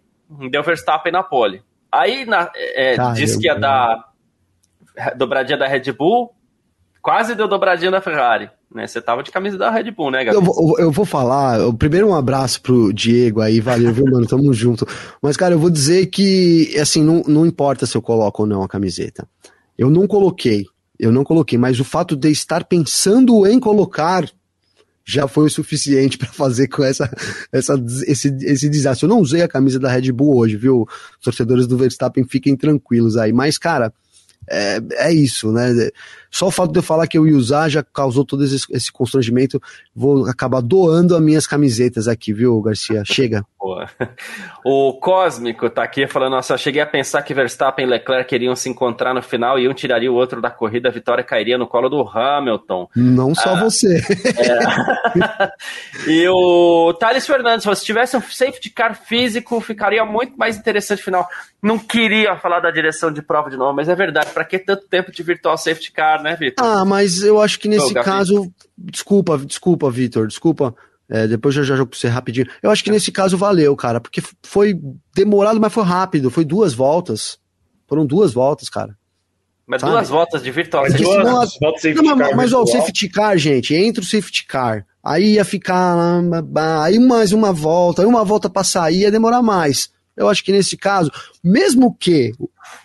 [0.50, 1.62] deu Verstappen na pole.
[1.92, 4.12] Aí na, é, ah, disse que ia dar
[5.16, 6.32] dobradinha da Red Bull,
[7.02, 8.50] quase deu dobradinha da Ferrari.
[8.72, 8.86] Né?
[8.86, 10.36] Você tava de camisa da Red Bull, né, Gabi?
[10.36, 14.26] Eu vou, eu vou falar, primeiro um abraço pro Diego aí, valeu, viu, mano?
[14.26, 14.86] Tamo junto.
[15.22, 18.62] Mas, cara, eu vou dizer que, assim, não, não importa se eu coloco ou não
[18.62, 19.26] a camiseta.
[19.78, 20.64] Eu não coloquei,
[20.98, 24.24] eu não coloquei, mas o fato de estar pensando em colocar
[25.06, 27.08] já foi o suficiente para fazer com essa,
[27.52, 27.74] essa
[28.06, 29.06] esse, esse desastre.
[29.06, 30.86] Eu não usei a camisa da Red Bull hoje, viu?
[31.22, 33.32] Torcedores do Verstappen fiquem tranquilos aí.
[33.32, 33.92] Mas, cara,
[34.48, 35.72] é, é isso, né?
[36.36, 38.92] Só o fato de eu falar que eu ia usar já causou todo esse, esse
[38.92, 39.58] constrangimento.
[39.94, 43.02] Vou acabar doando as minhas camisetas aqui, viu, Garcia?
[43.06, 43.42] Chega.
[43.58, 43.88] Boa.
[44.62, 48.68] O Cósmico tá aqui falando: Nossa, cheguei a pensar que Verstappen e Leclerc queriam se
[48.68, 51.88] encontrar no final e um tiraria o outro da corrida, a vitória cairia no colo
[51.88, 52.86] do Hamilton.
[52.94, 53.96] Não só ah, você.
[53.96, 55.52] É.
[56.06, 61.04] e o Thales Fernandes, se tivesse um safety car físico, ficaria muito mais interessante o
[61.04, 61.26] final.
[61.62, 64.30] Não queria falar da direção de prova de novo, mas é verdade.
[64.30, 66.64] Para que tanto tempo de virtual safety car, né, Vitor?
[66.64, 68.52] Ah, mas eu acho que nesse caso.
[68.76, 70.74] Desculpa, desculpa, Vitor, desculpa.
[71.08, 72.48] É, depois eu já jogo pra você rapidinho.
[72.60, 74.78] Eu acho que nesse caso valeu, cara, porque foi
[75.14, 76.30] demorado, mas foi rápido.
[76.30, 77.38] Foi duas voltas.
[77.86, 78.96] Foram duas voltas, cara.
[79.66, 79.92] Mas Sabe?
[79.92, 83.36] duas voltas de virtual mas duas, não, voltas não, mas, mas ó, o safety car,
[83.36, 84.86] gente, entra o safety car.
[85.02, 86.20] Aí ia ficar.
[86.82, 89.90] Aí mais uma volta, aí uma volta pra sair, ia demorar mais.
[90.16, 91.10] Eu acho que nesse caso,
[91.42, 92.32] mesmo que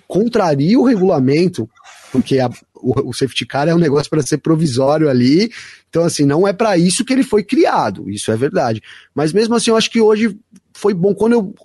[0.07, 1.69] contraria o regulamento,
[2.11, 5.51] porque a, o, o safety car é um negócio para ser provisório ali,
[5.89, 8.81] então assim, não é para isso que ele foi criado, isso é verdade.
[9.13, 10.37] Mas mesmo assim, eu acho que hoje
[10.73, 11.13] foi bom.
[11.13, 11.55] Quando eu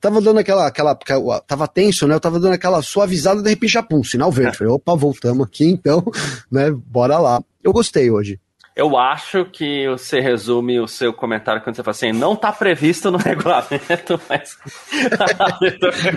[0.00, 0.94] tava dando aquela, aquela,
[1.40, 2.14] tava tenso, né?
[2.14, 4.56] Eu tava dando aquela suavizada, de repente, já pum, sinal verde.
[4.56, 6.04] Falei, opa, voltamos aqui, então,
[6.50, 6.70] né?
[6.70, 7.42] Bora lá.
[7.62, 8.40] Eu gostei hoje.
[8.78, 13.10] Eu acho que você resume o seu comentário quando você fala assim, não está previsto
[13.10, 14.56] no regulamento, mas.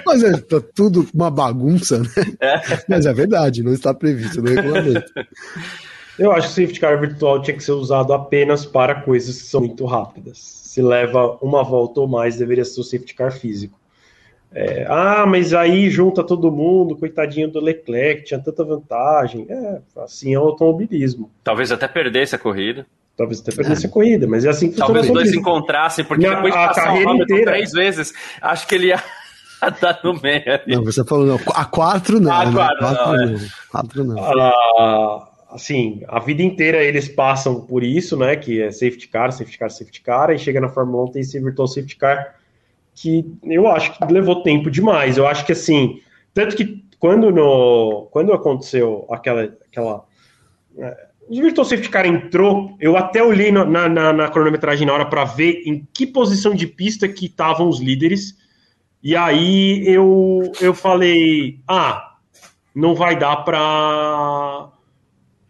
[0.06, 2.10] mas é tá tudo uma bagunça, né?
[2.40, 2.62] É.
[2.88, 5.12] Mas é verdade, não está previsto no regulamento.
[6.20, 9.48] Eu acho que o safety car virtual tinha que ser usado apenas para coisas que
[9.48, 10.38] são muito rápidas.
[10.38, 13.81] Se leva uma volta ou mais, deveria ser o safety car físico.
[14.54, 19.46] É, ah, mas aí junta todo mundo, coitadinho do Leclerc, tinha tanta vantagem.
[19.50, 21.32] É, assim é o automobilismo.
[21.44, 22.86] Talvez até perdesse a corrida.
[23.16, 23.90] Talvez até perdesse é.
[23.90, 26.94] a corrida, mas é assim que Talvez os dois se encontrassem, porque depois de passar
[26.94, 27.52] o Hamilton inteira.
[27.52, 29.02] três vezes, acho que ele ia
[29.82, 30.44] dar no meio.
[30.68, 32.32] Não, você falou, não, a quatro não.
[32.32, 32.52] A né?
[32.52, 33.36] quatro, quatro não, não.
[33.36, 33.48] É.
[33.70, 34.18] Quatro não.
[34.20, 39.58] Ah, assim, a vida inteira eles passam por isso, né, que é safety car, safety
[39.58, 42.41] car, safety car, e chega na Fórmula 1 tem esse virtual safety car
[43.02, 45.18] que eu acho que levou tempo demais.
[45.18, 46.00] Eu acho que assim,
[46.34, 50.06] tanto que quando no quando aconteceu aquela aquela
[50.78, 55.06] é, o Virtual Safety Car entrou, eu até olhei na, na, na cronometragem na hora
[55.06, 58.38] para ver em que posição de pista que estavam os líderes.
[59.02, 62.16] E aí eu, eu falei, ah,
[62.76, 64.70] não vai dar para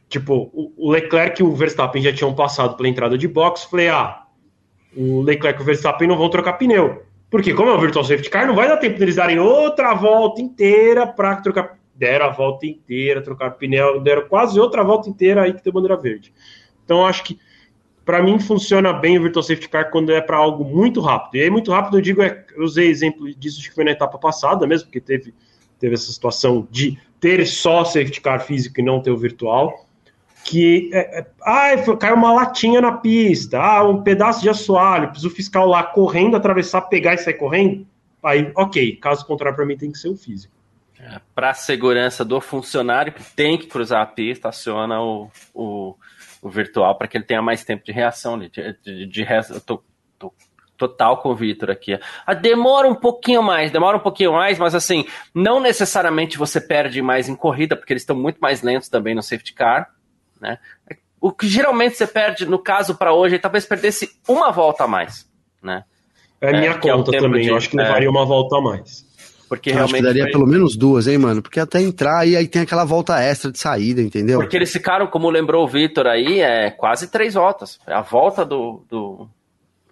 [0.07, 3.63] tipo, o Leclerc e o Verstappen já tinham passado pela entrada de box.
[3.63, 4.23] Falei, ah,
[4.95, 7.01] o Leclerc e o Verstappen não vão trocar pneu.
[7.31, 10.41] Porque, como é um virtual safety car, não vai dar tempo deles darem outra volta
[10.41, 11.79] inteira para trocar.
[11.95, 15.95] Deram a volta inteira, trocar pneu, deram quase outra volta inteira aí que tem bandeira
[15.95, 16.33] verde.
[16.83, 17.39] Então, acho que,
[18.03, 21.37] para mim, funciona bem o virtual safety car quando é para algo muito rápido.
[21.37, 24.17] E aí, muito rápido, eu digo, é, eu usei exemplo disso que foi na etapa
[24.17, 25.33] passada mesmo, porque teve,
[25.79, 29.85] teve essa situação de ter só safety car físico e não ter o virtual
[30.43, 31.69] que é, é, ah,
[31.99, 36.35] caiu uma latinha na pista, ah, um pedaço de assoalho, precisa o fiscal lá correndo,
[36.35, 37.85] atravessar, pegar e sair correndo.
[38.23, 40.53] Aí, ok, caso contrário, para mim tem que ser o físico.
[40.99, 45.95] É, para a segurança do funcionário que tem que cruzar a pista, aciona o, o,
[46.41, 48.37] o virtual para que ele tenha mais tempo de reação.
[48.37, 48.49] De,
[48.83, 49.83] de, de resto, eu tô,
[50.19, 50.31] tô
[50.77, 51.99] total com o Vitor aqui.
[52.25, 57.01] Ah, demora um pouquinho mais, demora um pouquinho mais, mas assim, não necessariamente você perde
[57.01, 59.89] mais em corrida, porque eles estão muito mais lentos também no safety car.
[60.41, 60.57] Né?
[61.19, 65.29] O que geralmente você perde, no caso para hoje, talvez perdesse uma volta a mais.
[65.61, 65.83] Né?
[66.41, 68.61] É minha é, conta é também, de, eu acho que levaria é, uma volta a
[68.61, 69.05] mais.
[69.47, 69.95] Porque eu realmente.
[69.95, 70.31] Acho que daria foi...
[70.31, 71.41] pelo menos duas, hein, mano?
[71.41, 74.39] Porque até entrar e aí tem aquela volta extra de saída, entendeu?
[74.39, 77.79] Porque eles ficaram, como lembrou o Vitor aí, é quase três voltas.
[77.85, 78.83] É a volta do.
[78.89, 79.29] do,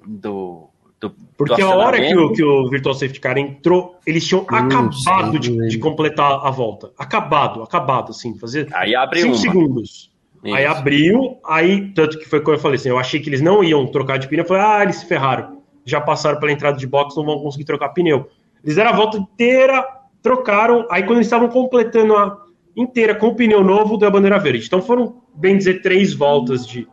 [0.03, 0.69] do
[0.99, 4.41] do, Porque do a hora que o, que o Virtual Safety Car entrou, eles tinham
[4.41, 6.91] hum, acabado de, de, completar a volta.
[6.97, 9.41] Acabado, acabado, assim, fazer aí abre cinco uma.
[9.41, 10.11] segundos.
[10.43, 10.55] Isso.
[10.55, 13.63] Aí abriu, aí, tanto que foi quando eu falei assim, eu achei que eles não
[13.63, 15.61] iam trocar de pneu, eu falei, ah, eles se ferraram.
[15.85, 18.29] Já passaram pela entrada de box, não vão conseguir trocar pneu.
[18.63, 19.85] Eles deram a volta inteira,
[20.21, 22.37] trocaram, aí quando eles estavam completando a
[22.75, 24.65] inteira com o pneu novo, deu a bandeira verde.
[24.65, 26.87] Então foram, bem dizer, três voltas de,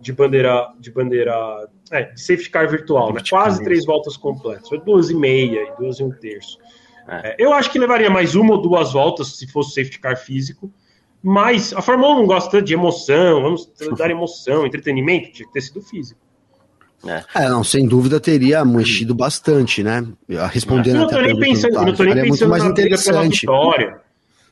[0.00, 3.20] de bandeira, de bandeira, é, de safety car virtual, né?
[3.28, 4.68] Quase três voltas completas.
[4.68, 6.58] Foi duas e meia e duas e um terço.
[7.08, 7.30] É.
[7.30, 10.70] É, eu acho que levaria mais uma ou duas voltas se fosse safety car físico.
[11.22, 15.60] Mas a Fórmula 1 não gosta de emoção, vamos dar emoção, entretenimento, tinha que ter
[15.60, 16.20] sido físico.
[17.06, 17.44] É.
[17.44, 17.48] é.
[17.48, 20.06] não, sem dúvida teria mexido bastante, né?
[20.50, 23.40] Respondendo não até tô nem pensando, não tô nem pensando muito mais interessante.
[23.40, 24.00] Vitória.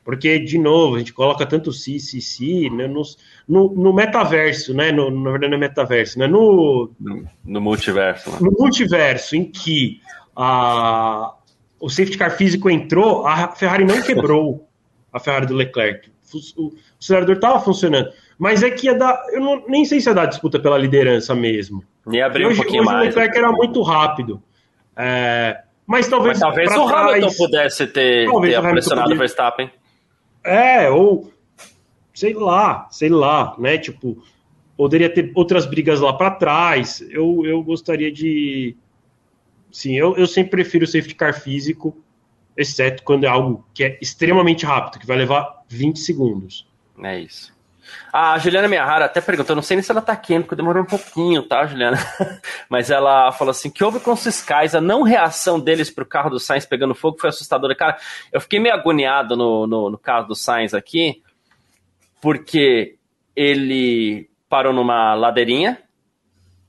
[0.07, 3.01] Porque, de novo, a gente coloca tanto si, si, si, né, no,
[3.45, 4.89] no, no, metaverso, né?
[4.89, 6.27] No, na verdade, não é metaverso, né?
[6.27, 8.31] No, no, no multiverso.
[8.31, 8.37] Né?
[8.39, 9.99] No multiverso, em que
[10.33, 11.33] a,
[11.77, 14.65] o safety car físico entrou, a Ferrari não quebrou
[15.11, 16.09] a Ferrari do Leclerc.
[16.57, 18.09] O, acelerador estava funcionando.
[18.37, 19.21] Mas é que ia dar.
[19.31, 21.83] Eu não, nem sei se ia dar disputa pela liderança mesmo.
[22.11, 23.03] E abrir um pouquinho hoje mais.
[23.03, 24.41] O Leclerc era muito rápido.
[24.95, 26.39] É, mas talvez.
[26.39, 29.71] Mas talvez o trás, Hamilton pudesse ter, ter pressionado o Verstappen.
[30.43, 31.31] É, ou
[32.13, 33.77] sei lá, sei lá, né?
[33.77, 34.21] Tipo,
[34.75, 36.99] poderia ter outras brigas lá para trás.
[37.09, 38.75] Eu, eu gostaria de.
[39.71, 41.95] Sim, eu, eu sempre prefiro o safety car físico,
[42.57, 46.67] exceto quando é algo que é extremamente rápido, que vai levar 20 segundos.
[47.03, 47.55] É isso.
[48.11, 50.87] A Juliana Miyahara até perguntou, não sei nem se ela tá aqui, porque demorou um
[50.87, 51.97] pouquinho, tá, Juliana?
[52.69, 56.29] Mas ela falou assim, que houve com os fiscais, a não reação deles pro carro
[56.29, 57.75] do Sainz pegando fogo foi assustadora.
[57.75, 57.97] Cara,
[58.31, 61.21] eu fiquei meio agoniado no, no, no carro do Sainz aqui,
[62.19, 62.97] porque
[63.35, 65.81] ele parou numa ladeirinha,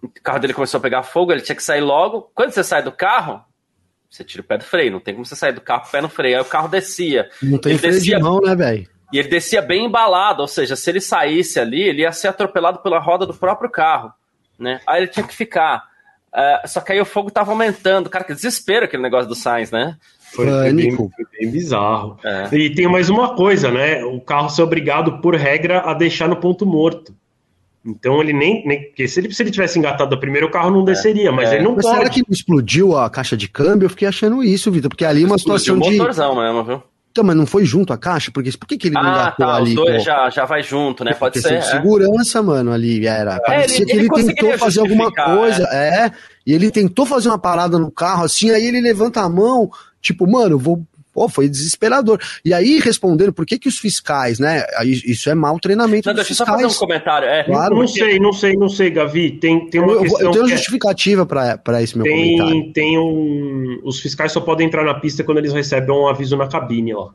[0.03, 2.31] o carro dele começou a pegar fogo, ele tinha que sair logo.
[2.35, 3.43] Quando você sai do carro,
[4.11, 5.93] você tira o pé do freio, não tem como você sair do carro com o
[5.93, 6.37] pé no freio.
[6.37, 7.29] Aí o carro descia.
[7.43, 8.17] Não tem ele freio descia...
[8.17, 8.89] de mão, né, velho?
[9.13, 12.81] E ele descia bem embalado, ou seja, se ele saísse ali, ele ia ser atropelado
[12.81, 14.13] pela roda do próprio carro,
[14.59, 14.81] né?
[14.87, 15.85] Aí ele tinha que ficar.
[16.29, 18.11] Uh, só que aí o fogo tava aumentando.
[18.11, 19.97] Cara, que desespero aquele negócio do Sainz, né?
[20.35, 21.09] Foi, foi, bem, foi
[21.39, 22.19] bem, bizarro.
[22.23, 22.55] É.
[22.55, 24.05] E tem mais uma coisa, né?
[24.05, 27.15] O carro ser obrigado, por regra, a deixar no ponto morto.
[27.85, 28.67] Então ele nem.
[28.67, 30.87] nem porque se ele, se ele tivesse engatado a primeira, o carro não é.
[30.87, 31.57] desceria, mas é.
[31.57, 31.97] ele não mas pode.
[31.97, 33.87] Será que explodiu a caixa de câmbio?
[33.87, 35.91] Eu fiquei achando isso, Vitor, porque ali é uma situação de.
[35.97, 36.83] motorzão mesmo, viu?
[37.11, 38.31] Então, mas não foi junto a caixa?
[38.31, 39.71] Porque, por que, que ele não ah, tá, ali?
[39.71, 41.15] Os dois já, já vai junto, né?
[41.15, 41.55] Pode ser.
[41.55, 41.61] É.
[41.63, 43.37] segurança, mano, ali era.
[43.37, 45.69] É, Parecia ele, que ele, ele tentou fazer alguma coisa.
[45.73, 46.05] É.
[46.07, 46.13] é.
[46.47, 49.69] E ele tentou fazer uma parada no carro, assim, aí ele levanta a mão,
[50.01, 50.87] tipo, mano, vou
[51.19, 52.21] Pô, foi desesperador.
[52.45, 54.63] E aí, respondendo, por que que os fiscais, né?
[54.85, 57.27] Isso é mau treinamento Não, deixa eu só fazer um comentário.
[57.27, 57.99] É, claro, não porque...
[57.99, 59.33] sei, não sei, não sei, Gavi.
[59.33, 61.57] Tem, tem uma eu, questão eu tenho uma é justificativa é...
[61.57, 62.73] para esse meu tem, comentário.
[62.73, 63.81] Tem um...
[63.83, 67.09] Os fiscais só podem entrar na pista quando eles recebem um aviso na cabine lá.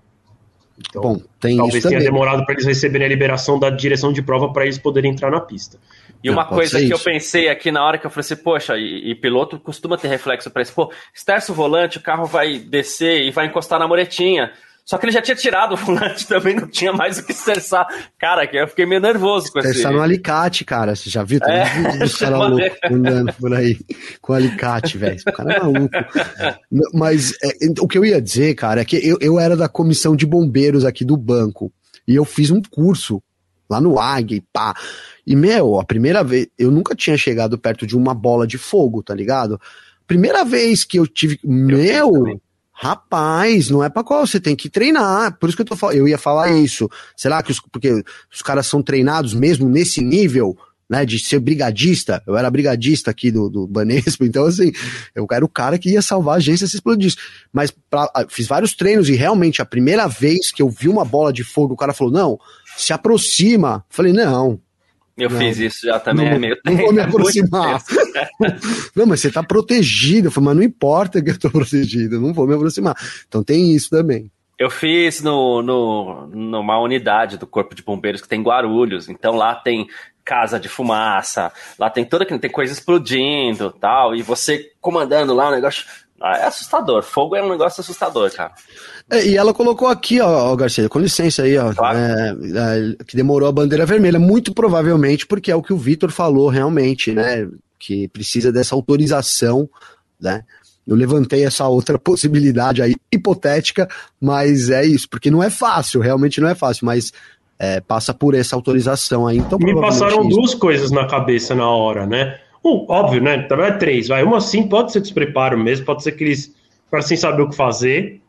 [0.77, 2.11] Então, Bom, tem talvez tenha também.
[2.11, 5.39] demorado para eles receberem a liberação da direção de prova para eles poderem entrar na
[5.39, 5.77] pista.
[6.23, 6.93] E uma coisa que isso.
[6.93, 10.07] eu pensei aqui na hora que eu falei assim, poxa, e, e piloto costuma ter
[10.07, 13.87] reflexo para isso, pô, esterça o volante, o carro vai descer e vai encostar na
[13.87, 14.51] muretinha.
[14.85, 17.87] Só que ele já tinha tirado o volante também, não tinha mais o que estressar.
[18.19, 19.83] Cara, eu fiquei meio nervoso com esse.
[19.89, 20.95] no alicate, cara.
[20.95, 21.39] Você já viu?
[21.39, 23.79] Tem é, vídeo do cara louco andando por aí
[24.21, 25.19] com alicate, velho.
[25.25, 25.95] O cara é maluco.
[26.93, 30.15] Mas é, o que eu ia dizer, cara, é que eu, eu era da comissão
[30.15, 31.71] de bombeiros aqui do banco.
[32.05, 33.23] E eu fiz um curso
[33.69, 33.95] lá no
[34.29, 34.73] e pá.
[35.25, 39.01] E, meu, a primeira vez, eu nunca tinha chegado perto de uma bola de fogo,
[39.01, 39.59] tá ligado?
[40.05, 41.39] Primeira vez que eu tive.
[41.43, 42.41] Eu meu.
[42.83, 45.39] Rapaz, não é para qual você tem que treinar.
[45.39, 46.89] Por isso que eu tô falando, eu ia falar isso.
[47.15, 50.57] Será que os, porque os caras são treinados mesmo nesse nível,
[50.89, 52.21] né, de ser brigadista?
[52.27, 54.73] Eu era brigadista aqui do, do Banespa, então assim,
[55.15, 57.15] eu era o cara que ia salvar a agência se explodisse.
[57.53, 61.31] Mas pra, fiz vários treinos e realmente a primeira vez que eu vi uma bola
[61.31, 62.37] de fogo, o cara falou: "Não,
[62.75, 63.85] se aproxima".
[63.89, 64.59] Falei: "Não,
[65.17, 67.81] eu não, fiz isso já também, não, é meio Não vou me aproximar.
[68.95, 70.27] não, mas você tá protegido.
[70.27, 72.95] Eu falei, mas não importa que eu tô protegido, eu não vou me aproximar.
[73.27, 74.31] Então tem isso também.
[74.57, 79.09] Eu fiz no, no, numa unidade do Corpo de Bombeiros que tem Guarulhos.
[79.09, 79.87] Então lá tem
[80.23, 84.15] casa de fumaça, lá tem toda tem coisa explodindo tal.
[84.15, 85.85] E você comandando lá o negócio.
[86.21, 87.03] Ah, é assustador.
[87.03, 88.53] Fogo é um negócio assustador, cara.
[89.09, 91.97] É, e ela colocou aqui, ó, Garcia, com licença aí, ó, claro.
[91.97, 96.11] é, é, que demorou a bandeira vermelha, muito provavelmente porque é o que o Vitor
[96.11, 97.47] falou realmente, né?
[97.77, 99.69] Que precisa dessa autorização,
[100.19, 100.43] né?
[100.87, 103.87] Eu levantei essa outra possibilidade aí, hipotética,
[104.19, 107.11] mas é isso, porque não é fácil, realmente não é fácil, mas
[107.59, 109.37] é, passa por essa autorização aí.
[109.37, 110.37] Então, Me passaram isso.
[110.37, 112.39] duas coisas na cabeça na hora, né?
[112.63, 113.43] Um, óbvio, né?
[113.43, 114.23] Também é três, vai.
[114.23, 116.55] Uma assim pode ser despreparo mesmo, pode ser que eles,
[116.89, 118.21] para sem saber o que fazer,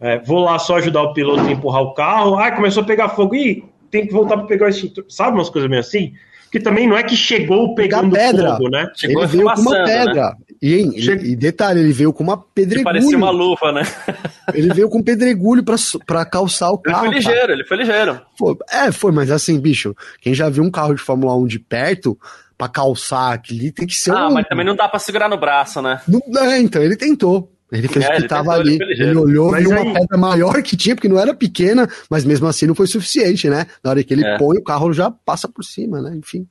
[0.00, 2.36] é, vou lá só ajudar o piloto a empurrar o carro.
[2.36, 3.34] Ah, começou a pegar fogo.
[3.34, 5.04] Ih, tem que voltar para pegar o extintor.
[5.08, 6.14] Sabe umas coisas meio assim?
[6.50, 8.56] Que também não é que chegou pegando pedra.
[8.56, 8.90] fogo, né?
[8.96, 10.30] Chegou ele veio com uma pedra.
[10.30, 10.36] Né?
[10.62, 11.12] E, che...
[11.12, 12.80] e, detalhe, ele veio com uma pedregulho.
[12.80, 13.82] Que parecia uma luva, né?
[14.52, 15.76] ele veio com pedregulho pra,
[16.06, 17.06] pra calçar o carro.
[17.06, 17.52] Ele foi ligeiro, cara.
[17.52, 18.20] ele foi ligeiro.
[18.38, 21.58] Foi, é, foi, mas assim, bicho, quem já viu um carro de Fórmula 1 de
[21.58, 22.18] perto,
[22.60, 24.34] pra calçar aquele tem que ser Ah, um...
[24.34, 25.98] mas também não dá pra segurar no braço, né?
[26.06, 27.50] Não, é, então, ele tentou.
[27.72, 28.78] Ele fez é, o que estava ali.
[28.80, 29.82] Ele olhou, mas viu aí...
[29.82, 33.48] uma pedra maior que tinha, porque não era pequena, mas mesmo assim não foi suficiente,
[33.48, 33.66] né?
[33.82, 34.36] Na hora que ele é.
[34.36, 36.14] põe, o carro já passa por cima, né?
[36.14, 36.46] Enfim.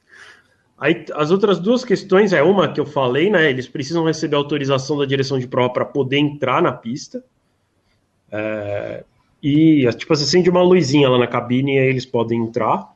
[0.80, 3.49] Aí, as outras duas questões é uma que eu falei, né?
[3.49, 7.23] Eles precisam receber autorização da direção de prova para poder entrar na pista.
[8.31, 9.03] É,
[9.44, 12.88] e tipo, você acende uma luzinha lá na cabine e aí eles podem entrar.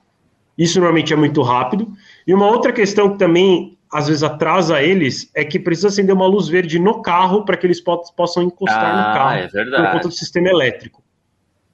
[0.57, 1.91] Isso normalmente é muito rápido.
[2.25, 6.25] E uma outra questão que também às vezes atrasa eles é que precisa acender uma
[6.25, 9.91] luz verde no carro para que eles po possam encostar ah, no carro é por
[9.91, 11.03] conta do sistema elétrico.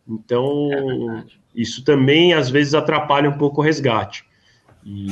[0.07, 0.69] Então,
[1.19, 1.23] é
[1.55, 4.25] isso também às vezes atrapalha um pouco o resgate.
[4.85, 5.07] E,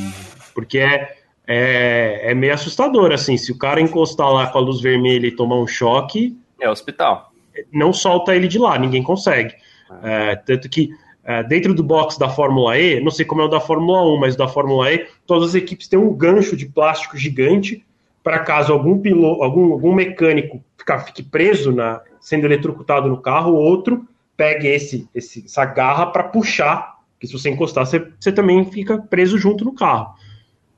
[0.53, 1.15] porque é,
[1.45, 5.31] é, é, meio assustador, assim, se o cara encostar lá com a luz vermelha e
[5.31, 6.37] tomar um choque.
[6.59, 7.31] É hospital.
[7.71, 9.55] Não solta ele de lá, ninguém consegue.
[10.03, 10.89] É, tanto que
[11.27, 14.17] é, dentro do box da Fórmula E, não sei como é o da Fórmula 1,
[14.17, 17.85] mas da Fórmula E, todas as equipes têm um gancho de plástico gigante
[18.23, 23.53] para caso algum piloto, algum, algum mecânico ficar, fique preso na sendo eletrocutado no carro,
[23.53, 28.63] outro pegue esse, esse essa garra para puxar, que se você encostar, você, você também
[28.63, 30.13] fica preso junto no carro.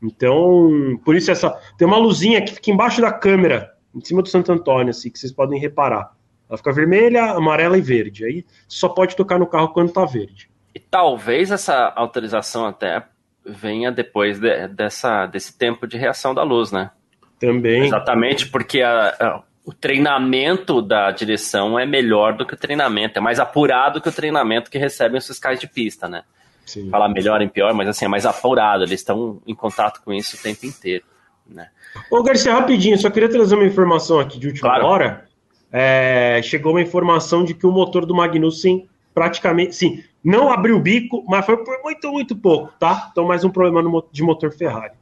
[0.02, 4.30] Então, por isso essa tem uma luzinha que fica embaixo da câmera, em cima do
[4.30, 6.12] Santo Antônio, assim, que vocês podem reparar.
[6.50, 8.26] Ela fica vermelha, amarela e verde.
[8.26, 10.50] Aí só pode tocar no carro quando tá verde.
[10.74, 13.04] E talvez essa autorização até
[13.46, 16.92] venha depois de, dessa, desse tempo de reação da luz, né?
[17.40, 17.86] Também.
[17.86, 23.22] Exatamente, porque a, a, o treinamento da direção é melhor do que o treinamento, é
[23.22, 26.24] mais apurado que o treinamento que recebem os fiscais de pista, né?
[26.66, 26.90] Sim.
[26.90, 30.36] Falar melhor em pior, mas assim, é mais apurado, eles estão em contato com isso
[30.36, 31.04] o tempo inteiro.
[31.48, 31.68] Né?
[32.12, 34.86] Ô, Garcia, rapidinho, só queria trazer uma informação aqui de última claro.
[34.86, 35.29] hora
[35.72, 40.80] é, chegou uma informação de que o motor do Magnussen praticamente, sim, não abriu o
[40.80, 43.10] bico, mas foi por muito, muito pouco, tá?
[43.12, 44.94] Então, mais um problema no, de motor Ferrari.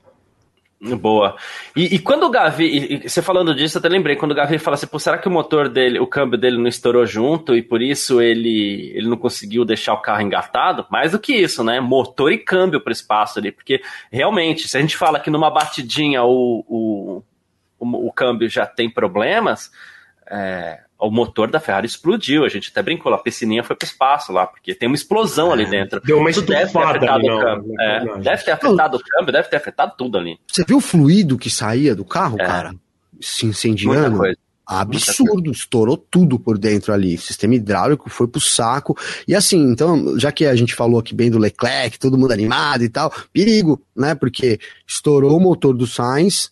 [0.80, 1.35] Boa.
[1.76, 4.60] E, e quando o Gavi, e, você falando disso, eu até lembrei, quando o Gavi
[4.60, 7.64] fala assim, pô, será que o motor dele, o câmbio dele não estourou junto e
[7.64, 10.85] por isso ele, ele não conseguiu deixar o carro engatado?
[10.91, 11.80] Mais do que isso, né?
[11.80, 13.81] Motor e câmbio para espaço ali, porque
[14.11, 17.23] realmente, se a gente fala que numa batidinha o, o,
[17.80, 19.72] o, o câmbio já tem problemas,
[20.29, 22.43] é, o motor da Ferrari explodiu.
[22.43, 25.49] A gente até brincou, a piscininha foi para o espaço lá, porque tem uma explosão
[25.49, 26.01] é, ali dentro.
[26.01, 27.73] Deu uma Isso deve ter afetado ali, o câmbio.
[27.73, 30.39] Não, é, deve ter afetado o câmbio, deve ter afetado tudo ali.
[30.47, 32.45] Você viu o fluido que saía do carro, é.
[32.45, 32.75] cara?
[33.21, 34.21] Se incendiando?
[34.67, 37.15] Absurdo, estourou tudo por dentro ali.
[37.15, 38.97] O sistema hidráulico foi pro saco.
[39.25, 42.83] E assim, então, já que a gente falou aqui bem do Leclerc, todo mundo animado
[42.83, 44.13] e tal, perigo, né?
[44.13, 46.51] Porque estourou o motor do Sainz,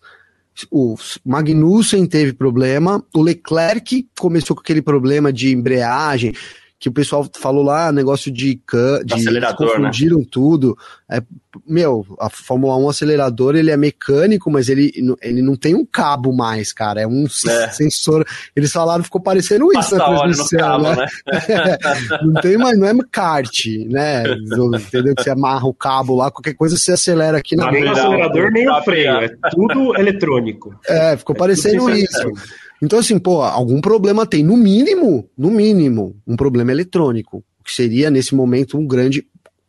[0.71, 0.95] o
[1.25, 6.33] Magnussen teve problema, o Leclerc começou com aquele problema de embreagem,
[6.77, 9.79] que o pessoal falou lá, negócio de, can, de acelerador, eles né?
[9.83, 10.25] confundiram né?
[10.29, 10.77] tudo.
[11.09, 11.21] É,
[11.65, 14.91] meu, a Fórmula 1 acelerador, ele é mecânico, mas ele,
[15.21, 17.69] ele não tem um cabo mais, cara, é um é.
[17.69, 18.25] sensor.
[18.55, 20.95] Eles falaram, ficou parecendo isso na transmissão, cabo, né?
[20.95, 21.77] né?
[22.23, 24.23] não tem mais, não é kart, né?
[24.33, 25.15] Entendeu?
[25.15, 28.51] Que você amarra o cabo lá, qualquer coisa você acelera aqui na Nem o acelerador,
[28.51, 30.77] nem o freio, é tudo eletrônico.
[30.87, 32.31] É, ficou é parecendo isso.
[32.81, 38.09] Então, assim, pô, algum problema tem, no mínimo, no mínimo, um problema eletrônico, que seria,
[38.09, 39.25] nesse momento, um grande.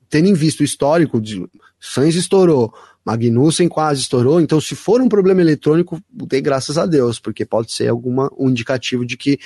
[0.09, 1.45] Tendo em vista o histórico, de
[1.81, 2.73] Sainz estourou,
[3.05, 7.73] Magnussen quase estourou, então, se for um problema eletrônico, dê graças a Deus, porque pode
[7.73, 9.39] ser alguma, um indicativo de que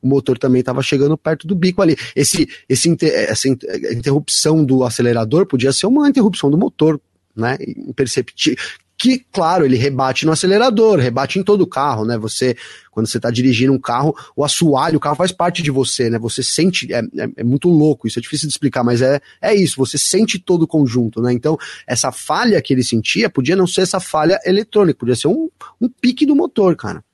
[0.00, 1.96] o motor também estava chegando perto do bico ali.
[2.14, 7.00] Esse, esse, essa interrupção do acelerador podia ser uma interrupção do motor,
[7.34, 7.58] né?
[7.60, 8.62] Imperceptível,
[8.98, 12.18] que, claro, ele rebate no acelerador, rebate em todo o carro, né?
[12.18, 12.56] Você,
[12.90, 16.18] quando você está dirigindo um carro, o assoalho, o carro faz parte de você, né?
[16.18, 19.54] Você sente, é, é, é, muito louco, isso é difícil de explicar, mas é, é
[19.54, 21.32] isso, você sente todo o conjunto, né?
[21.32, 21.56] Então,
[21.86, 25.48] essa falha que ele sentia podia não ser essa falha eletrônica, podia ser um,
[25.80, 27.04] um pique do motor, cara.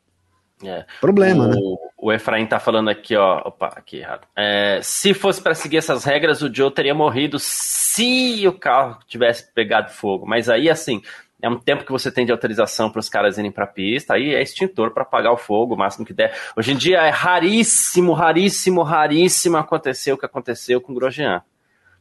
[0.65, 0.87] É.
[1.01, 1.57] Problema, o, né?
[1.99, 3.43] O Efraim tá falando aqui, ó.
[3.47, 4.27] Opa, aqui errado.
[4.37, 9.53] É, se fosse para seguir essas regras, o Joe teria morrido se o carro tivesse
[9.53, 10.27] pegado fogo.
[10.27, 11.03] Mas aí, assim,
[11.45, 14.15] é um tempo que você tem de autorização para os caras irem para a pista,
[14.15, 16.35] aí é extintor para apagar o fogo o máximo que der.
[16.57, 21.43] Hoje em dia é raríssimo, raríssimo, raríssimo acontecer o que aconteceu com o Grosjean.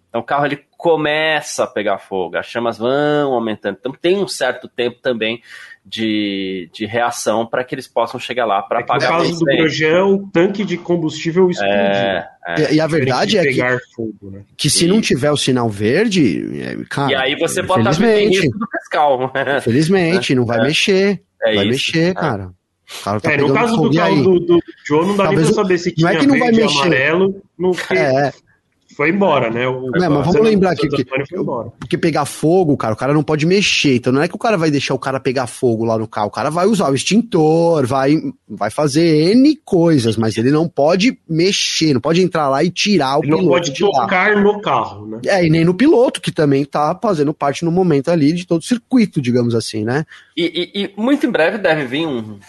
[0.08, 3.78] Então o carro ele começa a pegar fogo, as chamas vão aumentando.
[3.78, 5.42] Então tem um certo tempo também
[5.86, 9.12] de, de reação para que eles possam chegar lá para é apagar.
[9.12, 11.74] No caso do Grosjean, o tanque de combustível explodiu.
[11.76, 12.74] É, é.
[12.74, 13.62] E, a verdade é que,
[13.94, 14.42] fogo, né?
[14.56, 14.88] que se e...
[14.88, 18.68] não tiver o sinal verde, é, cara, e aí você pode estar em risco do
[18.68, 19.32] pescal.
[19.62, 20.64] Felizmente, não vai é.
[20.64, 21.22] mexer.
[21.42, 22.14] É vai isso, mexer, é.
[22.14, 22.52] cara.
[23.04, 25.64] cara tá é, no caso do carro do, do Joe, não dá Talvez nem pra
[25.64, 26.78] saber se tinha não é que não vai mexer.
[26.78, 27.42] amarelo.
[27.60, 28.34] Não, é,
[28.96, 29.68] foi embora, né?
[29.68, 31.06] O, não, mas vamos lembrar que, que
[31.80, 33.96] porque pegar fogo, cara, o cara não pode mexer.
[33.96, 36.28] Então não é que o cara vai deixar o cara pegar fogo lá no carro.
[36.28, 38.16] O cara vai usar o extintor, vai,
[38.48, 43.18] vai fazer N coisas, mas ele não pode mexer, não pode entrar lá e tirar
[43.18, 43.44] o ele piloto.
[43.44, 45.20] Não pode tocar no carro, né?
[45.26, 48.62] É, e nem no piloto, que também tá fazendo parte no momento ali de todo
[48.62, 50.06] o circuito, digamos assim, né?
[50.38, 52.40] E, e, e muito em breve deve vir um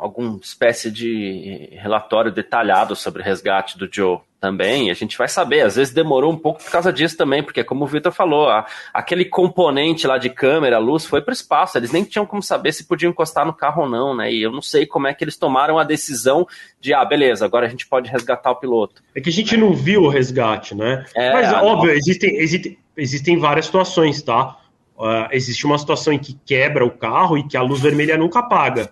[0.00, 5.60] alguma espécie de relatório detalhado sobre o resgate do Joe também, a gente vai saber.
[5.60, 8.66] Às vezes demorou um pouco por causa disso também, porque como o Vitor falou, a,
[8.94, 11.76] aquele componente lá de câmera, luz, foi para o espaço.
[11.76, 14.32] Eles nem tinham como saber se podiam encostar no carro ou não, né?
[14.32, 16.46] E eu não sei como é que eles tomaram a decisão
[16.80, 19.02] de, ah, beleza, agora a gente pode resgatar o piloto.
[19.14, 21.04] É que a gente não viu o resgate, né?
[21.14, 24.56] É, Mas, óbvio, existem, existem, existem várias situações, tá?
[24.96, 28.38] Uh, existe uma situação em que quebra o carro e que a luz vermelha nunca
[28.38, 28.90] apaga.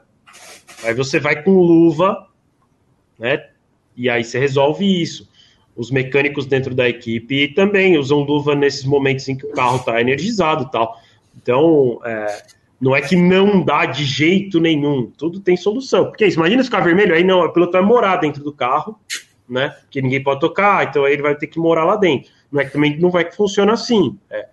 [0.84, 2.26] Aí você vai com luva,
[3.18, 3.48] né?
[3.96, 5.28] E aí você resolve isso.
[5.76, 10.00] Os mecânicos dentro da equipe também usam luva nesses momentos em que o carro está
[10.00, 11.00] energizado e tal.
[11.36, 12.42] Então, é,
[12.80, 15.10] não é que não dá de jeito nenhum.
[15.16, 16.06] Tudo tem solução.
[16.06, 18.98] Porque isso, imagina ficar vermelho, aí não, o piloto vai morar dentro do carro,
[19.48, 19.74] né?
[19.90, 22.30] Que ninguém pode tocar, então aí ele vai ter que morar lá dentro.
[22.50, 24.18] Não é que também não vai que funciona assim.
[24.30, 24.48] É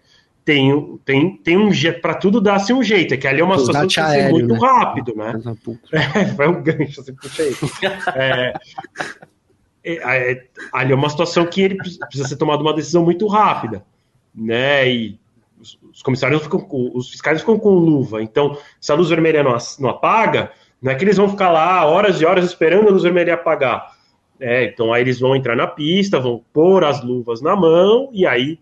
[0.45, 3.57] tem, tem, tem um jeito, para tudo dar-se um jeito, é que ali é uma
[3.57, 4.59] situação que tem muito né?
[4.61, 5.33] rápido, né?
[5.91, 7.55] É, vai um gancho, você puxa aí.
[8.15, 8.53] É,
[9.83, 13.83] é, é, ali é uma situação que ele precisa ser tomada uma decisão muito rápida,
[14.33, 14.87] né?
[14.87, 15.19] E
[15.59, 16.63] os, os comissários ficam,
[16.93, 20.95] os fiscais ficam com luva, então se a luz vermelha não, não apaga, não é
[20.95, 23.95] que eles vão ficar lá horas e horas esperando a luz vermelha apagar.
[24.39, 28.27] É, então aí eles vão entrar na pista, vão pôr as luvas na mão e
[28.27, 28.59] aí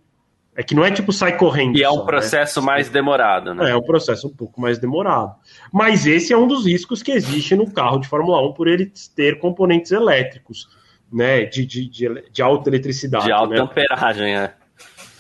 [0.56, 1.78] é que não é tipo sai correndo.
[1.78, 2.06] E é um só, né?
[2.06, 2.66] processo né?
[2.66, 3.70] mais demorado, né?
[3.70, 5.36] É, é um processo um pouco mais demorado.
[5.72, 8.92] Mas esse é um dos riscos que existe no carro de Fórmula 1 por ele
[9.16, 10.68] ter componentes elétricos,
[11.12, 11.46] né?
[11.46, 13.26] De, de, de, de alta eletricidade.
[13.26, 13.62] De alta né?
[13.62, 14.54] amperagem, é.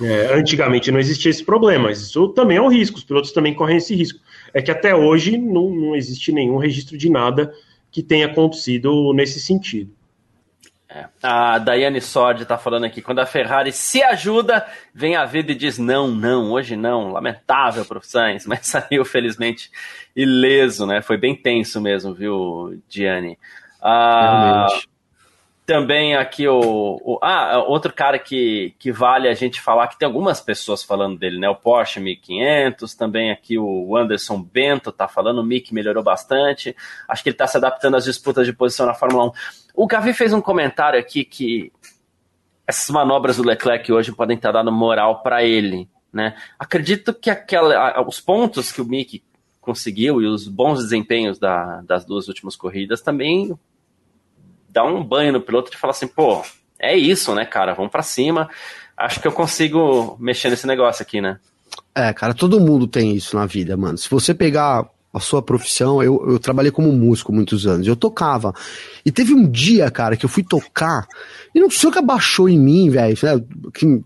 [0.01, 0.34] é.
[0.35, 3.77] Antigamente não existia esse problema, mas isso também é um risco, os pilotos também correm
[3.77, 4.19] esse risco.
[4.53, 7.51] É que até hoje não, não existe nenhum registro de nada
[7.91, 9.91] que tenha acontecido nesse sentido.
[10.95, 11.07] É.
[11.23, 14.63] A Daiane Sord está falando aqui, quando a Ferrari se ajuda,
[14.93, 19.03] vem a vida e diz não, não, hoje não, lamentável para o Sainz, mas saiu
[19.03, 19.71] felizmente
[20.15, 21.01] ileso, né?
[21.01, 23.39] Foi bem tenso mesmo, viu, Diane?
[23.81, 24.92] Ah, Realmente.
[25.65, 30.06] Também aqui o, o, Ah, outro cara que, que vale a gente falar, que tem
[30.06, 31.48] algumas pessoas falando dele, né?
[31.48, 36.76] O Porsche 1500, também aqui o Anderson Bento tá falando, o Mick melhorou bastante.
[37.07, 39.31] Acho que ele tá se adaptando às disputas de posição na Fórmula 1.
[39.73, 41.72] O Gavi fez um comentário aqui que
[42.68, 46.35] essas manobras do Leclerc hoje podem estar dando moral para ele, né?
[46.60, 49.23] Acredito que aquela, os pontos que o Mick
[49.61, 53.57] conseguiu e os bons desempenhos da, das duas últimas corridas também
[54.73, 56.41] dá um banho no piloto de falar assim, pô,
[56.79, 57.73] é isso, né, cara?
[57.73, 58.49] Vamos para cima.
[58.97, 61.39] Acho que eu consigo mexer nesse negócio aqui, né?
[61.95, 63.97] É, cara, todo mundo tem isso na vida, mano.
[63.97, 68.51] Se você pegar a sua profissão, eu, eu trabalhei como músico muitos anos, eu tocava.
[69.05, 71.07] E teve um dia, cara, que eu fui tocar,
[71.53, 73.43] e não sei o que abaixou em mim, velho, né,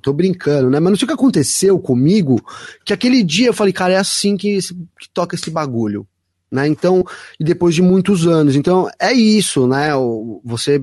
[0.01, 2.41] tô brincando, né, mas não sei o que aconteceu comigo,
[2.83, 4.59] que aquele dia eu falei, cara, é assim que,
[4.99, 6.05] que toca esse bagulho
[6.51, 6.67] né?
[6.67, 7.03] Então,
[7.39, 8.55] e depois de muitos anos.
[8.55, 9.89] Então, é isso, né?
[10.43, 10.81] Você,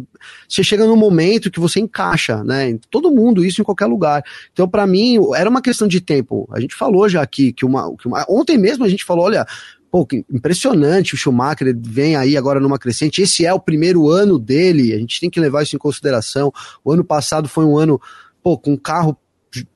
[0.49, 2.79] você chega num momento que você encaixa, né?
[2.91, 4.23] Todo mundo, isso em qualquer lugar.
[4.53, 6.49] Então, para mim, era uma questão de tempo.
[6.53, 8.25] A gente falou já aqui que uma, que uma.
[8.29, 9.47] Ontem mesmo a gente falou: olha,
[9.91, 13.23] pô, impressionante o Schumacher vem aí agora numa crescente.
[13.23, 16.53] Esse é o primeiro ano dele, a gente tem que levar isso em consideração.
[16.85, 18.01] O ano passado foi um ano,
[18.43, 19.17] pô, com carro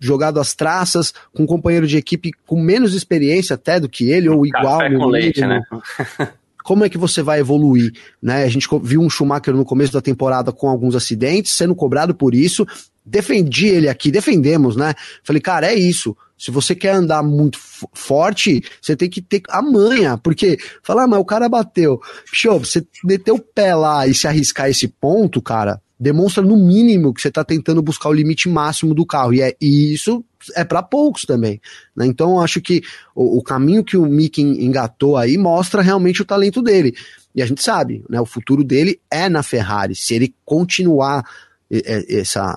[0.00, 4.28] jogado às traças, com um companheiro de equipe com menos experiência até do que ele,
[4.28, 4.78] ou igual.
[4.78, 5.62] Com leite, né?
[6.68, 8.44] como é que você vai evoluir, né?
[8.44, 12.34] A gente viu um Schumacher no começo da temporada com alguns acidentes, sendo cobrado por
[12.34, 12.66] isso.
[13.02, 14.92] Defendi ele aqui, defendemos, né?
[15.24, 16.14] Falei, cara, é isso.
[16.36, 17.58] Se você quer andar muito
[17.94, 21.98] forte, você tem que ter a manha, porque falar, ah, mas o cara bateu.
[22.26, 27.12] Show, você meter o pé lá e se arriscar esse ponto, cara, demonstra no mínimo
[27.12, 29.34] que você está tentando buscar o limite máximo do carro.
[29.34, 31.60] E, é, e isso é para poucos também.
[31.96, 32.06] Né?
[32.06, 32.82] Então, acho que
[33.14, 36.94] o, o, caminho que o Mick engatou aí mostra realmente o talento dele.
[37.34, 39.94] E a gente sabe, né, o futuro dele é na Ferrari.
[39.94, 41.24] Se ele continuar
[41.70, 42.56] essa,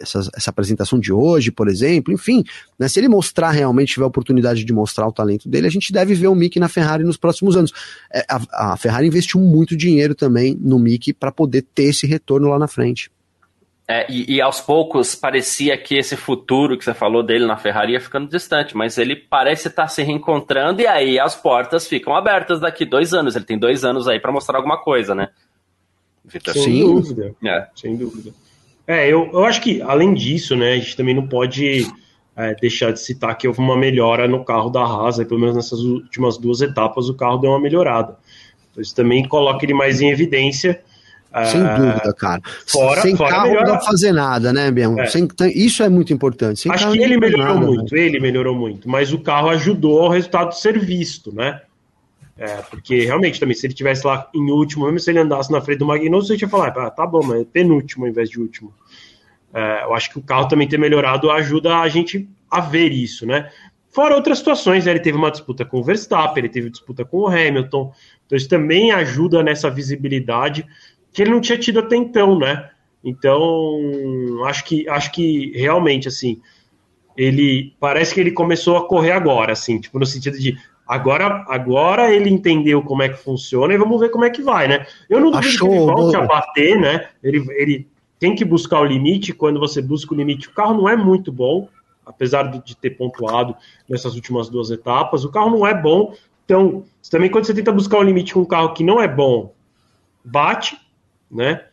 [0.00, 2.44] essa, essa apresentação de hoje, por exemplo, enfim,
[2.78, 5.92] né, se ele mostrar realmente, tiver a oportunidade de mostrar o talento dele, a gente
[5.92, 7.72] deve ver o Mick na Ferrari nos próximos anos.
[8.12, 12.48] É, a, a Ferrari investiu muito dinheiro também no Mick para poder ter esse retorno
[12.48, 13.10] lá na frente.
[13.88, 17.92] É, e, e, aos poucos parecia que esse futuro que você falou dele na Ferrari
[17.92, 22.12] ia ficando distante, mas ele parece estar tá se reencontrando e aí as portas ficam
[22.12, 23.36] abertas daqui dois anos.
[23.36, 25.28] Ele tem dois anos aí para mostrar alguma coisa, né?
[26.24, 26.54] Victor?
[26.54, 27.32] Sem dúvida.
[27.44, 27.68] É.
[27.76, 28.32] Sem dúvida.
[28.86, 31.86] É, eu, eu acho que, além disso, né, a gente também não pode
[32.36, 35.80] é, deixar de citar que houve uma melhora no carro da Haas, pelo menos nessas
[35.80, 38.16] últimas duas etapas o carro deu uma melhorada.
[38.70, 40.80] Então isso também coloca ele mais em evidência.
[41.44, 42.40] Sem é, dúvida, cara.
[42.66, 43.66] Fora, Sem fora carro melhora...
[43.66, 44.98] não dá fazer nada, né, Bião?
[44.98, 45.06] É.
[45.06, 46.60] Sem, isso é muito importante.
[46.60, 48.00] Sem Acho que ele melhorou nada, muito, né?
[48.00, 51.60] ele melhorou muito, mas o carro ajudou ao resultado ser visto, né?
[52.38, 55.60] É, porque realmente também, se ele tivesse lá em último, mesmo se ele andasse na
[55.60, 58.38] frente do Magnussen, você ia falar, ah, tá bom, mas é penúltimo ao invés de
[58.38, 58.74] último.
[59.54, 63.26] É, eu acho que o carro também ter melhorado ajuda a gente a ver isso,
[63.26, 63.50] né?
[63.88, 64.90] Fora outras situações, né?
[64.90, 67.94] ele teve uma disputa com o Verstappen, ele teve disputa com o Hamilton,
[68.26, 70.66] então isso também ajuda nessa visibilidade
[71.10, 72.68] que ele não tinha tido até então, né?
[73.02, 76.42] Então, acho que, acho que realmente, assim,
[77.16, 82.14] ele parece que ele começou a correr agora, assim, tipo, no sentido de Agora, agora
[82.14, 84.86] ele entendeu como é que funciona e vamos ver como é que vai, né?
[85.10, 87.08] Eu não duvido Achou, que ele volte a bater, né?
[87.22, 87.88] Ele, ele
[88.20, 89.32] tem que buscar o limite.
[89.32, 91.68] Quando você busca o limite, o carro não é muito bom,
[92.04, 93.56] apesar de ter pontuado
[93.88, 95.24] nessas últimas duas etapas.
[95.24, 96.14] O carro não é bom.
[96.44, 99.52] Então, também quando você tenta buscar o limite com um carro que não é bom,
[100.24, 100.78] bate,
[101.28, 101.64] né?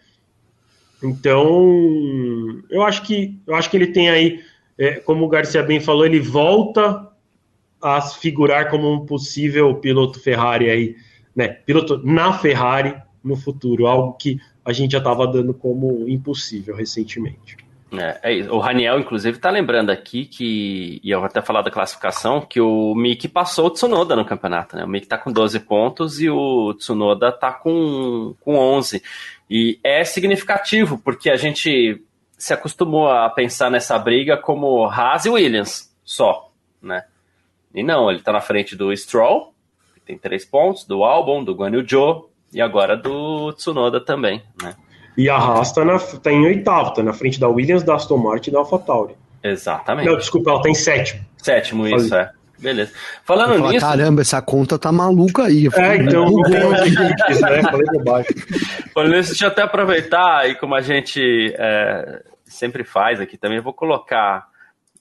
[1.04, 4.40] Então, eu acho que eu acho que ele tem aí,
[4.76, 7.13] é, como o Garcia bem falou, ele volta
[7.84, 10.96] a figurar como um possível piloto Ferrari aí,
[11.36, 11.48] né?
[11.48, 17.58] Piloto na Ferrari no futuro, algo que a gente já estava dando como impossível recentemente.
[17.92, 18.52] É, é isso.
[18.52, 22.60] O Raniel, inclusive, está lembrando aqui que, e eu vou até falar da classificação, que
[22.60, 24.84] o Mick passou o Tsunoda no campeonato, né?
[24.84, 29.04] O Mick está com 12 pontos e o Tsunoda está com, com 11.
[29.50, 32.02] E é significativo, porque a gente
[32.38, 36.52] se acostumou a pensar nessa briga como Haas e Williams só,
[36.82, 37.04] né?
[37.74, 39.54] E não, ele está na frente do Stroll,
[39.96, 44.44] que tem três pontos, do Albon, do Guan Yu Zhou e agora do Tsunoda também,
[44.62, 44.76] né?
[45.18, 45.84] E a Haas está
[46.20, 49.16] tá em oitavo, tá na frente da Williams, da Aston Martin e da AlphaTauri.
[49.44, 50.08] Exatamente.
[50.08, 51.22] Não, desculpa, ela tá em sétimo.
[51.38, 52.32] Sétimo, isso, é.
[52.58, 52.94] Beleza.
[53.26, 53.86] Falando falar, nisso.
[53.86, 55.68] Caramba, essa conta tá maluca aí.
[55.74, 56.62] É, então, né?
[58.94, 63.58] Falando nisso, deixa eu até aproveitar e como a gente é, sempre faz aqui também,
[63.58, 64.48] eu vou colocar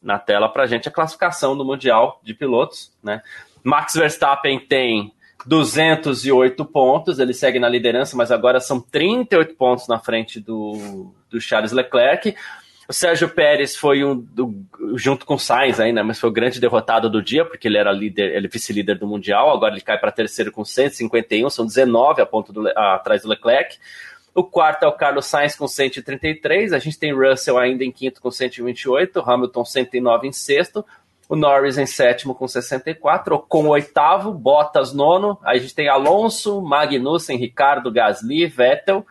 [0.03, 2.93] na tela para a gente a classificação do Mundial de Pilotos.
[3.03, 3.23] Né?
[3.63, 5.13] Max Verstappen tem
[5.47, 11.41] 208 pontos, ele segue na liderança, mas agora são 38 pontos na frente do, do
[11.41, 12.35] Charles Leclerc.
[12.89, 14.55] O Sérgio Pérez foi um do,
[14.97, 17.93] junto com o Sainz ainda, mas foi o grande derrotado do dia, porque ele era
[17.93, 22.27] líder, ele vice-líder do Mundial, agora ele cai para terceiro com 151, são 19 a
[22.27, 23.79] ponto do, a, atrás do Leclerc.
[24.35, 26.73] O quarto é o Carlos Sainz com 133.
[26.73, 29.21] A gente tem Russell ainda em quinto com 128.
[29.21, 30.85] Hamilton 109 em sexto.
[31.29, 33.39] O Norris em sétimo com 64.
[33.49, 35.39] Com oitavo, Bottas nono.
[35.43, 39.07] Aí a gente tem Alonso, Magnussen, Ricardo, Gasly, Vettel.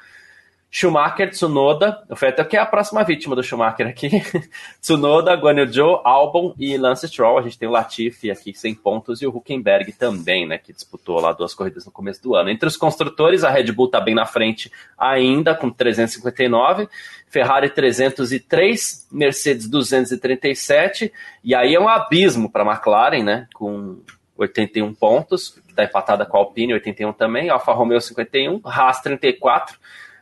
[0.73, 4.09] Schumacher, Tsunoda, o Vettel que é a próxima vítima do Schumacher aqui.
[4.79, 7.37] Tsunoda, Guan Yu Zhou, Albon e Lance Stroll.
[7.37, 11.19] A gente tem o Latifi aqui sem pontos e o Huckenberg também, né, que disputou
[11.19, 12.49] lá duas corridas no começo do ano.
[12.49, 16.87] Entre os construtores, a Red Bull está bem na frente ainda com 359,
[17.27, 21.11] Ferrari 303, Mercedes 237
[21.43, 23.99] e aí é um abismo para a McLaren, né, com
[24.37, 29.77] 81 pontos, está empatada com a Alpine, 81 também, Alfa Romeo 51, Haas 34,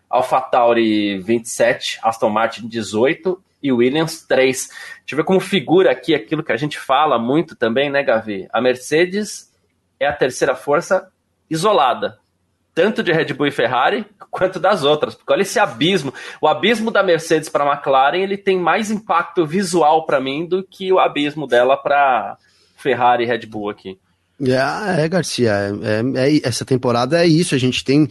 [0.10, 4.68] AlphaTauri 27, Aston Martin 18 e Williams 3.
[4.68, 4.78] Deixa
[5.12, 8.48] eu ver como figura aqui aquilo que a gente fala muito também, né, Gavi?
[8.52, 9.54] A Mercedes
[10.00, 11.12] é a terceira força
[11.50, 12.20] isolada,
[12.74, 15.16] tanto de Red Bull e Ferrari quanto das outras.
[15.16, 16.14] Porque olha esse abismo.
[16.40, 20.64] O abismo da Mercedes para a McLaren ele tem mais impacto visual para mim do
[20.64, 22.38] que o abismo dela para
[22.76, 24.00] Ferrari e Red Bull aqui.
[24.42, 25.52] É, é Garcia,
[25.84, 27.54] é, é, essa temporada é isso.
[27.54, 28.08] A gente tem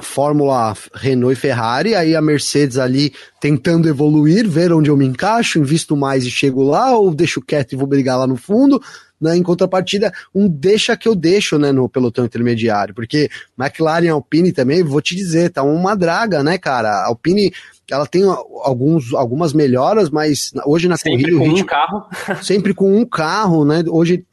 [0.00, 5.58] Fórmula Renault e Ferrari, aí a Mercedes ali tentando evoluir, ver onde eu me encaixo,
[5.58, 8.82] invisto mais e chego lá, ou deixo quieto e vou brigar lá no fundo.
[9.20, 14.08] Né, em contrapartida, um deixa que eu deixo né, no pelotão intermediário, porque McLaren e
[14.08, 16.88] Alpine também, vou te dizer, tá uma draga, né, cara?
[16.88, 17.52] A Alpine
[17.88, 21.44] ela tem alguns, algumas melhoras, mas hoje na sempre corrida.
[21.44, 22.04] Sempre com um carro.
[22.42, 23.84] Sempre com um carro, né?
[23.86, 24.24] Hoje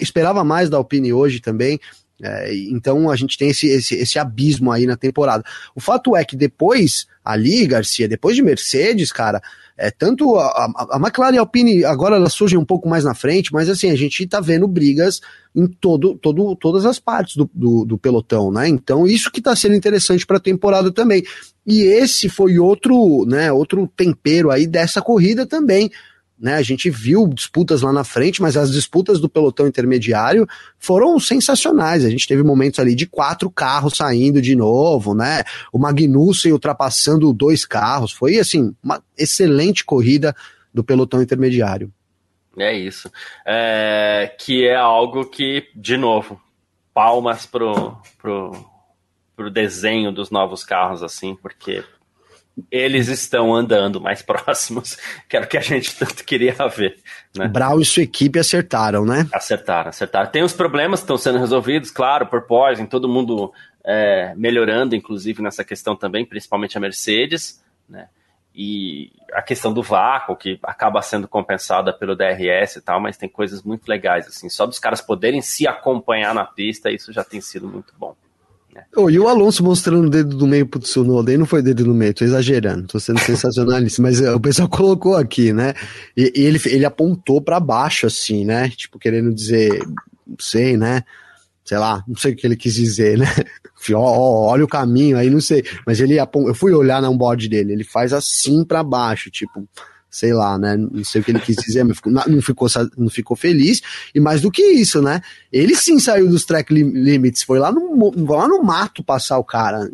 [0.00, 1.80] esperava mais da Alpine hoje também.
[2.22, 5.44] É, então a gente tem esse, esse, esse abismo aí na temporada.
[5.74, 9.40] O fato é que depois, ali, Garcia, depois de Mercedes, cara,
[9.76, 13.14] é, tanto a, a, McLaren e a Alpine agora elas surgem um pouco mais na
[13.14, 15.22] frente, mas assim, a gente tá vendo brigas
[15.56, 18.68] em todo, todo, todas as partes do, do, do pelotão, né?
[18.68, 21.24] Então, isso que tá sendo interessante para a temporada também.
[21.66, 25.90] E esse foi outro, né, outro tempero aí dessa corrida também
[26.40, 26.54] né?
[26.54, 30.48] A gente viu disputas lá na frente, mas as disputas do pelotão intermediário
[30.78, 32.04] foram sensacionais.
[32.04, 35.44] A gente teve momentos ali de quatro carros saindo de novo, né?
[35.70, 38.10] O Magnussen ultrapassando dois carros.
[38.10, 40.34] Foi assim, uma excelente corrida
[40.72, 41.92] do pelotão intermediário.
[42.58, 43.10] É isso.
[43.46, 46.40] É, que é algo que, de novo,
[46.94, 48.52] palmas pro, pro,
[49.36, 51.84] pro desenho dos novos carros, assim, porque
[52.70, 54.96] eles estão andando mais próximos,
[55.28, 56.96] que era o que a gente tanto queria ver.
[57.36, 57.48] Né?
[57.48, 59.28] Brau e sua equipe acertaram, né?
[59.32, 60.30] Acertaram, acertaram.
[60.30, 63.52] Tem os problemas que estão sendo resolvidos, claro, por Poison, todo mundo
[63.84, 68.08] é, melhorando, inclusive, nessa questão também, principalmente a Mercedes, né?
[68.52, 73.28] E a questão do vácuo, que acaba sendo compensada pelo DRS e tal, mas tem
[73.28, 74.48] coisas muito legais, assim.
[74.48, 78.16] Só dos caras poderem se acompanhar na pista, isso já tem sido muito bom.
[78.96, 81.84] Oh, e o Alonso mostrando o dedo do meio pro Tsunoda, aí não foi dedo
[81.86, 85.74] no meio, tô exagerando, tô sendo sensacionalista, mas uh, o pessoal colocou aqui, né?
[86.16, 88.68] E, e, ele, ele apontou para baixo, assim, né?
[88.70, 89.80] Tipo, querendo dizer,
[90.26, 91.02] não sei, né?
[91.64, 93.26] Sei lá, não sei o que ele quis dizer, né?
[93.94, 95.64] olha o caminho, aí não sei.
[95.86, 99.66] Mas ele eu fui olhar na board dele, ele faz assim para baixo, tipo,
[100.10, 100.76] sei lá, né?
[100.76, 103.80] Não sei o que ele quis dizer, mas não ficou, não ficou feliz.
[104.14, 105.20] E mais do que isso, né?
[105.52, 109.88] Ele sim saiu dos track limits, foi lá no, lá no mato passar o cara.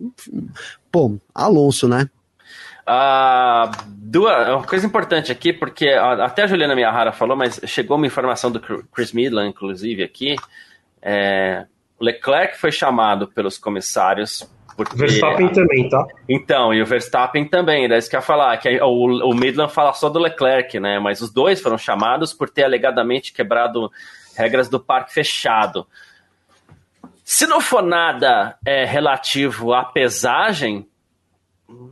[0.90, 2.08] Pô, Alonso, né?
[2.88, 8.06] Uh, duas, uma coisa importante aqui, porque até a Juliana Miyahara falou, mas chegou uma
[8.06, 10.36] informação do Chris Midland, inclusive, aqui.
[11.02, 11.66] É,
[12.00, 14.96] Leclerc foi chamado pelos comissários porque...
[14.96, 16.06] Verstappen também, tá?
[16.28, 19.72] Então, e o Verstappen também, é isso que eu ia falar, que o, o Midland
[19.72, 20.98] fala só do Leclerc, né?
[20.98, 23.90] Mas os dois foram chamados por ter alegadamente quebrado
[24.36, 25.86] regras do parque fechado.
[27.24, 30.86] Se não for nada é, relativo à pesagem,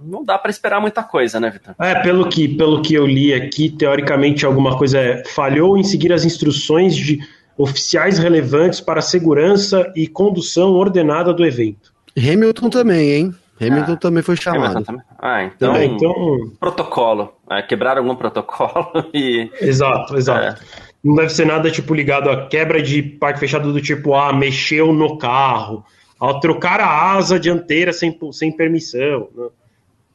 [0.02, 1.74] não dá para esperar muita coisa, né, Vitor?
[1.80, 6.12] É, pelo que, pelo que eu li aqui, teoricamente alguma coisa é, falhou em seguir
[6.12, 7.18] as instruções de
[7.56, 11.93] oficiais relevantes para a segurança e condução ordenada do evento.
[12.16, 13.34] Hamilton também, hein?
[13.60, 14.84] Hamilton ah, também foi chamado.
[14.84, 15.02] Também.
[15.18, 16.52] Ah, então, então...
[16.58, 17.34] protocolo.
[17.50, 19.50] É, quebraram algum protocolo e.
[19.60, 20.60] Exato, exato.
[20.60, 20.84] É.
[21.02, 24.92] Não deve ser nada tipo ligado a quebra de parque fechado do tipo, ah, mexeu
[24.92, 25.84] no carro,
[26.18, 29.28] ao trocar a asa dianteira sem, sem permissão.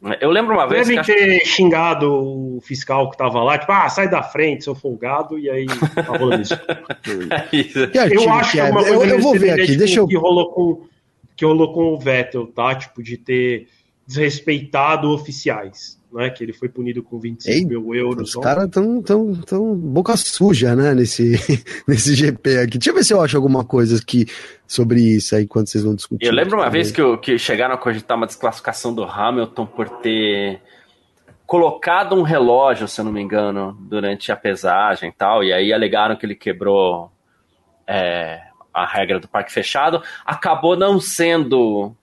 [0.01, 0.17] Né?
[0.19, 0.87] Eu lembro uma vez.
[0.87, 1.47] Devem ter acho...
[1.47, 5.67] xingado o fiscal que tava lá, tipo, ah, sai da frente, seu folgado, e aí
[5.67, 6.55] tá rolando isso.
[6.57, 10.07] é eu acho que é uma coisa eu, eu vou ver aqui, tipo, deixa eu.
[10.07, 10.89] Que rolou, com,
[11.39, 12.75] que rolou com o Vettel, tá?
[12.75, 13.69] Tipo, de ter
[14.05, 18.35] desrespeitado oficiais né, que ele foi punido com 25 Ei, mil euros.
[18.35, 21.39] Os caras tão, tão, tão boca suja, né, nesse,
[21.87, 22.77] nesse GP aqui.
[22.77, 24.25] Deixa eu ver se eu acho alguma coisa aqui
[24.67, 26.25] sobre isso aí quando vocês vão discutir.
[26.25, 29.87] Eu lembro uma vez que, eu, que chegaram a cogitar uma desclassificação do Hamilton por
[30.01, 30.59] ter
[31.45, 35.71] colocado um relógio, se eu não me engano, durante a pesagem e tal, e aí
[35.71, 37.09] alegaram que ele quebrou
[37.87, 38.41] é,
[38.73, 40.01] a regra do parque fechado.
[40.25, 41.95] Acabou não sendo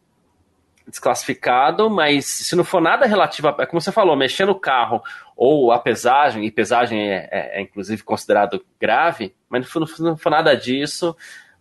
[0.87, 5.03] desclassificado, mas se não for nada relativo, a, é como você falou, mexer no carro
[5.37, 10.31] ou a pesagem, e pesagem é, é, é inclusive considerado grave, mas não, não for
[10.31, 11.17] nada disso,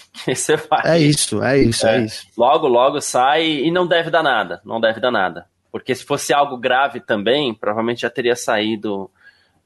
[0.24, 0.54] que você.
[0.84, 2.26] É isso, é isso, é, é, isso.
[2.36, 5.46] Logo, logo sai e não deve dar nada, não deve dar nada.
[5.70, 9.10] Porque se fosse algo grave também, provavelmente já teria saído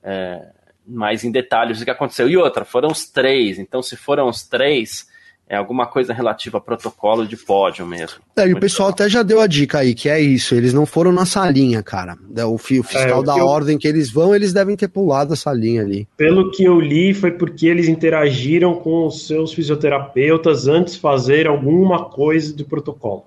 [0.03, 0.51] é,
[0.87, 2.29] mais em detalhes o que aconteceu.
[2.29, 5.09] E outra, foram os três, então se foram os três,
[5.49, 8.19] é alguma coisa relativa a protocolo de pódio mesmo.
[8.37, 10.85] É, e o pessoal até já deu a dica aí, que é isso, eles não
[10.85, 12.17] foram na salinha, cara.
[12.37, 13.47] É, o, fiscal é, da eu...
[13.47, 16.09] ordem que eles vão, eles devem ter pulado a salinha ali.
[16.17, 21.47] Pelo que eu li, foi porque eles interagiram com os seus fisioterapeutas antes de fazer
[21.47, 23.25] alguma coisa do protocolo.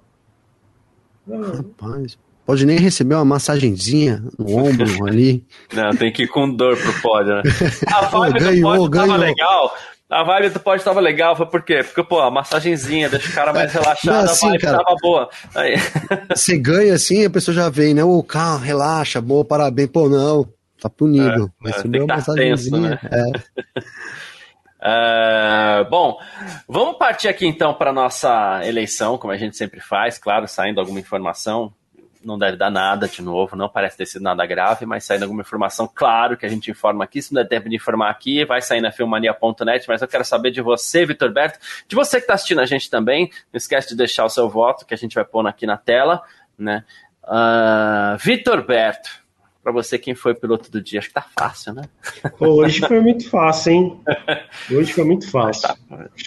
[1.28, 5.46] Rapaz, pode nem receber uma massagenzinha no ombro ali.
[5.74, 7.44] Não, tem que ir com dor pro pódio, né?
[7.88, 9.08] A vibe ganhou, do pódio ganhou.
[9.08, 9.74] tava legal,
[10.10, 11.84] a vibe do pod tava legal, foi por quê?
[11.84, 14.96] Porque, pô, a massagenzinha deixa o cara mais relaxado, Não, assim, a vibe cara, tava
[15.00, 15.30] boa.
[15.54, 15.76] Aí...
[16.36, 18.04] Você ganha assim, a pessoa já vem, né?
[18.04, 19.92] O carro, relaxa, boa, parabéns.
[19.92, 20.52] Pô, não.
[20.82, 21.54] tá punido.
[21.64, 23.00] É, Recebeu é, uma tá tenso, né?
[23.12, 23.32] É.
[24.82, 26.18] Uh, bom,
[26.68, 31.00] vamos partir aqui então para nossa eleição, como a gente sempre faz, claro, saindo alguma
[31.00, 31.72] informação,
[32.24, 35.42] não deve dar nada de novo, não parece ter sido nada grave, mas saindo alguma
[35.42, 38.62] informação, claro que a gente informa aqui, se não der tempo de informar aqui, vai
[38.62, 42.34] sair na filmania.net, mas eu quero saber de você, Vitor Berto, de você que está
[42.34, 45.24] assistindo a gente também, não esquece de deixar o seu voto, que a gente vai
[45.24, 46.22] pôr aqui na tela,
[46.58, 46.84] né?
[47.24, 49.10] Uh, Vitor Berto,
[49.64, 51.00] para você quem foi piloto do dia?
[51.00, 51.84] Acho que tá fácil, né?
[52.40, 54.02] Hoje foi muito fácil, hein?
[54.72, 55.70] Hoje foi muito fácil.
[55.70, 55.78] Tá.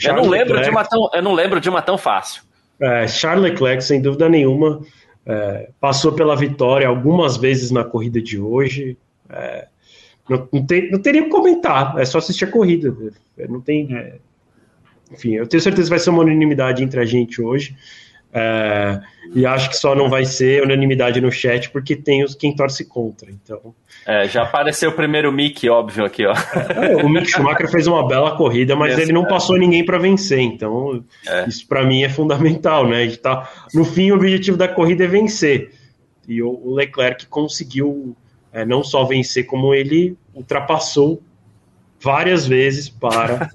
[0.05, 2.43] Eu, não lembro de uma tão, eu não lembro de uma tão fácil.
[2.81, 4.81] É, Charles Leclerc, sem dúvida nenhuma,
[5.25, 8.97] é, passou pela vitória algumas vezes na corrida de hoje.
[9.29, 9.69] É,
[10.29, 12.95] não, não, tem, não teria que comentar, é só assistir a corrida.
[13.39, 13.95] É, não tem.
[13.97, 14.17] É,
[15.11, 17.77] enfim, eu tenho certeza que vai ser uma unanimidade entre a gente hoje.
[18.35, 18.99] É,
[19.35, 22.85] e acho que só não vai ser unanimidade no chat porque tem os quem torce
[22.85, 23.31] contra.
[23.31, 23.75] Então.
[24.07, 26.33] É, já apareceu o primeiro Mick, óbvio, aqui, ó.
[26.75, 30.41] É, o Mick Schumacher fez uma bela corrida, mas ele não passou ninguém para vencer.
[30.41, 31.47] Então, é.
[31.47, 33.07] isso para mim é fundamental, né?
[33.17, 35.73] Tá, no fim, o objetivo da corrida é vencer.
[36.27, 38.17] E o Leclerc conseguiu
[38.53, 41.23] é, não só vencer, como ele ultrapassou
[42.01, 43.51] várias vezes para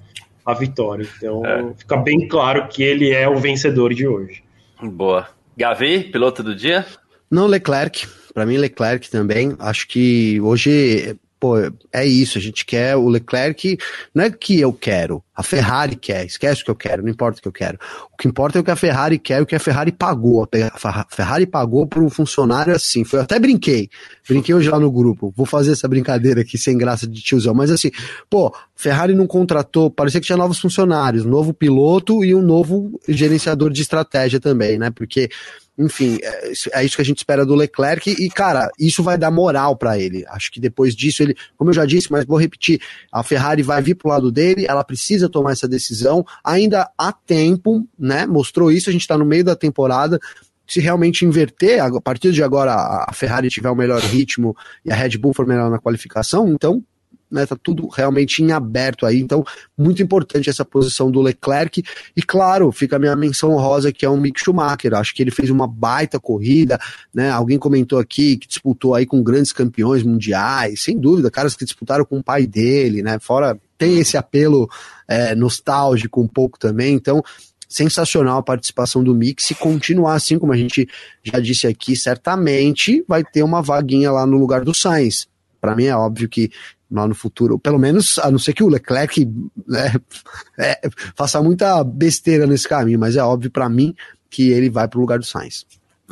[0.46, 1.08] a vitória.
[1.18, 1.74] Então, é.
[1.78, 4.47] fica bem claro que ele é o vencedor de hoje.
[4.82, 5.28] Boa.
[5.58, 6.86] Gavi, piloto do dia?
[7.30, 8.08] Não, Leclerc.
[8.34, 9.56] Para mim, Leclerc também.
[9.60, 11.56] Acho que hoje, pô,
[11.94, 12.38] é isso.
[12.38, 13.78] A gente quer o Leclerc.
[14.14, 15.24] Não é que eu quero.
[15.36, 16.26] A Ferrari quer.
[16.26, 17.04] Esquece o que eu quero.
[17.04, 17.78] Não importa o que eu quero.
[18.12, 20.48] O que importa é o que a Ferrari quer, o que a Ferrari pagou.
[20.74, 23.04] A Ferrari pagou para um funcionário assim.
[23.04, 23.90] Foi, eu até brinquei.
[24.28, 25.34] Brinquei hoje lá no grupo.
[25.36, 27.54] Vou fazer essa brincadeira aqui sem graça de tiozão.
[27.54, 27.92] Mas assim,
[28.30, 29.92] pô, Ferrari não contratou.
[29.92, 34.80] Parecia que tinha novos funcionários, um novo piloto e um novo gerenciador de estratégia também,
[34.80, 34.90] né?
[34.90, 35.30] Porque
[35.78, 39.30] enfim, é, é, isso que a gente espera do Leclerc e, cara, isso vai dar
[39.30, 40.26] moral para ele.
[40.30, 42.82] Acho que depois disso ele, como eu já disse, mas vou repetir,
[43.12, 47.88] a Ferrari vai vir pro lado dele, ela precisa tomar essa decisão, ainda há tempo,
[47.98, 48.26] né?
[48.26, 50.20] Mostrou isso, a gente tá no meio da temporada,
[50.68, 54.96] se realmente inverter, a partir de agora a Ferrari tiver o melhor ritmo e a
[54.96, 56.84] Red Bull for melhor na qualificação, então
[57.32, 59.44] né, tá tudo realmente em aberto aí, então
[59.78, 61.84] muito importante essa posição do Leclerc,
[62.16, 65.32] e claro, fica a minha menção rosa que é o Mick Schumacher, acho que ele
[65.32, 66.80] fez uma baita corrida,
[67.14, 71.66] né, alguém comentou aqui que disputou aí com grandes campeões mundiais, sem dúvida, caras que
[71.66, 74.70] disputaram com o pai dele, né, fora tem esse apelo
[75.08, 77.24] é, nostálgico um pouco também, então
[77.68, 79.44] sensacional a participação do Mick.
[79.44, 80.88] Se continuar assim, como a gente
[81.24, 85.28] já disse aqui, certamente vai ter uma vaguinha lá no lugar do Sainz.
[85.60, 86.50] Para mim é óbvio que
[86.90, 89.26] lá no futuro, pelo menos a não ser que o Leclerc
[89.68, 89.94] né,
[90.58, 90.80] é,
[91.16, 93.94] faça muita besteira nesse caminho, mas é óbvio para mim
[94.30, 95.66] que ele vai para o lugar do Sainz.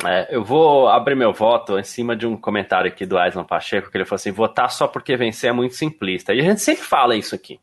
[0.04, 3.90] É, eu vou abrir meu voto em cima de um comentário aqui do Aislan Pacheco,
[3.90, 6.34] que ele falou assim: votar só porque vencer é muito simplista.
[6.34, 7.58] E a gente sempre fala isso aqui.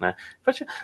[0.00, 0.16] Né?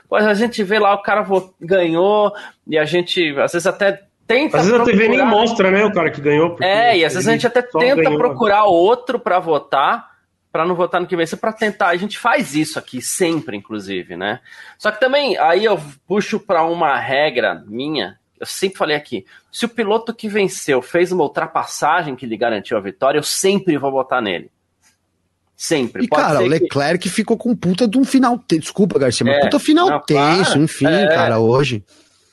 [0.09, 1.27] Pois a gente vê lá, o cara
[1.61, 2.33] ganhou,
[2.69, 4.59] e a gente às vezes até tenta.
[4.59, 4.95] Às vezes procurar...
[4.95, 6.57] a TV nem mostra, né, o cara que ganhou.
[6.61, 8.17] É, e às vezes a gente até tenta ganhou.
[8.17, 10.10] procurar outro para votar
[10.53, 11.89] para não votar no que vencer, para tentar.
[11.89, 14.41] A gente faz isso aqui sempre, inclusive, né?
[14.79, 18.19] Só que também aí eu puxo para uma regra minha.
[18.39, 22.77] Eu sempre falei aqui: se o piloto que venceu fez uma ultrapassagem que lhe garantiu
[22.77, 24.51] a vitória, eu sempre vou votar nele.
[25.57, 26.05] Sempre.
[26.05, 27.11] E, Pode cara, o Leclerc que...
[27.11, 28.39] ficou com puta de um final.
[28.39, 28.59] Te...
[28.59, 31.85] Desculpa, Garcia, mas é, puta final não, tenso, claro, enfim, é, cara, hoje.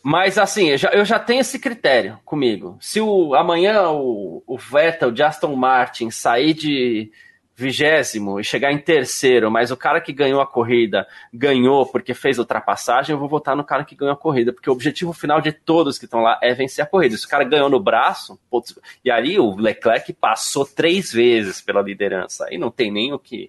[0.02, 2.78] Mas assim, eu já, eu já tenho esse critério comigo.
[2.80, 7.12] Se o, amanhã o, o Vettel de Aston Martin sair de,
[7.58, 12.38] vigésimo e chegar em terceiro, mas o cara que ganhou a corrida ganhou porque fez
[12.38, 15.52] ultrapassagem, eu vou votar no cara que ganhou a corrida, porque o objetivo final de
[15.52, 17.18] todos que estão lá é vencer a corrida.
[17.18, 21.82] Se o cara ganhou no braço, putz, e aí o Leclerc passou três vezes pela
[21.82, 23.48] liderança, aí não tem nem o que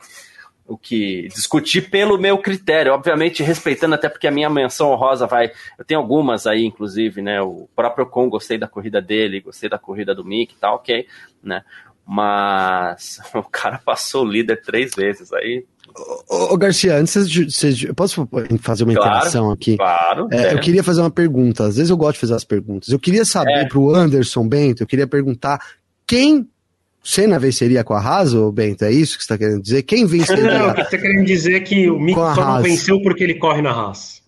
[0.67, 5.51] o que discutir pelo meu critério, obviamente respeitando até porque a minha menção honrosa vai,
[5.79, 9.79] eu tenho algumas aí inclusive, né, o próprio Con gostei da corrida dele, gostei da
[9.79, 11.07] corrida do Mick e tal, ok,
[11.43, 11.65] né,
[12.09, 15.31] mas o cara passou o líder três vezes.
[15.33, 15.65] Aí
[16.29, 17.93] Ô, Garcia, antes de você.
[17.93, 18.29] Posso
[18.61, 19.77] fazer uma claro, interação aqui?
[19.77, 20.29] Claro.
[20.31, 20.55] É, é.
[20.55, 21.65] Eu queria fazer uma pergunta.
[21.65, 22.91] Às vezes eu gosto de fazer as perguntas.
[22.91, 23.65] Eu queria saber é.
[23.67, 25.61] pro Anderson Bento, eu queria perguntar
[26.07, 26.49] quem
[27.03, 28.85] Senna venceria com a Haas, ou Bento?
[28.85, 29.83] É isso que você está querendo dizer?
[29.83, 30.59] Quem venceria?
[30.59, 33.25] Não, o que você está querendo dizer é que o Mick só não venceu porque
[33.25, 34.23] ele corre na Haas.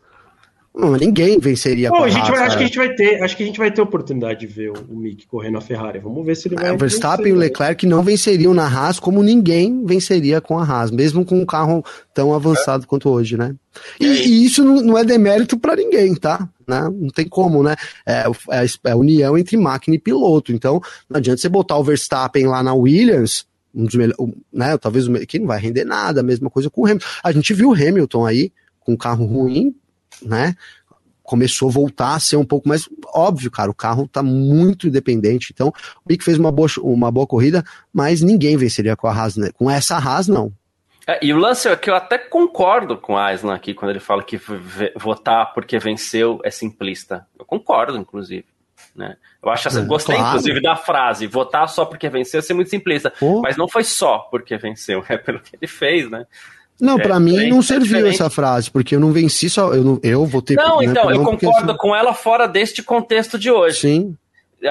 [0.80, 3.42] Não, ninguém venceria Pô, a gente vai, acho que a gente vai ter, acho que
[3.42, 5.98] a gente vai ter oportunidade de ver o, o Mick correndo a Ferrari.
[5.98, 6.72] Vamos ver se ele vai.
[6.72, 10.90] O Verstappen e o Leclerc não venceriam na Haas como ninguém venceria com a Haas,
[10.90, 11.84] mesmo com um carro
[12.14, 12.86] tão avançado é.
[12.86, 13.54] quanto hoje, né?
[14.00, 16.48] E, e isso não, não, é demérito para ninguém, tá?
[16.66, 16.80] Né?
[16.92, 17.76] Não tem como, né?
[18.06, 20.52] É, é, é a união entre máquina e piloto.
[20.52, 24.18] Então, não adianta você botar o Verstappen lá na Williams um dos melhores,
[24.52, 24.76] né?
[24.78, 27.06] Talvez que não vai render nada, a mesma coisa com o Hamilton.
[27.22, 29.74] A gente viu o Hamilton aí com um carro ruim,
[30.22, 30.54] né?
[31.22, 33.70] Começou a voltar a ser um pouco mais óbvio, cara.
[33.70, 35.50] O carro tá muito independente.
[35.52, 39.36] Então, o Mick fez uma boa, uma boa corrida, mas ninguém venceria com a Haas,
[39.36, 39.50] né?
[39.54, 40.52] Com essa Haas, não.
[41.06, 44.00] É, e o lance é que eu até concordo com o Aislan aqui, quando ele
[44.00, 44.40] fala que
[44.96, 47.26] votar porque venceu é simplista.
[47.38, 48.44] Eu concordo, inclusive.
[48.94, 49.16] Né?
[49.42, 50.30] Eu acho assim, gostei, claro.
[50.30, 53.12] inclusive, da frase, votar só porque venceu é muito simplista.
[53.18, 53.40] Pô.
[53.40, 56.26] Mas não foi só porque venceu, é pelo que ele fez, né?
[56.80, 59.84] Não, é, para mim não serviu é essa frase, porque eu não venci só, eu,
[59.84, 63.78] não, eu votei Não, né, então, eu concordo com ela fora deste contexto de hoje.
[63.80, 64.16] Sim.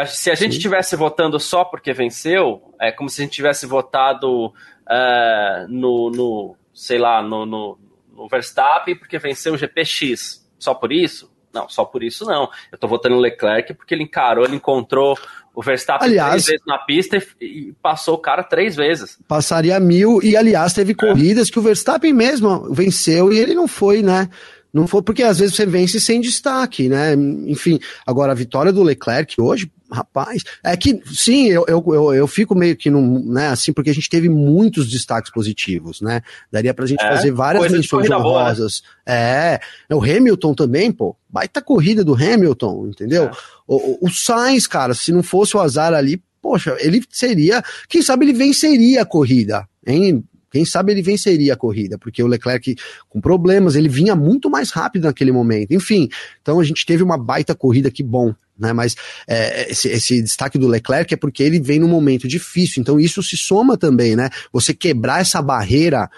[0.08, 4.48] Se a gente estivesse votando só porque venceu, é como se a gente tivesse votado
[4.48, 7.78] uh, no, no, sei lá, no, no,
[8.16, 10.48] no Verstappen porque venceu o GPX.
[10.60, 11.29] Só por isso?
[11.54, 12.50] Não, só por isso não.
[12.72, 15.18] Eu tô votando no Leclerc porque ele encarou, ele encontrou
[15.54, 19.18] o Verstappen aliás, três vezes na pista e, e, passou o cara três vezes.
[19.28, 24.02] Passaria mil, e aliás, teve corridas que o Verstappen mesmo venceu e ele não foi,
[24.02, 24.30] né?
[24.72, 27.14] Não foi porque às vezes você vence sem destaque, né?
[27.14, 32.28] Enfim, agora a vitória do Leclerc hoje, rapaz, é que sim, eu, eu, eu, eu
[32.28, 36.22] fico meio que num, né, assim, porque a gente teve muitos destaques positivos, né?
[36.52, 38.16] Daria pra gente é, fazer várias menções né?
[38.16, 38.84] honrosas.
[39.06, 39.60] É,
[39.92, 43.26] o Hamilton também, pô, baita corrida do Hamilton, entendeu?
[43.26, 43.32] É.
[43.68, 48.26] O, o Sainz, cara, se não fosse o azar ali, poxa, ele seria, quem sabe
[48.26, 50.24] ele venceria a corrida, hein?
[50.52, 52.76] Quem sabe ele venceria a corrida, porque o Leclerc
[53.08, 55.72] com problemas, ele vinha muito mais rápido naquele momento.
[55.72, 56.10] Enfim,
[56.42, 58.74] então a gente teve uma baita corrida, que bom, né?
[58.74, 58.96] Mas
[59.28, 63.24] é, esse, esse, destaque do Leclerc é porque ele vem num momento difícil, então isso
[63.24, 64.30] se soma também, né?
[64.52, 66.10] Você quebrar essa barreira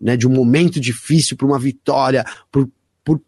[0.00, 2.24] né, de um momento difícil para uma vitória,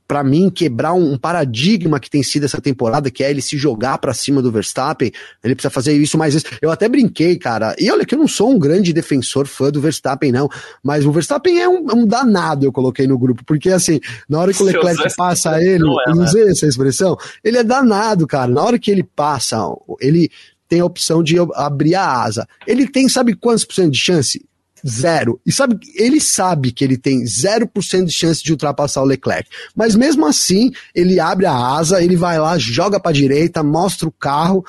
[0.06, 3.56] para mim, quebrar um, um, paradigma que tem sido essa temporada, que é ele se
[3.56, 5.12] jogar para cima do Verstappen.
[5.42, 6.48] Ele precisa fazer isso mais vezes.
[6.60, 7.74] Eu até brinquei, cara.
[7.78, 10.48] E olha que eu não sou um grande defensor fã do Verstappen, não.
[10.82, 13.44] Mas o Verstappen é um, é um danado, eu coloquei no grupo.
[13.44, 16.50] Porque, assim, na hora que o Leclerc passa ele, não é, usei né?
[16.50, 18.50] essa expressão, ele é danado, cara.
[18.50, 19.58] Na hora que ele passa,
[20.00, 20.30] ele
[20.68, 22.46] tem a opção de abrir a asa.
[22.66, 24.44] Ele tem, sabe quantos por cento de chance?
[24.86, 25.40] Zero.
[25.44, 29.48] E sabe, ele sabe que ele tem 0% de chance de ultrapassar o Leclerc.
[29.74, 34.12] Mas mesmo assim, ele abre a asa, ele vai lá, joga para direita, mostra o
[34.12, 34.64] carro.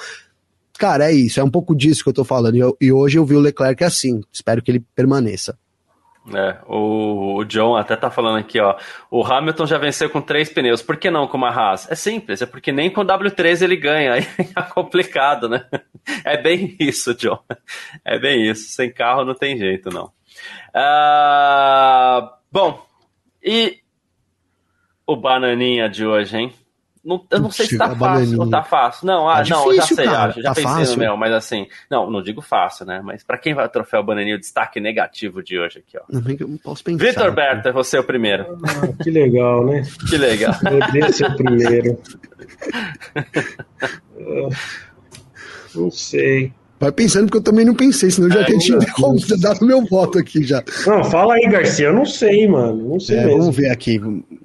[0.77, 2.55] Cara, é isso, é um pouco disso que eu tô falando.
[2.55, 4.21] E, eu, e hoje eu vi o Leclerc assim.
[4.31, 5.57] Espero que ele permaneça.
[6.33, 8.77] É, o, o, John até tá falando aqui, ó.
[9.09, 10.81] O Hamilton já venceu com três pneus.
[10.81, 11.89] Por que não com uma Haas?
[11.91, 14.13] É simples, é porque nem com W13 ele ganha.
[14.13, 15.65] Aí é complicado, né?
[16.23, 17.39] É bem isso, John.
[18.05, 18.69] É bem isso.
[18.69, 20.11] Sem carro não tem jeito, não.
[20.75, 22.85] Uh, bom,
[23.43, 23.79] e
[25.05, 26.53] o bananinha de hoje, hein?
[27.03, 29.07] Não, eu não sei se tá fácil ou tá fácil.
[29.07, 30.29] Não, ah, tá não, difícil, já sei, cara.
[30.29, 30.41] acho.
[30.41, 30.93] Já tá pensei fácil.
[30.93, 31.67] no meu, mas assim.
[31.89, 33.01] Não, não digo fácil, né?
[33.03, 36.01] Mas pra quem vai troféu Bananinha, o destaque negativo de hoje aqui, ó.
[36.07, 37.03] Não, não posso pensar.
[37.03, 38.59] Vitor Berta, é você o primeiro.
[38.63, 39.81] Ah, que legal, né?
[40.07, 40.53] Que legal.
[40.59, 41.97] Poderia ser o primeiro.
[45.73, 46.53] não sei.
[46.81, 48.79] Vai pensando, porque eu também não pensei, senão eu já é, tinha
[49.39, 50.63] dado meu voto aqui já.
[50.87, 51.85] Não, fala aí, Garcia.
[51.85, 52.89] Eu não sei, mano.
[52.89, 53.37] Não sei é, mesmo.
[53.37, 54.01] Vamos ver aqui.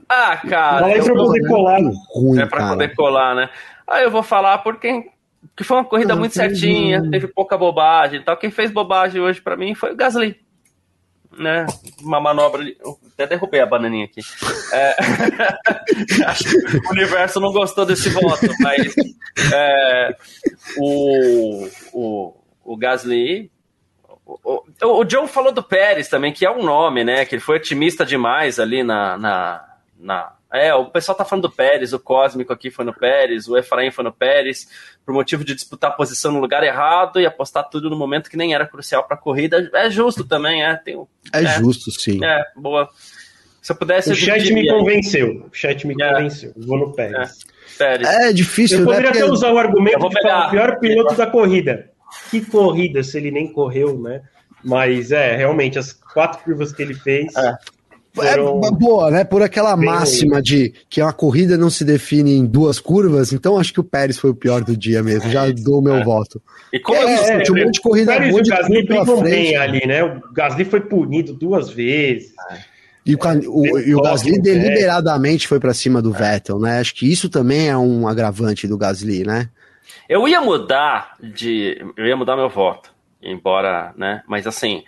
[0.06, 0.80] Ah, cara.
[0.80, 1.80] Fala aí pra poder colar.
[2.10, 2.70] Ruim, é pra cara.
[2.72, 3.48] poder colar, né?
[3.88, 5.08] Aí eu vou falar por quem.
[5.56, 8.36] Que foi uma corrida muito certinha, teve pouca bobagem e tal.
[8.36, 10.36] Quem fez bobagem hoje para mim foi o Gasly.
[11.38, 11.66] Né?
[12.00, 12.62] Uma manobra.
[12.80, 14.20] Eu até derrubei a bananinha aqui.
[14.72, 14.96] É...
[16.26, 18.94] Acho que o universo não gostou desse voto, mas
[19.52, 20.16] é...
[20.78, 22.34] o, o,
[22.64, 23.50] o Gasly.
[24.24, 27.24] O, o, o John falou do Pérez também, que é um nome, né?
[27.24, 29.64] Que ele foi otimista demais ali na, na,
[29.98, 33.56] na é, o pessoal tá falando do Pérez, o Cósmico aqui foi no Pérez, o
[33.56, 34.68] Efraim foi no Pérez,
[35.04, 38.36] por motivo de disputar a posição no lugar errado e apostar tudo no momento que
[38.36, 39.70] nem era crucial para a corrida.
[39.74, 40.74] É justo também, é.
[40.76, 40.96] Tem,
[41.32, 42.24] é, é justo, sim.
[42.24, 42.88] É, boa.
[43.60, 44.12] Se eu pudesse.
[44.12, 45.48] O chat me convenceu.
[45.50, 46.12] O chat me é.
[46.12, 46.52] convenceu.
[46.56, 47.44] Vou no Pérez.
[47.74, 48.08] É, Pérez.
[48.08, 48.78] é difícil.
[48.78, 48.92] Eu né?
[48.92, 51.90] poderia até usar o argumento de falar o pior piloto da corrida.
[52.30, 54.22] Que corrida, se ele nem correu, né?
[54.64, 57.34] Mas é, realmente, as quatro curvas que ele fez.
[57.36, 57.56] É.
[58.22, 59.24] É boa, né?
[59.24, 63.72] Por aquela máxima de que a corrida não se define em duas curvas, então acho
[63.72, 65.30] que o Pérez foi o pior do dia mesmo.
[65.30, 66.04] Já dou meu é.
[66.04, 66.40] voto.
[66.72, 69.56] E como é, é, tinha um monte de corrida o boa de Gasly brigam bem
[69.56, 70.04] ali, né?
[70.04, 72.32] O Gasly foi punido duas vezes.
[73.04, 73.18] E o,
[73.48, 76.18] o, e o Gasly deliberadamente foi para cima do é.
[76.18, 76.80] Vettel, né?
[76.80, 79.48] Acho que isso também é um agravante do Gasly, né?
[80.08, 81.84] Eu ia mudar de.
[81.96, 84.22] Eu ia mudar meu voto, embora, né?
[84.26, 84.82] Mas assim,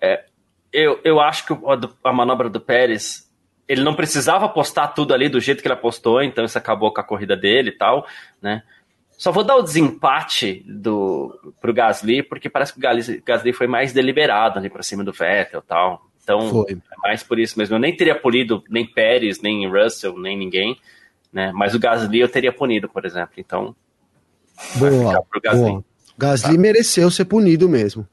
[0.00, 0.24] é,
[0.72, 1.56] eu, eu acho que
[2.02, 3.30] a manobra do Pérez,
[3.68, 7.00] ele não precisava apostar tudo ali do jeito que ele apostou, então isso acabou com
[7.00, 8.06] a corrida dele e tal,
[8.40, 8.62] né?
[9.10, 13.68] Só vou dar o desempate do, pro Gasly, porque parece que o Gasly, Gasly foi
[13.68, 16.06] mais deliberado ali pra cima do Vettel e tal.
[16.22, 16.72] Então, foi.
[16.72, 17.76] é mais por isso mesmo.
[17.76, 20.76] Eu nem teria punido nem Pérez, nem Russell, nem ninguém,
[21.32, 21.52] né?
[21.52, 23.34] Mas o Gasly eu teria punido, por exemplo.
[23.36, 23.76] Então,
[24.76, 25.84] boa, boa.
[26.18, 26.60] Gasly tá.
[26.60, 28.06] mereceu ser punido mesmo,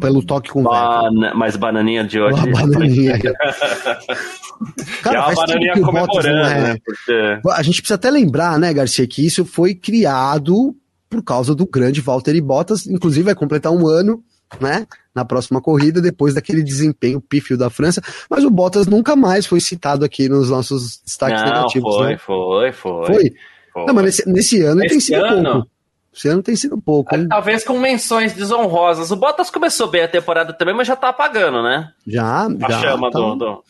[0.00, 1.38] pelo, toque com Bana, Vettel.
[1.38, 2.34] Mas bananinha de hoje.
[2.34, 3.18] Uma bananinha.
[5.02, 6.60] Cara, é uma bananinha comemorando, é...
[6.62, 6.76] né?
[6.84, 7.40] Porque...
[7.50, 10.76] A gente precisa até lembrar, né, Garcia, que isso foi criado
[11.08, 14.22] por causa do grande Valtteri Bottas, inclusive vai completar um ano,
[14.60, 19.46] né, na próxima corrida, depois daquele desempenho pífio da França, mas o Bottas nunca mais
[19.46, 22.18] foi citado aqui nos nossos destaques Não, negativos, foi, né?
[22.18, 23.34] Foi, foi, foi.
[23.72, 23.86] Foi?
[23.86, 25.68] Não, mas nesse, nesse ano esse tem sido ano, pouco.
[26.16, 27.14] Esse ano tem sido pouco.
[27.14, 27.28] Hein?
[27.28, 29.10] Talvez com menções desonrosas.
[29.10, 31.92] O Bottas começou bem a temporada também, mas já tá apagando, né?
[32.06, 32.80] Já, a já.
[32.80, 33.18] chama tá...
[33.18, 33.64] do, do,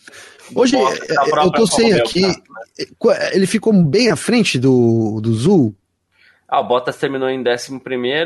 [0.54, 2.22] Hoje, eu tô sem aqui.
[2.22, 2.34] Né?
[3.32, 5.74] Ele ficou bem à frente do, do Zul?
[6.48, 7.80] Ah, o Bottas terminou em 11,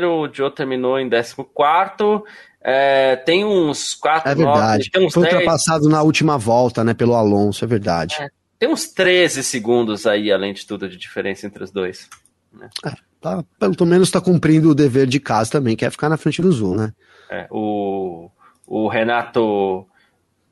[0.05, 2.23] o Joe terminou em 14.
[2.63, 4.91] É, tem uns 4, É verdade.
[4.93, 5.33] 9, uns Foi 10.
[5.33, 8.17] ultrapassado na última volta, né, pelo Alonso, é verdade.
[8.19, 8.27] É,
[8.59, 12.07] tem uns 13 segundos aí, além de tudo, de diferença entre os dois.
[12.53, 12.69] Né?
[12.85, 16.17] É, tá, pelo menos está cumprindo o dever de casa também, que é ficar na
[16.17, 16.93] frente do Zul, né?
[17.29, 18.29] É, o,
[18.67, 19.85] o Renato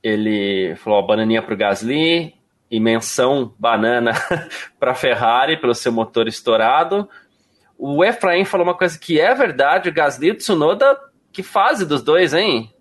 [0.01, 2.33] ele falou ó, bananinha para o Gasly
[2.71, 4.11] e menção banana
[4.79, 7.09] para Ferrari pelo seu motor estourado.
[7.77, 10.97] O Efraim falou uma coisa que é verdade, o Gasly e o Tsunoda,
[11.31, 12.73] que fase dos dois, hein?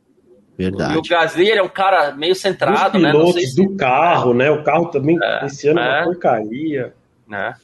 [0.56, 0.94] Verdade.
[0.94, 3.12] E o Gasly ele é um cara meio centrado, Os né?
[3.12, 3.56] pilotos se...
[3.56, 4.50] do carro, né?
[4.50, 6.94] O carro também é, esse ano é uma porcaria.
[7.32, 7.54] É,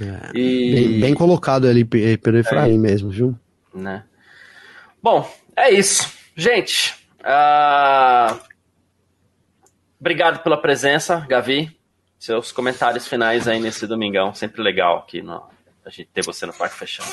[0.00, 0.30] é.
[0.38, 0.74] E...
[0.74, 2.78] Bem, bem, colocado ali pelo Efraim é.
[2.78, 3.38] mesmo, viu?
[3.74, 4.02] Né?
[5.02, 6.12] Bom, é isso.
[6.36, 6.94] Gente,
[7.24, 8.38] Uh,
[9.98, 11.74] obrigado pela presença, Gavi.
[12.18, 15.42] Seus comentários finais aí nesse domingão, sempre legal aqui no,
[15.84, 17.08] a gente ter você no Parque Fechado.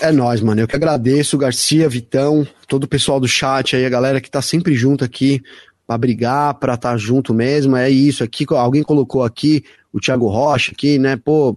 [0.00, 0.60] É nóis, mano.
[0.60, 4.40] Eu que agradeço, Garcia, Vitão, todo o pessoal do chat aí, a galera que tá
[4.40, 5.42] sempre junto aqui
[5.84, 7.76] para brigar, para estar tá junto mesmo.
[7.76, 8.44] É isso aqui.
[8.50, 11.16] Alguém colocou aqui o Thiago Rocha aqui, né?
[11.16, 11.56] Pô,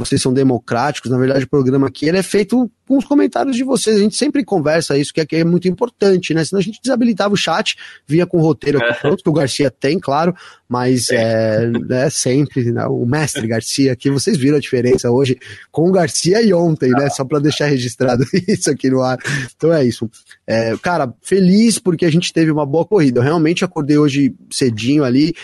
[0.00, 1.10] vocês são democráticos.
[1.10, 3.96] Na verdade, o programa aqui ele é feito com os comentários de vocês.
[3.96, 6.44] A gente sempre conversa isso, que é, muito importante, né?
[6.44, 8.94] Senão a gente desabilitava o chat, vinha com o roteiro aqui é.
[8.94, 10.34] pronto, que o Garcia tem, claro,
[10.68, 12.86] mas é, é sempre né?
[12.86, 14.10] o mestre Garcia aqui.
[14.10, 15.38] Vocês viram a diferença hoje
[15.70, 17.08] com o Garcia e ontem, né?
[17.10, 19.18] Só para deixar registrado isso aqui no ar.
[19.54, 20.10] Então é isso.
[20.46, 23.20] É, cara, feliz porque a gente teve uma boa corrida.
[23.20, 25.34] Eu realmente acordei hoje cedinho ali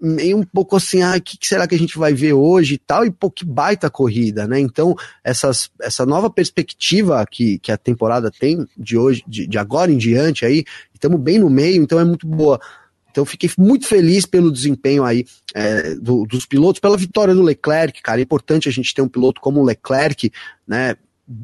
[0.00, 2.78] meio um pouco assim, ah, o que, será que a gente vai ver hoje e
[2.78, 4.58] tal, e pô, que baita corrida, né?
[4.58, 9.92] Então, essas, essa nova perspectiva que, que a temporada tem de hoje, de, de agora
[9.92, 10.64] em diante aí,
[10.94, 12.60] estamos bem no meio, então é muito boa.
[13.10, 18.00] Então fiquei muito feliz pelo desempenho aí é, do, dos pilotos, pela vitória do Leclerc,
[18.02, 18.20] cara.
[18.20, 20.30] É importante a gente ter um piloto como o Leclerc,
[20.66, 20.96] né?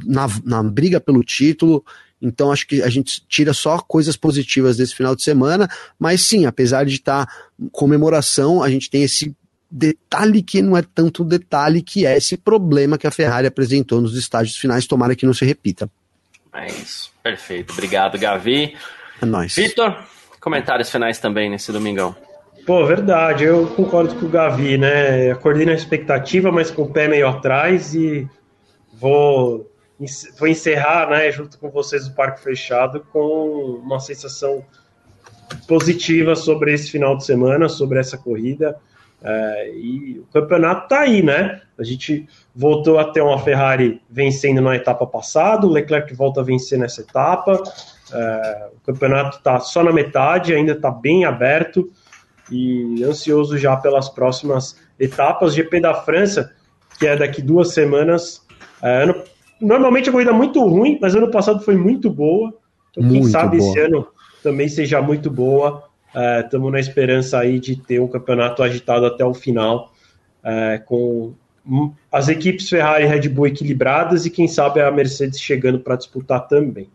[0.04, 1.84] Na, na briga pelo título.
[2.20, 5.68] Então acho que a gente tira só coisas positivas desse final de semana,
[5.98, 7.32] mas sim, apesar de estar tá
[7.70, 9.34] comemoração, a gente tem esse
[9.70, 14.16] detalhe que não é tanto detalhe, que é esse problema que a Ferrari apresentou nos
[14.16, 15.90] estágios finais, tomara que não se repita.
[16.55, 17.72] É isso, perfeito.
[17.72, 18.74] Obrigado, Gavi.
[19.20, 19.55] É nóis.
[19.55, 20.05] Vitor,
[20.40, 22.16] comentários finais também nesse domingão.
[22.64, 25.30] Pô, verdade, eu concordo com o Gavi, né?
[25.30, 28.28] Acordei na expectativa, mas com o pé meio atrás e
[28.93, 29.70] vou
[30.39, 34.64] vou encerrar, né, junto com vocês o Parque Fechado, com uma sensação
[35.66, 38.77] positiva sobre esse final de semana, sobre essa corrida.
[39.23, 41.62] É, e o campeonato tá aí, né?
[41.78, 46.44] A gente voltou a ter uma Ferrari vencendo na etapa passada, o Leclerc volta a
[46.44, 47.62] vencer nessa etapa.
[48.12, 51.90] É, o campeonato tá só na metade, ainda tá bem aberto
[52.51, 55.55] e ansioso já pelas próximas etapas.
[55.55, 56.52] GP da França,
[56.98, 58.44] que é daqui duas semanas.
[58.82, 59.24] É, ano
[59.60, 62.54] Normalmente a corrida é muito ruim, mas ano passado foi muito boa.
[62.90, 63.70] Então, muito quem sabe boa.
[63.70, 64.06] esse ano
[64.42, 65.84] também seja muito boa.
[66.42, 69.92] Estamos é, na esperança aí de ter um campeonato agitado até o final,
[70.42, 71.34] é, com
[72.12, 76.46] as equipes Ferrari e Red Bull equilibradas e quem sabe a Mercedes chegando para disputar
[76.46, 76.88] também.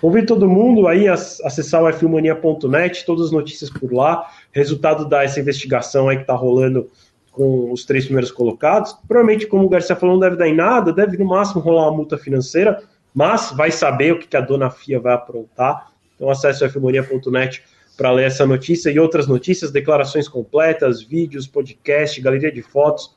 [0.00, 5.40] Convido todo mundo aí a acessar o f1mania.net, todas as notícias por lá, resultado dessa
[5.40, 6.88] investigação aí que está rolando
[7.36, 8.96] com os três primeiros colocados.
[9.06, 11.98] Provavelmente, como o Garcia falou, não deve dar em nada, deve no máximo rolar uma
[11.98, 12.82] multa financeira,
[13.14, 15.92] mas vai saber o que a dona FIA vai aprontar.
[16.14, 17.62] Então acesse fmonia.net
[17.94, 23.14] para ler essa notícia e outras notícias, declarações completas, vídeos, podcast, galeria de fotos,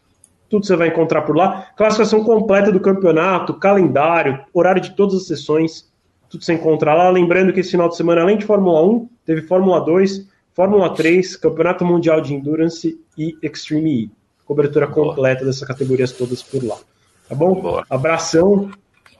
[0.49, 1.67] tudo você vai encontrar por lá.
[1.77, 5.89] Classificação completa do campeonato, calendário, horário de todas as sessões,
[6.29, 7.09] tudo você encontra lá.
[7.09, 10.27] Lembrando que esse final de semana, além de Fórmula 1, teve Fórmula 2,
[10.59, 14.11] Fórmula 3, Campeonato Mundial de Endurance e Extreme E.
[14.43, 16.75] Cobertura completa dessas categorias todas por lá.
[17.29, 17.61] Tá bom?
[17.61, 17.85] Boa.
[17.89, 18.69] Abração.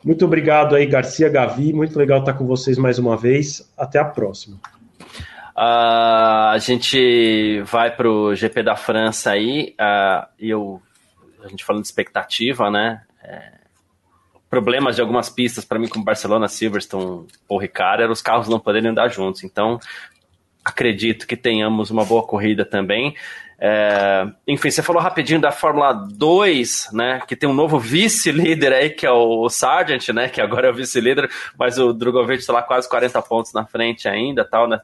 [0.04, 1.72] Muito obrigado aí, Garcia Gavi.
[1.72, 3.72] Muito legal estar com vocês mais uma vez.
[3.78, 4.58] Até a próxima.
[5.56, 10.82] Uh, a gente vai para o GP da França aí, uh, e eu,
[11.42, 13.02] a gente falando de expectativa, né?
[13.24, 13.60] É,
[14.50, 18.60] problemas de algumas pistas para mim, como Barcelona, Silverstone ou Ricard, eram os carros não
[18.60, 19.44] poderem andar juntos.
[19.44, 19.80] Então,
[20.70, 23.16] acredito que tenhamos uma boa corrida também.
[23.62, 27.22] É, enfim, você falou rapidinho da Fórmula 2, né?
[27.28, 30.30] Que tem um novo vice-líder aí, que é o Sargent, né?
[30.30, 34.08] Que agora é o vice-líder, mas o Drogovic está lá quase 40 pontos na frente
[34.08, 34.80] ainda, tal, né?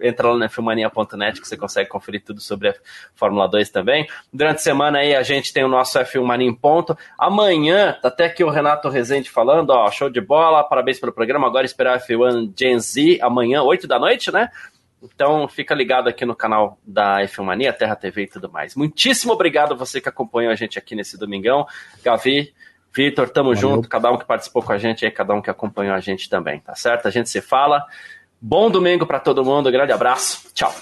[0.00, 2.74] entra lá na filmania.net que você consegue conferir tudo sobre a
[3.14, 4.06] Fórmula 2 também.
[4.32, 6.96] Durante a semana aí a gente tem o nosso F1 Mania em ponto.
[7.18, 11.46] Amanhã, tá até aqui o Renato Rezende falando, ó, show de bola, parabéns pelo programa.
[11.46, 14.50] Agora esperar a F1 Gen Z amanhã, 8 da noite, né?
[15.14, 18.74] Então fica ligado aqui no canal da F1 Mania, Terra TV e tudo mais.
[18.74, 21.66] Muitíssimo obrigado a você que acompanhou a gente aqui nesse domingão.
[22.04, 22.52] Gavi,
[22.94, 23.60] Vitor, tamo Valeu.
[23.60, 26.28] junto, cada um que participou com a gente e cada um que acompanhou a gente
[26.28, 27.08] também, tá certo?
[27.08, 27.84] A gente se fala.
[28.40, 30.74] Bom domingo para todo mundo, grande abraço, tchau.